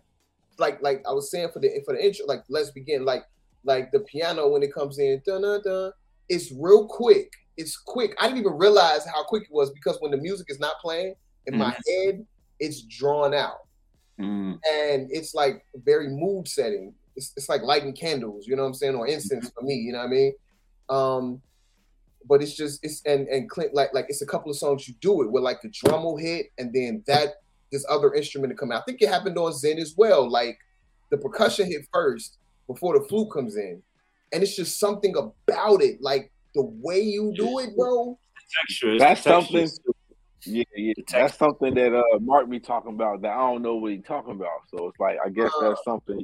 Like 0.59 0.81
like 0.81 1.03
I 1.07 1.11
was 1.13 1.31
saying 1.31 1.49
for 1.51 1.59
the 1.59 1.81
for 1.85 1.93
the 1.95 2.05
intro, 2.05 2.25
like 2.27 2.43
let's 2.49 2.69
begin. 2.71 3.03
Like 3.05 3.23
like 3.63 3.91
the 3.91 3.99
piano 4.01 4.47
when 4.49 4.61
it 4.63 4.73
comes 4.73 4.99
in, 4.99 5.21
dun 5.25 5.41
dun 5.41 5.61
dun, 5.63 5.91
it's 6.29 6.51
real 6.51 6.87
quick. 6.87 7.31
It's 7.57 7.77
quick. 7.77 8.15
I 8.19 8.27
didn't 8.27 8.39
even 8.39 8.57
realize 8.57 9.05
how 9.05 9.23
quick 9.23 9.43
it 9.43 9.51
was 9.51 9.71
because 9.71 9.97
when 9.99 10.11
the 10.11 10.17
music 10.17 10.47
is 10.49 10.59
not 10.59 10.73
playing 10.81 11.15
in 11.47 11.57
my 11.57 11.75
head, 11.87 12.25
it's 12.59 12.81
drawn 12.81 13.33
out. 13.33 13.67
Mm. 14.19 14.59
and 14.67 15.07
it's 15.11 15.35
like 15.35 15.63
very 15.85 16.07
mood 16.07 16.47
setting. 16.47 16.93
It's, 17.15 17.33
it's 17.37 17.49
like 17.49 17.61
lighting 17.61 17.93
candles, 17.93 18.47
you 18.47 18.55
know 18.55 18.63
what 18.63 18.69
I'm 18.69 18.73
saying, 18.73 18.95
or 18.95 19.07
incense 19.07 19.51
for 19.51 19.61
me, 19.61 19.75
you 19.75 19.91
know 19.91 19.99
what 19.99 20.05
I 20.05 20.09
mean? 20.09 20.33
Um, 20.89 21.41
but 22.27 22.41
it's 22.41 22.55
just 22.55 22.83
it's 22.83 23.01
and 23.05 23.27
and 23.27 23.49
Clint 23.49 23.73
like 23.73 23.93
like 23.93 24.05
it's 24.09 24.21
a 24.21 24.25
couple 24.25 24.49
of 24.51 24.57
songs 24.57 24.87
you 24.87 24.95
do 25.01 25.21
it 25.21 25.31
where 25.31 25.41
like 25.41 25.61
the 25.61 25.69
drum 25.69 26.03
will 26.03 26.17
hit 26.17 26.47
and 26.57 26.73
then 26.73 27.03
that 27.07 27.35
this 27.71 27.85
other 27.89 28.13
instrument 28.13 28.51
to 28.51 28.57
come 28.57 28.71
out. 28.71 28.81
I 28.81 28.83
think 28.85 29.01
it 29.01 29.09
happened 29.09 29.37
on 29.37 29.53
Zen 29.53 29.77
as 29.77 29.93
well. 29.95 30.29
Like 30.29 30.57
the 31.09 31.17
percussion 31.17 31.67
hit 31.67 31.87
first 31.93 32.37
before 32.65 32.97
the 32.99 33.05
flute 33.05 33.31
comes 33.31 33.55
in, 33.55 33.81
and 34.31 34.43
it's 34.43 34.55
just 34.55 34.79
something 34.79 35.15
about 35.15 35.81
it, 35.81 36.01
like 36.01 36.31
the 36.55 36.63
way 36.63 36.99
you 36.99 37.33
do 37.35 37.59
it, 37.59 37.75
bro. 37.75 38.17
Texture. 38.61 38.97
That's 38.97 39.23
texture. 39.23 39.67
something. 39.67 39.69
Yeah, 40.45 40.63
yeah. 40.75 40.93
That's 41.11 41.37
something 41.37 41.73
that 41.75 41.93
uh 41.93 42.19
Mark 42.19 42.49
be 42.49 42.59
talking 42.59 42.93
about 42.93 43.21
that 43.21 43.31
I 43.31 43.37
don't 43.37 43.61
know 43.61 43.75
what 43.75 43.91
he 43.91 43.99
talking 43.99 44.31
about. 44.31 44.59
So 44.69 44.87
it's 44.87 44.99
like 44.99 45.17
I 45.23 45.29
guess 45.29 45.51
that's 45.61 45.83
something. 45.83 46.23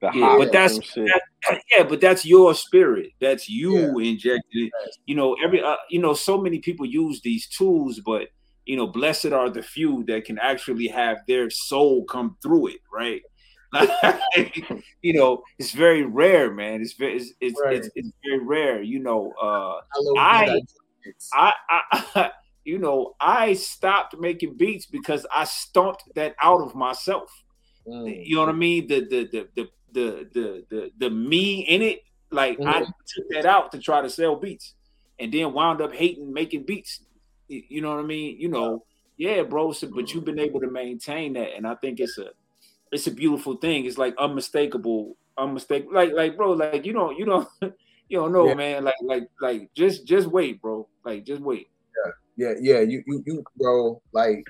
The 0.00 0.10
Yeah, 0.14 0.36
but 0.38 0.52
that's 0.52 0.78
that- 0.94 1.22
yeah, 1.70 1.82
but 1.82 2.00
that's 2.00 2.24
your 2.24 2.54
spirit. 2.54 3.10
That's 3.20 3.48
you 3.48 3.98
injected 3.98 4.42
it. 4.52 4.72
You 5.06 5.16
know, 5.16 5.36
every 5.42 5.62
uh, 5.62 5.76
you 5.90 6.00
know, 6.00 6.14
so 6.14 6.40
many 6.40 6.60
people 6.60 6.86
use 6.86 7.20
these 7.22 7.48
tools, 7.48 8.00
but 8.04 8.28
you 8.64 8.76
know, 8.76 8.86
blessed 8.86 9.32
are 9.32 9.50
the 9.50 9.62
few 9.62 10.04
that 10.04 10.26
can 10.26 10.38
actually 10.38 10.88
have 10.88 11.18
their 11.26 11.50
soul 11.50 12.04
come 12.04 12.36
through 12.42 12.68
it, 12.68 12.80
right? 12.92 13.22
you 15.02 15.12
know, 15.12 15.42
it's 15.58 15.72
very 15.72 16.02
rare, 16.04 16.52
man. 16.52 16.80
It's 16.80 16.94
very, 16.94 17.16
it's 17.16 17.32
it's, 17.40 17.60
Right. 17.60 17.76
it's, 17.76 17.88
it's 17.94 18.10
very 18.24 18.40
rare. 18.44 18.82
You 18.82 19.00
know, 19.00 19.32
uh, 19.40 19.80
Hello, 19.92 20.14
I- 20.18 20.60
I, 21.32 21.52
I, 21.70 22.30
you 22.64 22.78
know, 22.78 23.14
I 23.20 23.54
stopped 23.54 24.18
making 24.18 24.56
beats 24.56 24.86
because 24.86 25.26
I 25.34 25.44
stomped 25.44 26.04
that 26.14 26.34
out 26.42 26.60
of 26.60 26.74
myself. 26.74 27.30
Mm. 27.86 28.26
You 28.26 28.36
know 28.36 28.42
what 28.42 28.50
I 28.50 28.52
mean? 28.52 28.86
The 28.86 29.00
the 29.00 29.24
the 29.32 29.48
the 29.54 29.68
the 29.92 30.28
the 30.34 30.64
the, 30.68 30.90
the 30.98 31.10
me 31.10 31.60
in 31.60 31.80
it, 31.82 32.02
like 32.30 32.58
I 32.60 32.82
Mhm. 32.82 32.92
took 33.06 33.24
that 33.30 33.46
out 33.46 33.72
to 33.72 33.78
try 33.78 34.02
to 34.02 34.10
sell 34.10 34.36
beats, 34.36 34.74
and 35.18 35.32
then 35.32 35.52
wound 35.52 35.80
up 35.80 35.94
hating 35.94 36.32
making 36.32 36.64
beats. 36.64 37.00
You 37.48 37.80
know 37.80 37.90
what 37.94 38.00
I 38.04 38.06
mean? 38.06 38.38
You 38.38 38.48
know, 38.48 38.84
yeah, 39.16 39.42
bro. 39.42 39.72
So, 39.72 39.88
but 39.88 40.12
you've 40.12 40.26
been 40.26 40.38
able 40.38 40.60
to 40.60 40.70
maintain 40.70 41.32
that, 41.34 41.54
and 41.56 41.66
I 41.66 41.74
think 41.76 42.00
it's 42.00 42.18
a 42.18 42.30
it's 42.92 43.06
a 43.06 43.10
beautiful 43.10 43.56
thing. 43.56 43.84
It's 43.86 43.98
like 43.98 44.14
unmistakable, 44.18 45.16
unmistakable. 45.36 45.94
Like 45.94 46.12
like 46.12 46.36
bro, 46.36 46.52
like 46.52 46.84
you 46.86 46.92
don't 46.92 47.16
you 47.18 47.24
don't 47.24 47.48
you 48.08 48.18
don't 48.18 48.32
know, 48.32 48.48
Yeah. 48.48 48.54
man. 48.54 48.84
Like 48.84 48.94
like 49.02 49.28
like 49.40 49.70
just 49.74 50.06
just 50.06 50.28
wait, 50.28 50.60
bro. 50.62 50.88
Like 51.04 51.24
just 51.24 51.42
wait. 51.42 51.68
Yeah, 52.36 52.52
yeah, 52.52 52.54
yeah. 52.60 52.80
you, 52.80 53.02
you, 53.06 53.22
you, 53.26 53.44
bro. 53.56 54.00
Like, 54.12 54.44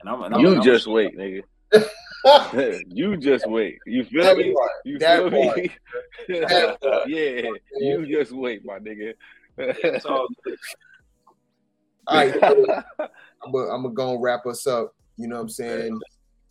And 0.00 0.08
I'm, 0.10 0.22
and 0.22 0.34
I'm 0.34 0.40
You 0.40 0.54
I'm- 0.54 0.62
just 0.62 0.86
wait, 0.86 1.16
nigga. 1.16 1.42
you 2.88 3.16
just 3.16 3.48
wait. 3.48 3.78
You 3.86 4.04
feel 4.04 4.22
That 4.22 4.36
me? 4.36 4.52
part, 4.52 4.70
You 4.84 4.98
feel 4.98 5.30
part, 5.30 5.56
me? 5.56 5.70
part. 6.28 7.08
yeah, 7.08 7.48
you 7.78 8.06
just 8.06 8.32
wait, 8.32 8.64
my 8.64 8.78
nigga. 8.78 9.14
it's 9.58 10.04
all 10.04 10.28
good. 10.44 10.58
all 12.06 12.16
right, 12.16 12.34
I'm 13.42 13.50
gonna 13.52 13.68
I'm 13.72 13.94
go 13.94 14.14
and 14.14 14.22
wrap 14.22 14.46
us 14.46 14.66
up. 14.66 14.94
You 15.16 15.28
know 15.28 15.36
what 15.36 15.42
I'm 15.42 15.48
saying? 15.48 15.98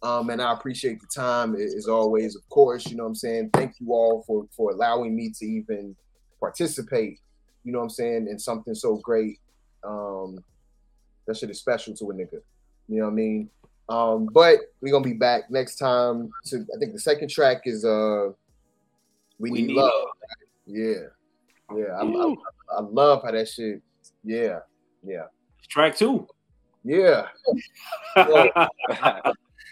Um, 0.03 0.29
and 0.31 0.41
I 0.41 0.51
appreciate 0.53 0.99
the 0.99 1.07
time 1.07 1.55
as 1.55 1.87
always, 1.87 2.35
of 2.35 2.47
course. 2.49 2.87
You 2.87 2.97
know 2.97 3.03
what 3.03 3.09
I'm 3.09 3.15
saying? 3.15 3.51
Thank 3.53 3.79
you 3.79 3.93
all 3.93 4.23
for 4.25 4.47
for 4.55 4.71
allowing 4.71 5.15
me 5.15 5.31
to 5.37 5.45
even 5.45 5.95
participate. 6.39 7.19
You 7.63 7.71
know 7.71 7.79
what 7.79 7.85
I'm 7.85 7.89
saying? 7.91 8.27
In 8.27 8.39
something 8.39 8.73
so 8.73 8.95
great. 8.97 9.39
Um, 9.83 10.43
that 11.27 11.37
shit 11.37 11.49
is 11.51 11.59
special 11.59 11.93
to 11.95 12.09
a 12.09 12.13
nigga. 12.13 12.41
You 12.87 12.99
know 12.99 13.05
what 13.05 13.11
I 13.11 13.15
mean? 13.15 13.49
Um, 13.89 14.27
but 14.31 14.59
we're 14.81 14.91
gonna 14.91 15.03
be 15.03 15.13
back 15.13 15.51
next 15.51 15.75
time. 15.75 16.31
To 16.45 16.65
I 16.75 16.79
think 16.79 16.93
the 16.93 16.99
second 16.99 17.29
track 17.29 17.63
is 17.65 17.85
uh, 17.85 18.29
we, 19.37 19.51
We 19.51 19.61
need, 19.61 19.67
Need 19.67 19.75
love. 19.75 19.91
Love. 19.93 20.07
Yeah, 20.65 21.07
yeah. 21.75 21.93
I, 21.99 22.03
I, 22.03 22.35
I 22.77 22.81
love 22.81 23.21
how 23.23 23.31
that 23.31 23.47
shit. 23.49 23.81
Yeah, 24.23 24.59
yeah, 25.03 25.25
Track 25.67 25.95
two. 25.95 26.27
yeah, 26.83 27.27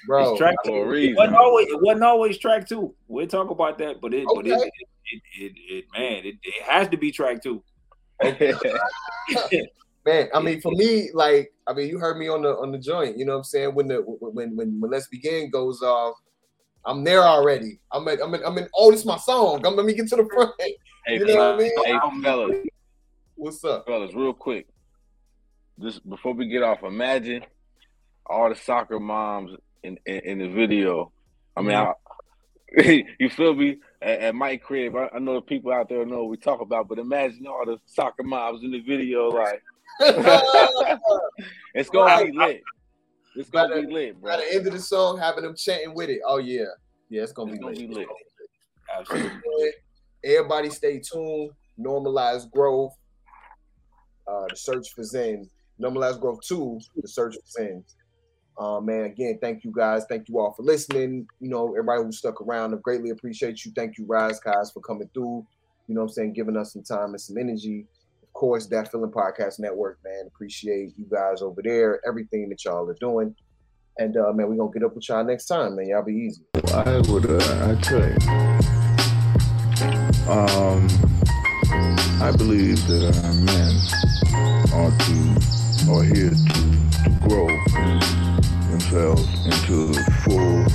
bro. 0.05 0.31
It's 0.31 0.39
track 0.39 0.55
For 0.65 0.93
a 0.93 1.01
two. 1.01 1.09
It 1.11 1.17
wasn't 1.17 1.37
always, 1.37 1.67
it 1.67 1.81
wasn't 1.81 2.03
always 2.03 2.37
track 2.37 2.67
two. 2.67 2.93
We'll 3.07 3.27
talk 3.27 3.49
about 3.49 3.77
that, 3.79 4.01
but 4.01 4.13
it, 4.13 4.25
but 4.33 4.45
it, 4.45 4.51
it, 4.51 4.71
it, 5.11 5.21
it, 5.39 5.53
it, 5.69 5.85
man, 5.97 6.25
it, 6.25 6.35
it 6.41 6.63
has 6.63 6.87
to 6.89 6.97
be 6.97 7.11
track 7.11 7.41
two. 7.43 7.63
Man, 10.05 10.29
I 10.33 10.39
mean, 10.41 10.61
for 10.61 10.71
me, 10.71 11.09
like, 11.13 11.53
I 11.67 11.73
mean, 11.73 11.87
you 11.87 11.99
heard 11.99 12.17
me 12.17 12.27
on 12.27 12.41
the 12.41 12.49
on 12.49 12.71
the 12.71 12.77
joint. 12.77 13.17
You 13.17 13.25
know 13.25 13.33
what 13.33 13.39
I'm 13.39 13.43
saying? 13.43 13.75
When 13.75 13.87
the 13.87 13.97
when 13.97 14.55
when 14.55 14.79
when 14.79 14.91
Let's 14.91 15.07
Begin 15.07 15.49
goes 15.49 15.81
off, 15.81 16.15
I'm 16.85 17.03
there 17.03 17.23
already. 17.23 17.79
I'm 17.91 18.07
in, 18.07 18.21
I'm 18.21 18.33
in, 18.33 18.43
I'm 18.45 18.57
in. 18.57 18.67
Oh, 18.75 18.91
this 18.91 19.01
is 19.01 19.05
my 19.05 19.17
song. 19.17 19.65
I'm, 19.65 19.75
let 19.75 19.85
me 19.85 19.93
get 19.93 20.07
to 20.09 20.15
the 20.15 20.25
front. 20.33 20.51
hey, 20.59 20.75
You 21.07 21.25
know 21.25 21.35
what 21.35 21.55
I 21.55 21.57
mean? 21.57 21.71
hey, 21.85 22.21
fellas, 22.23 22.65
What's 23.35 23.63
up? 23.63 23.85
fellas, 23.85 24.13
real 24.13 24.33
quick. 24.33 24.67
Just 25.81 26.07
before 26.09 26.33
we 26.33 26.47
get 26.47 26.63
off, 26.63 26.83
imagine 26.83 27.45
all 28.25 28.49
the 28.49 28.55
soccer 28.55 28.99
moms 28.99 29.51
in 29.83 29.97
in, 30.05 30.19
in 30.19 30.37
the 30.39 30.49
video. 30.49 31.11
I 31.55 31.61
mean, 31.61 31.75
I, 31.75 31.93
you 33.19 33.29
feel 33.29 33.53
me? 33.53 33.77
At, 34.01 34.19
at 34.19 34.35
my 34.35 34.55
crib, 34.57 34.95
I, 34.95 35.09
I 35.13 35.19
know 35.19 35.33
the 35.35 35.41
people 35.41 35.71
out 35.73 35.89
there 35.89 36.05
know 36.05 36.19
what 36.19 36.29
we 36.29 36.37
talk 36.37 36.61
about, 36.61 36.87
but 36.87 36.99
imagine 36.99 37.45
all 37.47 37.65
the 37.65 37.77
soccer 37.85 38.23
moms 38.23 38.63
in 38.63 38.71
the 38.71 38.79
video. 38.79 39.27
Like, 39.29 39.61
it's 41.73 41.89
gonna 41.89 42.25
be 42.25 42.31
lit. 42.31 42.61
It's 43.35 43.49
gonna 43.49 43.81
be 43.81 43.91
lit, 43.91 44.21
bro. 44.21 44.33
At 44.33 44.39
the 44.39 44.55
end 44.55 44.67
of 44.67 44.73
the 44.73 44.79
song, 44.79 45.17
having 45.17 45.43
them 45.43 45.55
chanting 45.55 45.93
with 45.93 46.09
it. 46.09 46.21
Oh 46.25 46.37
yeah, 46.37 46.63
yeah, 47.09 47.23
it's 47.23 47.31
gonna 47.31 47.51
It's 47.51 47.59
be 47.59 47.63
gonna 47.63 47.75
lit. 47.75 47.89
be 47.89 47.95
lit. 47.95 48.07
Absolutely. 48.97 49.71
Everybody 50.23 50.69
stay 50.69 50.99
tuned. 50.99 51.51
Normalize 51.79 52.49
growth. 52.51 52.93
Uh, 54.27 54.45
the 54.49 54.55
search 54.55 54.89
for 54.93 55.03
Zen. 55.03 55.49
Normalize 55.81 56.19
growth 56.19 56.41
two. 56.45 56.79
The 56.95 57.07
search 57.07 57.35
for 57.35 57.41
Zen. 57.61 57.83
Uh, 58.59 58.81
man, 58.81 59.05
again, 59.05 59.39
thank 59.41 59.63
you 59.63 59.71
guys. 59.71 60.03
Thank 60.09 60.27
you 60.27 60.37
all 60.37 60.51
for 60.51 60.63
listening. 60.63 61.25
You 61.39 61.49
know, 61.49 61.69
everybody 61.69 62.03
who 62.03 62.11
stuck 62.11 62.41
around, 62.41 62.73
I 62.73 62.77
greatly 62.77 63.11
appreciate 63.11 63.63
you. 63.63 63.71
Thank 63.73 63.97
you, 63.97 64.05
Rise 64.05 64.41
guys, 64.41 64.69
for 64.71 64.81
coming 64.81 65.09
through. 65.13 65.47
You 65.87 65.95
know 65.95 66.01
what 66.01 66.07
I'm 66.07 66.13
saying? 66.13 66.33
Giving 66.33 66.57
us 66.57 66.73
some 66.73 66.83
time 66.83 67.11
and 67.11 67.21
some 67.21 67.37
energy. 67.37 67.85
Of 68.21 68.33
course, 68.33 68.67
Datfeelin 68.67 69.13
Podcast 69.13 69.59
Network, 69.59 69.99
man. 70.03 70.25
Appreciate 70.27 70.91
you 70.97 71.05
guys 71.09 71.41
over 71.41 71.61
there, 71.63 72.01
everything 72.05 72.49
that 72.49 72.65
y'all 72.65 72.87
are 72.89 72.97
doing. 72.99 73.33
And 73.97 74.17
uh, 74.17 74.33
man, 74.33 74.49
we're 74.49 74.57
gonna 74.57 74.71
get 74.71 74.83
up 74.83 74.93
with 74.93 75.07
y'all 75.07 75.23
next 75.23 75.45
time, 75.45 75.77
man. 75.77 75.87
Y'all 75.87 76.03
be 76.03 76.13
easy. 76.13 76.41
I 76.73 76.99
would, 77.09 77.29
uh, 77.29 77.37
I 77.65 77.75
tell 77.81 78.05
you, 78.05 78.17
um, 80.29 80.87
I 82.21 82.33
believe 82.35 82.85
that 82.87 83.15
uh, 83.23 83.33
men 83.33 83.71
ought 84.73 84.99
to, 84.99 85.91
are 85.91 86.03
here 86.03 86.29
to, 86.29 86.43
to 87.03 87.09
grow 87.27 88.18
themselves 88.89 89.45
into 89.45 89.93
full, 90.23 90.65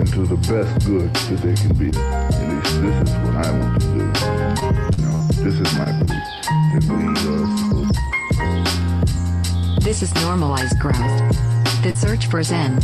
into 0.00 0.26
the 0.26 0.36
best 0.48 0.86
good 0.86 1.12
that 1.14 1.40
they 1.42 1.54
can 1.54 1.74
be. 1.76 1.88
At 1.98 2.30
least 2.48 2.80
this 2.80 2.96
is 3.08 3.14
what 3.18 3.34
I 3.36 3.50
want 3.58 3.80
to 3.80 3.86
do. 3.88 3.98
You 4.98 5.06
know, 5.06 5.18
this 5.28 5.56
is 5.60 5.68
my 5.76 5.90
belief 6.02 6.28
This 9.80 10.02
is 10.02 10.14
normalized 10.14 10.78
growth. 10.78 10.96
The 11.82 11.92
search 11.94 12.26
for 12.26 12.42
Zen. 12.42 12.80